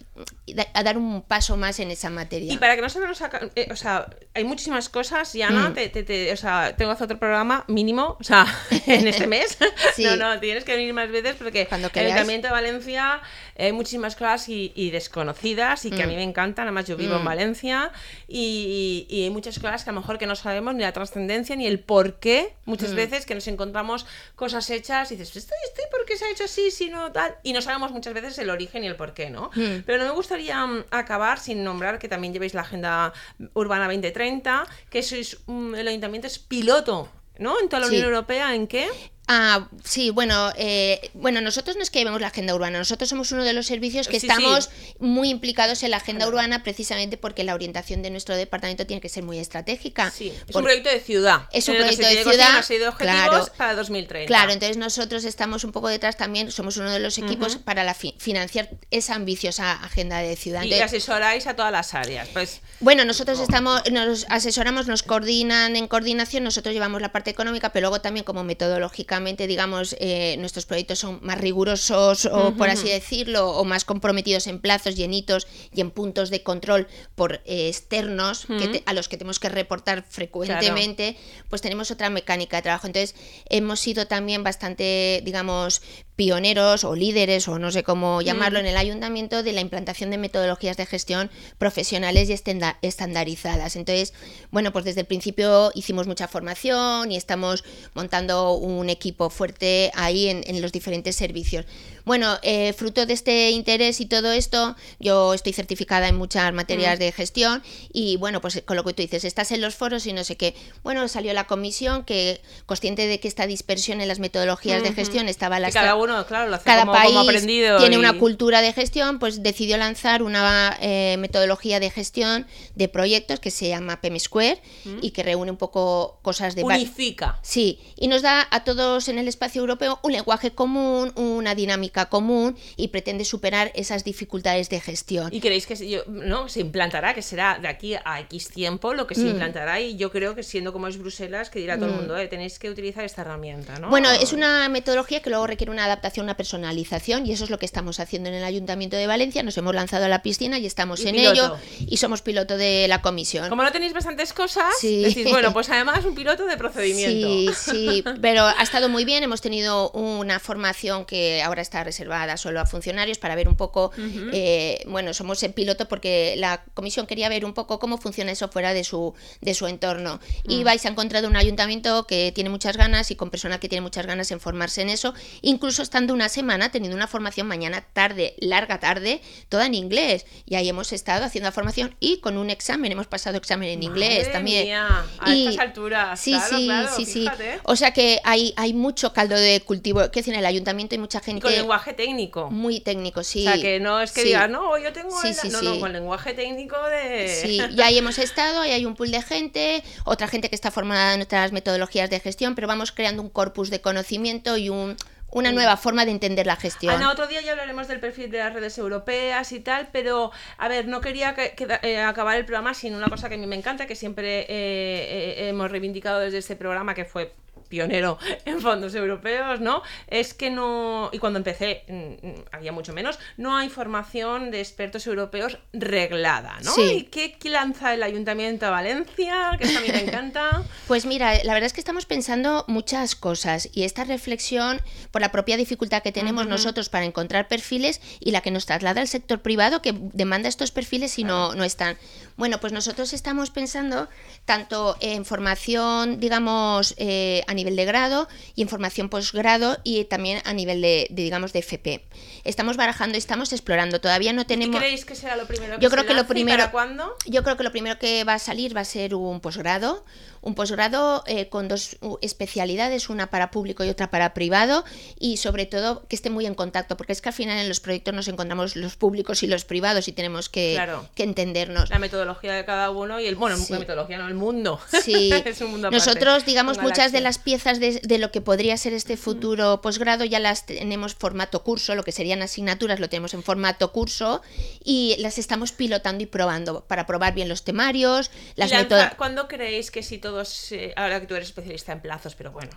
a 0.74 0.82
dar 0.82 0.96
un 0.96 1.22
paso 1.22 1.56
más 1.56 1.80
en 1.80 1.90
esa 1.90 2.10
materia. 2.10 2.52
Y 2.52 2.58
para 2.58 2.76
que 2.76 2.82
no 2.82 2.88
se 2.88 3.00
nos 3.00 3.20
eh, 3.20 3.68
o 3.70 3.76
sea, 3.76 4.08
hay 4.34 4.44
muchísimas 4.44 4.88
cosas, 4.88 5.32
ya 5.32 5.50
no, 5.50 5.70
mm. 5.70 5.74
te, 5.74 6.32
o 6.32 6.36
sea, 6.36 6.74
tengo 6.76 6.90
que 6.90 6.94
hacer 6.94 7.04
otro 7.06 7.18
programa 7.18 7.64
mínimo, 7.66 8.16
o 8.20 8.24
sea, 8.24 8.46
en 8.86 9.08
este 9.08 9.26
mes. 9.26 9.56
No, 9.98 10.16
no, 10.16 10.40
tienes 10.40 10.64
que 10.64 10.74
venir 10.74 10.92
más 10.92 11.10
veces 11.10 11.36
porque 11.36 11.66
Cuando 11.66 11.88
el 11.92 12.06
Ayuntamiento 12.06 12.48
de 12.48 12.52
Valencia 12.52 13.22
hay 13.56 13.72
muchísimas 13.72 14.16
cosas 14.16 14.48
y, 14.48 14.90
desconocidas 14.90 15.84
y 15.84 15.90
que 15.90 16.02
a 16.02 16.06
mí 16.06 16.14
mm. 16.14 16.16
me 16.16 16.22
encantan, 16.22 16.66
además 16.66 16.86
yo 16.86 16.96
vivo 16.96 17.16
en 17.16 17.22
mm. 17.22 17.24
Valencia 17.24 17.92
y, 18.28 19.06
hay 19.10 19.30
muchas 19.30 19.58
cosas 19.58 19.84
que 19.84 19.90
a 19.90 19.92
lo 19.92 20.00
mejor 20.00 20.18
que 20.18 20.26
no 20.26 20.36
sabemos 20.36 20.74
ni 20.74 20.82
la 20.82 20.92
trascendencia 20.92 21.56
ni 21.56 21.66
el 21.66 21.80
por 21.80 22.18
qué, 22.18 22.54
muchas 22.64 22.94
veces 22.94 23.24
que 23.24 23.34
nos 23.34 23.46
encontramos 23.46 24.06
cosas 24.34 24.68
hechas 24.70 25.10
y 25.12 25.16
dices, 25.16 25.36
¿estoy, 25.36 25.58
estoy 25.66 25.84
por 25.90 26.04
qué 26.04 26.16
se 26.16 26.24
ha 26.26 26.30
hecho 26.30 26.44
así, 26.44 26.63
no 26.90 27.12
tal? 27.12 27.36
Y 27.42 27.52
no 27.52 27.62
sabemos 27.62 27.90
muchas 27.92 28.14
veces 28.14 28.38
el 28.38 28.50
origen 28.50 28.84
y 28.84 28.86
el 28.86 28.96
por 28.96 29.14
qué, 29.14 29.30
¿no? 29.30 29.50
Pero 29.86 29.98
no 29.98 30.04
me 30.04 30.10
gustaría 30.10 30.64
acabar 30.90 31.38
sin 31.38 31.64
nombrar 31.64 31.98
que 31.98 32.08
también 32.08 32.32
llevéis 32.32 32.54
la 32.54 32.62
Agenda 32.62 33.12
Urbana 33.54 33.84
2030, 33.84 34.66
que 34.90 35.02
sois, 35.02 35.38
el 35.48 35.88
ayuntamiento 35.88 36.26
es 36.26 36.38
piloto 36.38 37.08
¿no? 37.38 37.60
En 37.60 37.68
toda 37.68 37.80
la 37.80 37.86
Unión 37.88 38.04
Europea, 38.04 38.54
¿en 38.54 38.66
qué? 38.66 38.88
Ah, 39.26 39.68
sí, 39.84 40.10
bueno, 40.10 40.52
eh, 40.56 41.10
bueno, 41.14 41.40
nosotros 41.40 41.76
no 41.76 41.82
es 41.82 41.90
que 41.90 41.98
llevemos 41.98 42.20
la 42.20 42.26
agenda 42.26 42.54
urbana, 42.54 42.78
nosotros 42.78 43.08
somos 43.08 43.32
uno 43.32 43.42
de 43.42 43.54
los 43.54 43.66
servicios 43.66 44.06
que 44.06 44.18
estamos 44.18 44.68
muy 44.98 45.30
implicados 45.30 45.82
en 45.82 45.92
la 45.92 45.96
agenda 45.96 46.28
urbana 46.28 46.62
precisamente 46.62 47.16
porque 47.16 47.42
la 47.42 47.54
orientación 47.54 48.02
de 48.02 48.10
nuestro 48.10 48.36
departamento 48.36 48.86
tiene 48.86 49.00
que 49.00 49.08
ser 49.08 49.22
muy 49.22 49.38
estratégica. 49.38 50.10
Sí, 50.10 50.30
es 50.46 50.54
un 50.54 50.62
proyecto 50.62 50.90
de 50.90 51.00
ciudad. 51.00 51.48
Es 51.52 51.66
un 51.68 51.76
proyecto 51.76 52.06
de 52.06 52.22
ciudad. 52.22 52.64
Claro, 52.98 53.48
para 53.56 53.74
2030. 53.74 54.26
Claro, 54.26 54.52
entonces 54.52 54.76
nosotros 54.76 55.24
estamos 55.24 55.64
un 55.64 55.72
poco 55.72 55.88
detrás 55.88 56.18
también, 56.18 56.50
somos 56.50 56.76
uno 56.76 56.90
de 56.90 56.98
los 56.98 57.16
equipos 57.16 57.56
para 57.56 57.82
la 57.82 57.94
financiar 57.94 58.68
esa 58.90 59.14
ambiciosa 59.14 59.72
agenda 59.72 60.18
de 60.18 60.36
ciudad. 60.36 60.64
y 60.64 60.74
asesoráis 60.74 61.46
a 61.46 61.56
todas 61.56 61.72
las 61.72 61.94
áreas. 61.94 62.28
Pues, 62.32 62.60
bueno, 62.80 63.06
nosotros 63.06 63.40
estamos, 63.40 63.82
nos 63.90 64.26
asesoramos, 64.28 64.86
nos 64.86 65.02
coordinan 65.02 65.76
en 65.76 65.88
coordinación, 65.88 66.44
nosotros 66.44 66.74
llevamos 66.74 67.00
la 67.00 67.12
parte 67.12 67.30
económica, 67.30 67.72
pero 67.72 67.84
luego 67.84 68.02
también 68.02 68.24
como 68.24 68.44
metodológica 68.44 69.13
digamos, 69.46 69.96
eh, 69.98 70.36
nuestros 70.38 70.66
proyectos 70.66 70.98
son 70.98 71.20
más 71.22 71.38
rigurosos, 71.38 72.26
o 72.26 72.54
por 72.54 72.68
así 72.68 72.88
decirlo, 72.88 73.50
o 73.50 73.64
más 73.64 73.84
comprometidos 73.84 74.46
en 74.46 74.58
plazos 74.60 74.98
y 74.98 75.04
en 75.04 75.14
hitos 75.14 75.46
y 75.74 75.80
en 75.80 75.90
puntos 75.90 76.30
de 76.30 76.42
control 76.42 76.88
por 77.14 77.40
eh, 77.44 77.68
externos 77.68 78.46
a 78.86 78.92
los 78.92 79.08
que 79.08 79.16
tenemos 79.16 79.38
que 79.38 79.48
reportar 79.48 80.04
frecuentemente, 80.08 81.16
pues 81.48 81.62
tenemos 81.62 81.90
otra 81.90 82.10
mecánica 82.10 82.56
de 82.56 82.62
trabajo. 82.62 82.86
Entonces, 82.86 83.14
hemos 83.48 83.80
sido 83.80 84.06
también 84.06 84.42
bastante, 84.42 85.22
digamos, 85.24 85.82
pioneros 86.16 86.84
o 86.84 86.94
líderes 86.94 87.48
o 87.48 87.58
no 87.58 87.70
sé 87.70 87.82
cómo 87.82 88.22
llamarlo 88.22 88.58
en 88.58 88.66
el 88.66 88.76
ayuntamiento 88.76 89.42
de 89.42 89.52
la 89.52 89.60
implantación 89.60 90.10
de 90.10 90.18
metodologías 90.18 90.76
de 90.76 90.86
gestión 90.86 91.30
profesionales 91.58 92.30
y 92.30 92.34
estandarizadas. 92.82 93.76
Entonces, 93.76 94.14
bueno, 94.50 94.72
pues 94.72 94.84
desde 94.84 95.00
el 95.00 95.06
principio 95.06 95.72
hicimos 95.74 96.06
mucha 96.06 96.28
formación 96.28 97.10
y 97.10 97.16
estamos 97.16 97.64
montando 97.94 98.52
un 98.54 98.90
equipo 98.90 99.30
fuerte 99.30 99.90
ahí 99.94 100.28
en, 100.28 100.62
los 100.62 100.72
diferentes 100.72 101.16
servicios. 101.16 101.66
Bueno, 102.04 102.38
eh, 102.42 102.72
fruto 102.74 103.06
de 103.06 103.14
este 103.14 103.50
interés 103.50 104.00
y 104.00 104.06
todo 104.06 104.32
esto, 104.32 104.76
yo 105.00 105.32
estoy 105.32 105.54
certificada 105.54 106.08
en 106.08 106.16
muchas 106.16 106.52
materias 106.52 106.98
de 106.98 107.12
gestión 107.12 107.62
y 107.92 108.16
bueno, 108.18 108.40
pues 108.40 108.62
con 108.64 108.76
lo 108.76 108.84
que 108.84 108.92
tú 108.92 109.02
dices, 109.02 109.24
estás 109.24 109.52
en 109.52 109.62
los 109.62 109.74
foros 109.74 110.06
y 110.06 110.12
no 110.12 110.22
sé 110.22 110.36
qué. 110.36 110.54
Bueno, 110.82 111.08
salió 111.08 111.32
la 111.32 111.46
comisión 111.46 112.04
que, 112.04 112.42
consciente 112.66 113.06
de 113.06 113.20
que 113.20 113.28
esta 113.28 113.46
dispersión 113.46 114.02
en 114.02 114.08
las 114.08 114.18
metodologías 114.18 114.82
de 114.82 114.92
gestión 114.92 115.28
estaba 115.28 115.58
la 115.60 115.70
claro, 115.70 116.56
cada 116.62 116.84
país 116.84 117.46
tiene 117.78 117.96
una 117.96 118.18
cultura 118.18 118.60
de 118.60 118.72
gestión, 118.72 119.18
pues 119.18 119.42
decidió 119.42 119.78
lanzar 119.78 120.22
una 120.22 120.76
eh, 120.80 121.16
metodología 121.18 121.80
de 121.80 121.90
gestión 121.90 122.46
de 122.74 122.88
proyectos 122.88 123.40
que 123.40 123.50
se 123.50 123.68
llama 123.68 124.00
PM 124.00 124.20
Square 124.20 124.60
mm. 124.84 124.98
y 125.00 125.10
que 125.12 125.22
reúne 125.22 125.50
un 125.50 125.56
poco 125.56 126.18
cosas 126.22 126.54
de... 126.54 126.64
Unifica. 126.64 127.38
Sí, 127.42 127.80
y 127.96 128.08
nos 128.08 128.22
da 128.22 128.46
a 128.50 128.64
todos 128.64 129.08
en 129.08 129.18
el 129.18 129.28
espacio 129.28 129.60
europeo 129.60 130.00
un 130.02 130.12
lenguaje 130.12 130.52
común, 130.52 131.12
una 131.16 131.54
dinámica 131.54 131.93
común 132.06 132.56
y 132.76 132.88
pretende 132.88 133.24
superar 133.24 133.72
esas 133.74 134.04
dificultades 134.04 134.68
de 134.68 134.80
gestión. 134.80 135.28
¿Y 135.32 135.40
creéis 135.40 135.66
que 135.66 136.02
no, 136.06 136.48
se 136.48 136.60
implantará, 136.60 137.14
que 137.14 137.22
será 137.22 137.58
de 137.60 137.68
aquí 137.68 137.94
a 137.94 138.20
X 138.20 138.48
tiempo 138.48 138.94
lo 138.94 139.06
que 139.06 139.14
se 139.14 139.22
mm. 139.22 139.28
implantará? 139.28 139.80
Y 139.80 139.96
yo 139.96 140.10
creo 140.10 140.34
que 140.34 140.42
siendo 140.42 140.72
como 140.72 140.88
es 140.88 140.98
Bruselas, 140.98 141.50
que 141.50 141.58
dirá 141.58 141.76
todo 141.76 141.86
el 141.86 141.94
mm. 141.94 141.98
mundo, 141.98 142.16
eh, 142.18 142.26
tenéis 142.26 142.58
que 142.58 142.68
utilizar 142.70 143.04
esta 143.04 143.22
herramienta, 143.22 143.78
¿no? 143.78 143.88
Bueno, 143.88 144.10
es 144.10 144.32
una 144.32 144.68
metodología 144.68 145.20
que 145.20 145.30
luego 145.30 145.46
requiere 145.46 145.70
una 145.70 145.84
adaptación, 145.84 146.24
una 146.24 146.36
personalización 146.36 147.26
y 147.26 147.32
eso 147.32 147.44
es 147.44 147.50
lo 147.50 147.58
que 147.58 147.66
estamos 147.66 148.00
haciendo 148.00 148.28
en 148.28 148.34
el 148.34 148.44
Ayuntamiento 148.44 148.96
de 148.96 149.06
Valencia. 149.06 149.42
Nos 149.42 149.56
hemos 149.56 149.74
lanzado 149.74 150.04
a 150.04 150.08
la 150.08 150.22
piscina 150.22 150.58
y 150.58 150.66
estamos 150.66 151.04
en 151.04 151.14
ello 151.16 151.56
y 151.78 151.96
somos 151.98 152.22
piloto 152.22 152.56
de 152.56 152.88
la 152.88 153.00
comisión. 153.02 153.48
Como 153.48 153.62
no 153.62 153.72
tenéis 153.72 153.92
bastantes 153.92 154.32
cosas, 154.32 154.74
decís, 154.82 155.30
bueno, 155.30 155.52
pues 155.52 155.68
además 155.70 156.04
un 156.04 156.14
piloto 156.14 156.46
de 156.46 156.56
procedimiento. 156.56 157.28
Sí, 157.28 157.50
sí, 157.54 158.04
pero 158.20 158.44
ha 158.44 158.62
estado 158.62 158.88
muy 158.88 159.04
bien. 159.04 159.22
Hemos 159.22 159.40
tenido 159.40 159.90
una 159.90 160.40
formación 160.40 161.04
que 161.04 161.42
ahora 161.42 161.62
está 161.62 161.83
reservada 161.84 162.36
solo 162.36 162.60
a 162.60 162.66
funcionarios 162.66 163.18
para 163.18 163.34
ver 163.34 163.48
un 163.48 163.56
poco, 163.56 163.92
eh, 164.32 164.82
bueno, 164.86 165.14
somos 165.14 165.42
el 165.42 165.52
piloto 165.52 165.86
porque 165.86 166.34
la 166.36 166.64
comisión 166.74 167.06
quería 167.06 167.28
ver 167.28 167.44
un 167.44 167.54
poco 167.54 167.78
cómo 167.78 167.98
funciona 167.98 168.32
eso 168.32 168.48
fuera 168.48 168.74
de 168.74 168.84
su, 168.84 169.14
de 169.40 169.54
su 169.54 169.66
entorno. 169.66 170.20
Y 170.48 170.60
mm. 170.60 170.64
vais 170.64 170.84
a 170.86 170.88
encontrar 170.88 171.24
un 171.26 171.36
ayuntamiento 171.36 172.06
que 172.06 172.32
tiene 172.32 172.50
muchas 172.50 172.76
ganas 172.76 173.10
y 173.10 173.16
con 173.16 173.30
personal 173.30 173.60
que 173.60 173.68
tiene 173.68 173.82
muchas 173.82 174.06
ganas 174.06 174.30
en 174.30 174.40
formarse 174.40 174.82
en 174.82 174.90
eso, 174.90 175.14
incluso 175.42 175.82
estando 175.82 176.12
una 176.12 176.28
semana 176.28 176.70
teniendo 176.70 176.96
una 176.96 177.06
formación 177.06 177.46
mañana, 177.46 177.82
tarde, 177.92 178.34
larga 178.38 178.80
tarde, 178.80 179.20
toda 179.48 179.66
en 179.66 179.74
inglés. 179.74 180.26
Y 180.46 180.56
ahí 180.56 180.68
hemos 180.68 180.92
estado 180.92 181.24
haciendo 181.24 181.48
la 181.48 181.52
formación 181.52 181.94
y 182.00 182.18
con 182.18 182.38
un 182.38 182.50
examen, 182.50 182.92
hemos 182.92 183.06
pasado 183.06 183.36
examen 183.36 183.68
en 183.68 183.82
inglés 183.82 184.32
también. 184.32 184.74
a 184.74 185.04
y, 185.26 185.46
estas 185.46 185.58
alturas. 185.58 186.20
Sí, 186.20 186.36
sí, 186.48 186.70
sí, 186.96 187.06
sí. 187.06 187.28
O 187.64 187.76
sea 187.76 187.92
que 187.92 188.20
hay, 188.24 188.52
hay 188.56 188.72
mucho 188.72 189.12
caldo 189.12 189.36
de 189.36 189.60
cultivo, 189.60 190.10
que 190.10 190.20
es 190.20 190.28
en 190.28 190.34
el 190.34 190.46
ayuntamiento 190.46 190.94
hay 190.94 190.98
mucha 190.98 191.20
gente. 191.20 191.42
con 191.42 191.52
lenguaje 191.74 191.92
técnico. 191.92 192.50
Muy 192.50 192.80
técnico, 192.80 193.22
sí. 193.22 193.46
O 193.46 193.52
sea 193.52 193.60
que 193.60 193.80
no 193.80 194.00
es 194.00 194.12
que 194.12 194.24
digas, 194.24 194.48
no, 194.48 194.78
yo 194.78 194.92
tengo. 194.92 195.20
Sí, 195.20 195.34
sí, 195.34 195.48
no, 195.50 195.62
no, 195.62 195.80
con 195.80 195.92
lenguaje 195.92 196.34
técnico 196.34 196.76
de. 196.88 197.28
Sí, 197.28 197.60
y 197.76 197.80
ahí 197.82 197.98
hemos 197.98 198.18
estado, 198.18 198.60
ahí 198.60 198.70
hay 198.70 198.86
un 198.86 198.94
pool 198.94 199.10
de 199.10 199.22
gente, 199.22 199.82
otra 200.04 200.28
gente 200.28 200.48
que 200.48 200.54
está 200.54 200.70
formada 200.70 201.12
en 201.12 201.18
nuestras 201.18 201.52
metodologías 201.52 202.10
de 202.10 202.20
gestión, 202.20 202.54
pero 202.54 202.68
vamos 202.68 202.92
creando 202.92 203.22
un 203.22 203.30
corpus 203.30 203.70
de 203.70 203.80
conocimiento 203.80 204.56
y 204.56 204.68
un 204.68 204.96
una 205.34 205.50
nueva 205.50 205.76
forma 205.76 206.04
de 206.04 206.12
entender 206.12 206.46
la 206.46 206.54
gestión. 206.54 206.94
Ana, 206.94 207.10
otro 207.10 207.26
día 207.26 207.40
ya 207.40 207.50
hablaremos 207.52 207.88
del 207.88 207.98
perfil 207.98 208.30
de 208.30 208.38
las 208.38 208.54
redes 208.54 208.78
europeas 208.78 209.50
y 209.50 209.58
tal, 209.58 209.88
pero 209.92 210.30
a 210.58 210.68
ver, 210.68 210.86
no 210.86 211.00
quería 211.00 211.34
eh, 211.36 211.98
acabar 211.98 212.36
el 212.36 212.44
programa 212.44 212.72
sin 212.72 212.94
una 212.94 213.08
cosa 213.08 213.28
que 213.28 213.34
a 213.34 213.38
mí 213.38 213.46
me 213.48 213.56
encanta, 213.56 213.88
que 213.88 213.96
siempre 213.96 214.42
eh, 214.42 214.46
eh, 214.48 215.48
hemos 215.48 215.72
reivindicado 215.72 216.20
desde 216.20 216.38
este 216.38 216.54
programa, 216.54 216.94
que 216.94 217.04
fue 217.04 217.32
pionero 217.74 218.18
en 218.44 218.60
fondos 218.60 218.94
europeos, 218.94 219.60
¿no? 219.60 219.82
Es 220.06 220.32
que 220.32 220.48
no, 220.48 221.10
y 221.12 221.18
cuando 221.18 221.38
empecé 221.38 221.82
mm, 221.88 222.26
mm, 222.26 222.34
había 222.52 222.70
mucho 222.70 222.92
menos, 222.92 223.18
no 223.36 223.56
hay 223.56 223.68
formación 223.68 224.52
de 224.52 224.60
expertos 224.60 225.08
europeos 225.08 225.58
reglada, 225.72 226.56
¿no? 226.62 226.70
Sí. 226.70 227.08
¿Y 227.12 227.30
qué 227.32 227.50
lanza 227.50 227.92
el 227.92 228.04
Ayuntamiento 228.04 228.66
de 228.66 228.70
Valencia? 228.70 229.56
Que 229.58 229.64
a 229.64 229.80
mí 229.80 229.88
me 229.88 230.02
encanta. 230.02 230.62
Pues 230.86 231.06
mira, 231.06 231.32
la 231.44 231.54
verdad 231.54 231.66
es 231.66 231.72
que 231.72 231.80
estamos 231.80 232.04
pensando 232.04 232.64
muchas 232.68 233.16
cosas 233.16 233.70
y 233.72 233.84
esta 233.84 234.04
reflexión, 234.04 234.80
por 235.10 235.22
la 235.22 235.32
propia 235.32 235.56
dificultad 235.56 236.02
que 236.02 236.12
tenemos 236.12 236.46
nosotros 236.46 236.90
para 236.90 237.06
encontrar 237.06 237.48
perfiles 237.48 238.00
y 238.20 238.32
la 238.32 238.42
que 238.42 238.50
nos 238.50 238.66
traslada 238.66 239.00
el 239.00 239.08
sector 239.08 239.40
privado 239.40 239.80
que 239.80 239.94
demanda 240.12 240.48
estos 240.48 240.70
perfiles 240.72 241.18
y 241.18 241.24
no, 241.24 241.54
no 241.54 241.64
están. 241.64 241.96
Bueno, 242.36 242.60
pues 242.60 242.72
nosotros 242.72 243.12
estamos 243.14 243.50
pensando 243.50 244.08
tanto 244.44 244.96
en 245.00 245.24
formación, 245.24 246.20
digamos, 246.20 246.94
eh, 246.98 247.42
a 247.46 247.54
nivel 247.54 247.63
nivel 247.64 247.76
de 247.76 247.84
grado 247.84 248.28
y 248.54 248.62
en 248.62 248.68
formación 248.68 249.08
posgrado 249.08 249.78
y 249.84 250.04
también 250.04 250.40
a 250.44 250.52
nivel 250.52 250.80
de, 250.80 251.06
de, 251.10 251.22
digamos, 251.22 251.52
de 251.52 251.60
FP. 251.60 252.04
Estamos 252.44 252.76
barajando, 252.76 253.16
estamos 253.16 253.52
explorando. 253.52 254.00
Todavía 254.00 254.32
no 254.32 254.46
tenemos. 254.46 254.76
¿Qué 254.76 254.80
creéis 254.80 255.04
que 255.04 255.14
será 255.14 255.36
lo 255.36 255.46
primero? 255.46 255.76
Que 255.76 255.82
yo 255.82 255.90
creo 255.90 256.06
que 256.06 256.14
lo 256.14 256.22
y 256.22 256.24
primero. 256.24 256.58
¿Para 256.58 256.70
cuándo? 256.70 257.16
Yo 257.26 257.42
creo 257.42 257.56
que 257.56 257.62
lo 257.62 257.72
primero 257.72 257.98
que 257.98 258.24
va 258.24 258.34
a 258.34 258.38
salir 258.38 258.76
va 258.76 258.82
a 258.82 258.84
ser 258.84 259.14
un 259.14 259.40
posgrado, 259.40 260.04
un 260.44 260.54
posgrado 260.54 261.24
eh, 261.26 261.48
con 261.48 261.68
dos 261.68 261.96
especialidades, 262.20 263.08
una 263.08 263.30
para 263.30 263.50
público 263.50 263.82
y 263.84 263.88
otra 263.88 264.10
para 264.10 264.34
privado, 264.34 264.84
y 265.18 265.38
sobre 265.38 265.66
todo 265.66 266.04
que 266.08 266.16
esté 266.16 266.30
muy 266.30 266.46
en 266.46 266.54
contacto, 266.54 266.96
porque 266.96 267.12
es 267.12 267.22
que 267.22 267.30
al 267.30 267.34
final 267.34 267.58
en 267.58 267.68
los 267.68 267.80
proyectos 267.80 268.12
nos 268.14 268.28
encontramos 268.28 268.76
los 268.76 268.96
públicos 268.96 269.42
y 269.42 269.46
los 269.46 269.64
privados 269.64 270.06
y 270.08 270.12
tenemos 270.12 270.48
que, 270.48 270.74
Claro. 270.74 271.08
que 271.14 271.22
entendernos. 271.22 271.88
La 271.90 271.98
metodología 271.98 272.52
de 272.52 272.64
cada 272.64 272.90
uno 272.90 273.20
y 273.20 273.26
el. 273.26 273.36
Bueno, 273.36 273.56
Sí. 273.56 273.72
la 273.72 273.78
metodología, 273.78 274.18
no, 274.18 274.28
el 274.28 274.34
mundo. 274.34 274.80
Sí, 275.02 275.30
es 275.44 275.60
un 275.62 275.70
mundo 275.70 275.88
aparte, 275.88 276.04
nosotros, 276.06 276.44
digamos, 276.44 276.78
muchas 276.78 277.10
de 277.12 277.20
las 277.20 277.38
piezas 277.38 277.80
de, 277.80 278.00
de 278.02 278.18
lo 278.18 278.30
que 278.30 278.40
podría 278.40 278.76
ser 278.76 278.92
este 278.92 279.16
futuro 279.16 279.80
posgrado 279.80 280.24
ya 280.24 280.40
las 280.40 280.66
tenemos 280.66 281.14
formato 281.14 281.62
curso, 281.62 281.94
lo 281.94 282.02
que 282.04 282.12
serían 282.12 282.42
asignaturas 282.42 283.00
lo 283.00 283.08
tenemos 283.08 283.32
en 283.34 283.42
formato 283.42 283.92
curso 283.92 284.42
y 284.84 285.16
las 285.18 285.38
estamos 285.38 285.72
pilotando 285.72 286.22
y 286.22 286.26
probando 286.26 286.84
para 286.86 287.06
probar 287.06 287.34
bien 287.34 287.48
los 287.48 287.64
temarios, 287.64 288.30
las 288.56 288.70
metodologías. 288.70 289.14
¿Cuándo 289.16 289.48
creéis 289.48 289.90
que 289.90 290.02
si 290.02 290.18
todos, 290.34 290.72
eh, 290.72 290.92
ahora 290.96 291.20
que 291.20 291.26
tú 291.26 291.34
eres 291.34 291.48
especialista 291.48 291.92
en 291.92 292.00
plazos, 292.00 292.34
pero 292.34 292.50
bueno, 292.50 292.70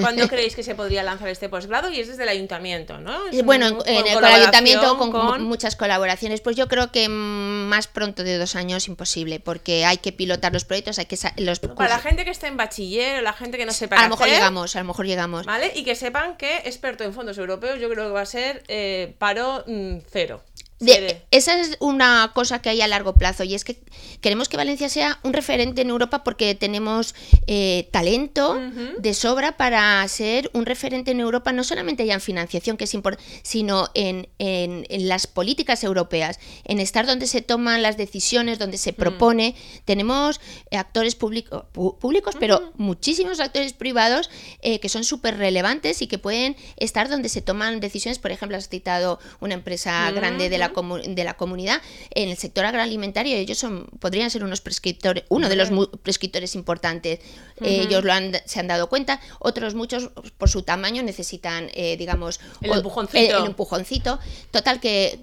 ¿cuándo 0.00 0.28
creéis 0.28 0.54
que 0.54 0.62
se 0.62 0.74
podría 0.74 1.02
lanzar 1.02 1.28
este 1.28 1.48
posgrado? 1.48 1.90
Y 1.90 1.98
es 2.00 2.08
desde 2.08 2.22
el 2.22 2.28
ayuntamiento, 2.28 2.98
¿no? 2.98 3.26
Es 3.28 3.44
Bueno, 3.44 3.66
en, 3.66 3.74
un- 3.74 3.82
en 3.86 4.14
con 4.14 4.24
el 4.24 4.32
ayuntamiento 4.32 4.96
con, 4.96 5.10
con- 5.10 5.42
muchas 5.42 5.74
colaboraciones. 5.76 6.40
Pues 6.40 6.56
yo 6.56 6.68
creo 6.68 6.92
que 6.92 7.08
más 7.08 7.88
pronto 7.88 8.22
de 8.22 8.38
dos 8.38 8.54
años 8.56 8.86
imposible, 8.88 9.40
porque 9.40 9.84
hay 9.84 9.98
que 9.98 10.12
pilotar 10.12 10.52
los 10.52 10.64
proyectos, 10.64 10.98
hay 10.98 11.06
que 11.06 11.18
los 11.38 11.58
Para 11.60 11.88
la 11.90 11.98
gente 11.98 12.24
que 12.24 12.30
está 12.30 12.46
en 12.46 12.56
bachiller 12.56 13.18
o 13.18 13.22
la 13.22 13.32
gente 13.32 13.58
que 13.58 13.66
no 13.66 13.72
sepa 13.72 13.96
a 13.96 14.02
lo 14.04 14.10
mejor 14.10 14.26
hacer, 14.26 14.36
llegamos, 14.38 14.76
a 14.76 14.78
lo 14.78 14.84
mejor 14.86 15.06
llegamos. 15.06 15.46
¿Vale? 15.46 15.72
Y 15.74 15.84
que 15.84 15.94
sepan 15.96 16.36
que 16.36 16.58
experto 16.64 17.04
en 17.04 17.12
fondos 17.12 17.36
europeos 17.38 17.80
yo 17.80 17.88
creo 17.90 18.06
que 18.06 18.12
va 18.12 18.20
a 18.22 18.26
ser 18.26 18.62
eh, 18.68 19.14
paro 19.18 19.64
mm, 19.66 19.98
cero. 20.10 20.42
De- 20.80 21.22
esa 21.30 21.60
es 21.60 21.76
una 21.78 22.32
cosa 22.34 22.62
que 22.62 22.70
hay 22.70 22.80
a 22.80 22.88
largo 22.88 23.14
plazo 23.14 23.44
y 23.44 23.54
es 23.54 23.64
que 23.64 23.78
queremos 24.22 24.48
que 24.48 24.56
Valencia 24.56 24.88
sea 24.88 25.18
un 25.22 25.34
referente 25.34 25.82
en 25.82 25.90
Europa 25.90 26.24
porque 26.24 26.54
tenemos 26.54 27.14
eh, 27.46 27.88
talento 27.92 28.58
de 28.98 29.12
sobra 29.14 29.58
para 29.58 30.06
ser 30.08 30.50
un 30.54 30.64
referente 30.64 31.10
en 31.10 31.20
Europa, 31.20 31.52
no 31.52 31.64
solamente 31.64 32.06
ya 32.06 32.14
en 32.14 32.20
financiación, 32.22 32.78
que 32.78 32.84
es 32.84 32.94
importante, 32.94 33.24
sino 33.42 33.88
en, 33.94 34.28
en- 34.38 34.86
en 34.88 35.08
las 35.08 35.26
políticas 35.26 35.84
europeas, 35.84 36.38
en 36.64 36.80
estar 36.80 37.06
donde 37.06 37.26
se 37.26 37.42
toman 37.42 37.82
las 37.82 37.96
decisiones, 37.98 38.58
donde 38.58 38.78
Mm. 38.78 38.80
se 38.80 38.92
propone. 38.94 39.54
Tenemos 39.84 40.40
actores 40.70 41.14
público- 41.14 41.66
públicos, 41.72 42.36
pero 42.40 42.72
muchísimos 42.76 43.38
actores 43.40 43.74
privados 43.74 44.30
eh, 44.62 44.80
que 44.80 44.88
son 44.88 45.04
súper 45.04 45.36
relevantes 45.36 46.00
y 46.00 46.06
que 46.06 46.16
pueden 46.18 46.56
estar 46.76 47.08
donde 47.10 47.28
se 47.28 47.42
toman 47.42 47.80
decisiones. 47.80 48.18
Por 48.18 48.30
ejemplo, 48.32 48.56
has 48.56 48.68
citado 48.70 49.18
una 49.40 49.52
empresa 49.54 50.10
grande 50.12 50.48
de 50.48 50.56
la, 50.58 50.69
comu- 50.72 51.02
de 51.14 51.24
la 51.24 51.34
comunidad 51.34 51.80
en 52.10 52.28
el 52.28 52.36
sector 52.36 52.64
agroalimentario. 52.64 53.36
Ellos 53.36 53.58
son, 53.58 53.86
podrían 53.98 54.30
ser 54.30 54.44
unos 54.44 54.60
prescriptores, 54.60 55.24
uno 55.28 55.48
de 55.48 55.56
los 55.56 55.70
prescriptores 56.02 56.54
importantes. 56.54 57.20
Ellos 57.62 58.04
lo 58.04 58.12
han, 58.12 58.32
se 58.46 58.60
han 58.60 58.66
dado 58.68 58.88
cuenta. 58.88 59.20
Otros 59.38 59.74
muchos, 59.74 60.10
por 60.38 60.48
su 60.48 60.62
tamaño, 60.62 61.02
necesitan, 61.02 61.70
eh, 61.74 61.96
digamos, 61.96 62.40
El 62.60 62.72
empujoncito. 62.72 63.18
el- 63.36 63.42
el 63.42 63.46
empujoncito. 63.46 64.18
Total 64.50 64.80
que 64.80 65.20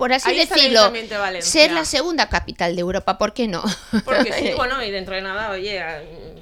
por 0.00 0.14
así 0.14 0.30
Ahí 0.30 0.38
decirlo, 0.38 0.90
ser 1.40 1.72
la 1.72 1.84
segunda 1.84 2.30
capital 2.30 2.74
de 2.74 2.80
Europa, 2.80 3.18
¿por 3.18 3.34
qué 3.34 3.46
no? 3.46 3.62
Porque 4.06 4.32
sí, 4.32 4.52
bueno, 4.56 4.82
y 4.82 4.90
dentro 4.90 5.14
de 5.14 5.20
nada, 5.20 5.50
oye, 5.50 5.78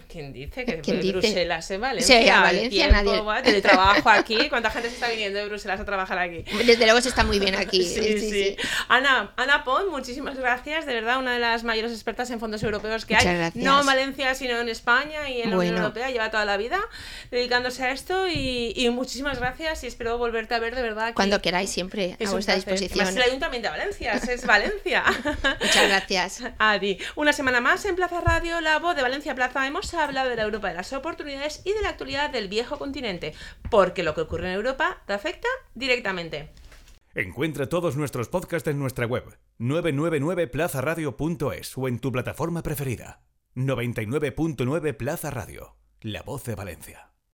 ¿quién 0.09 0.33
dice 0.33 0.65
que 0.65 0.79
¿Quién 0.79 1.01
dice? 1.01 1.13
Bruselas 1.15 1.69
en 1.73 1.81
Valencia? 1.81 2.23
Sí, 2.23 2.29
a 2.29 2.37
al 2.37 2.43
Valencia 2.45 2.89
tiempo, 2.89 3.11
nadie- 3.11 3.21
va, 3.25 3.43
teletrabajo 3.43 4.11
aquí, 4.11 4.37
¿cuánta 4.49 4.71
gente 4.71 4.91
se 4.91 4.95
está 4.95 5.09
viniendo 5.09 5.41
de 5.41 5.47
Bruselas 5.47 5.81
a 5.81 5.85
trabajar 5.85 6.21
aquí? 6.21 6.45
Desde 6.65 6.85
luego 6.85 7.01
se 7.01 7.09
está 7.09 7.25
muy 7.25 7.41
bien 7.41 7.57
aquí. 7.57 7.83
Sí, 7.83 8.21
sí, 8.21 8.31
sí. 8.31 8.57
Ana, 8.89 9.33
Ana 9.37 9.65
Pon, 9.65 9.91
muchísimas 9.91 10.39
gracias. 10.39 10.87
De 10.87 10.95
verdad, 10.95 11.19
una 11.19 11.33
de 11.33 11.41
las 11.41 11.65
mayores 11.65 11.91
expertas 11.91 12.31
en 12.31 12.39
fondos 12.39 12.63
europeos 12.63 13.07
que 13.07 13.15
Muchas 13.15 13.27
hay. 13.29 13.39
gracias. 13.39 13.65
No 13.65 13.81
en 13.81 13.87
Valencia, 13.87 14.37
sino 14.37 14.61
en 14.61 14.69
España 14.69 15.29
y 15.29 15.43
en 15.43 15.51
la 15.51 15.57
Unión. 15.59 15.77
Europea. 15.79 16.11
Lleva 16.11 16.31
toda 16.31 16.45
la 16.45 16.57
vida 16.57 16.79
dedicándose 17.33 17.83
a 17.83 17.91
esto. 17.91 18.29
Y, 18.29 18.73
y 18.77 18.89
muchísimas 18.91 19.41
gracias. 19.41 19.83
Y 19.83 19.89
espero 19.89 20.17
volverte 20.17 20.55
a 20.55 20.61
ver 20.61 20.77
de 20.77 20.83
verdad. 20.83 21.07
aquí. 21.07 21.15
Cuando 21.15 21.43
queráis, 21.43 21.71
siempre 21.71 22.17
a 22.25 22.31
vuestra 22.31 22.55
disposición. 22.55 23.01
Además, 23.07 23.15
Ayuntamiento 23.49 23.73
de 23.73 23.79
Valencia, 23.79 24.13
es- 24.15 24.29
es 24.29 24.47
Valencia. 24.47 25.05
Muchas 25.61 25.89
gracias. 25.89 26.43
A 26.59 26.79
ti. 26.79 26.99
Una 27.17 27.33
semana 27.33 27.61
más 27.61 27.85
en 27.85 27.97
Plaza 27.97 28.21
Radio, 28.21 28.61
la 28.61 28.79
voz 28.79 28.95
de 28.97 29.03
Valencia 29.03 29.35
Plaza, 29.35 29.67
hemos 29.67 29.93
hablado 29.95 30.29
de 30.31 30.37
la 30.37 30.43
Europa 30.43 30.69
de 30.69 30.75
las 30.75 30.93
oportunidades 30.93 31.63
y 31.65 31.73
de 31.73 31.83
la 31.83 31.91
actualidad 31.91 32.31
del 32.31 32.49
viejo 32.49 32.79
continente, 32.79 33.35
porque 33.71 34.03
lo 34.03 34.15
que 34.15 34.23
ocurre 34.23 34.49
en 34.49 34.55
Europa 34.55 35.03
te 35.07 35.13
afecta 35.15 35.49
directamente. 35.75 36.51
Encuentra 37.15 37.69
todos 37.69 37.97
nuestros 37.97 38.29
podcasts 38.29 38.69
en 38.69 38.79
nuestra 38.79 39.07
web 39.07 39.25
999plazaradio.es 39.59 41.77
o 41.79 41.89
en 41.89 41.99
tu 41.99 42.13
plataforma 42.13 42.63
preferida. 42.63 43.23
99.9 43.57 44.97
Plaza 44.97 45.31
Radio, 45.31 45.77
la 46.01 46.23
voz 46.23 46.45
de 46.45 46.55
Valencia. 46.55 47.08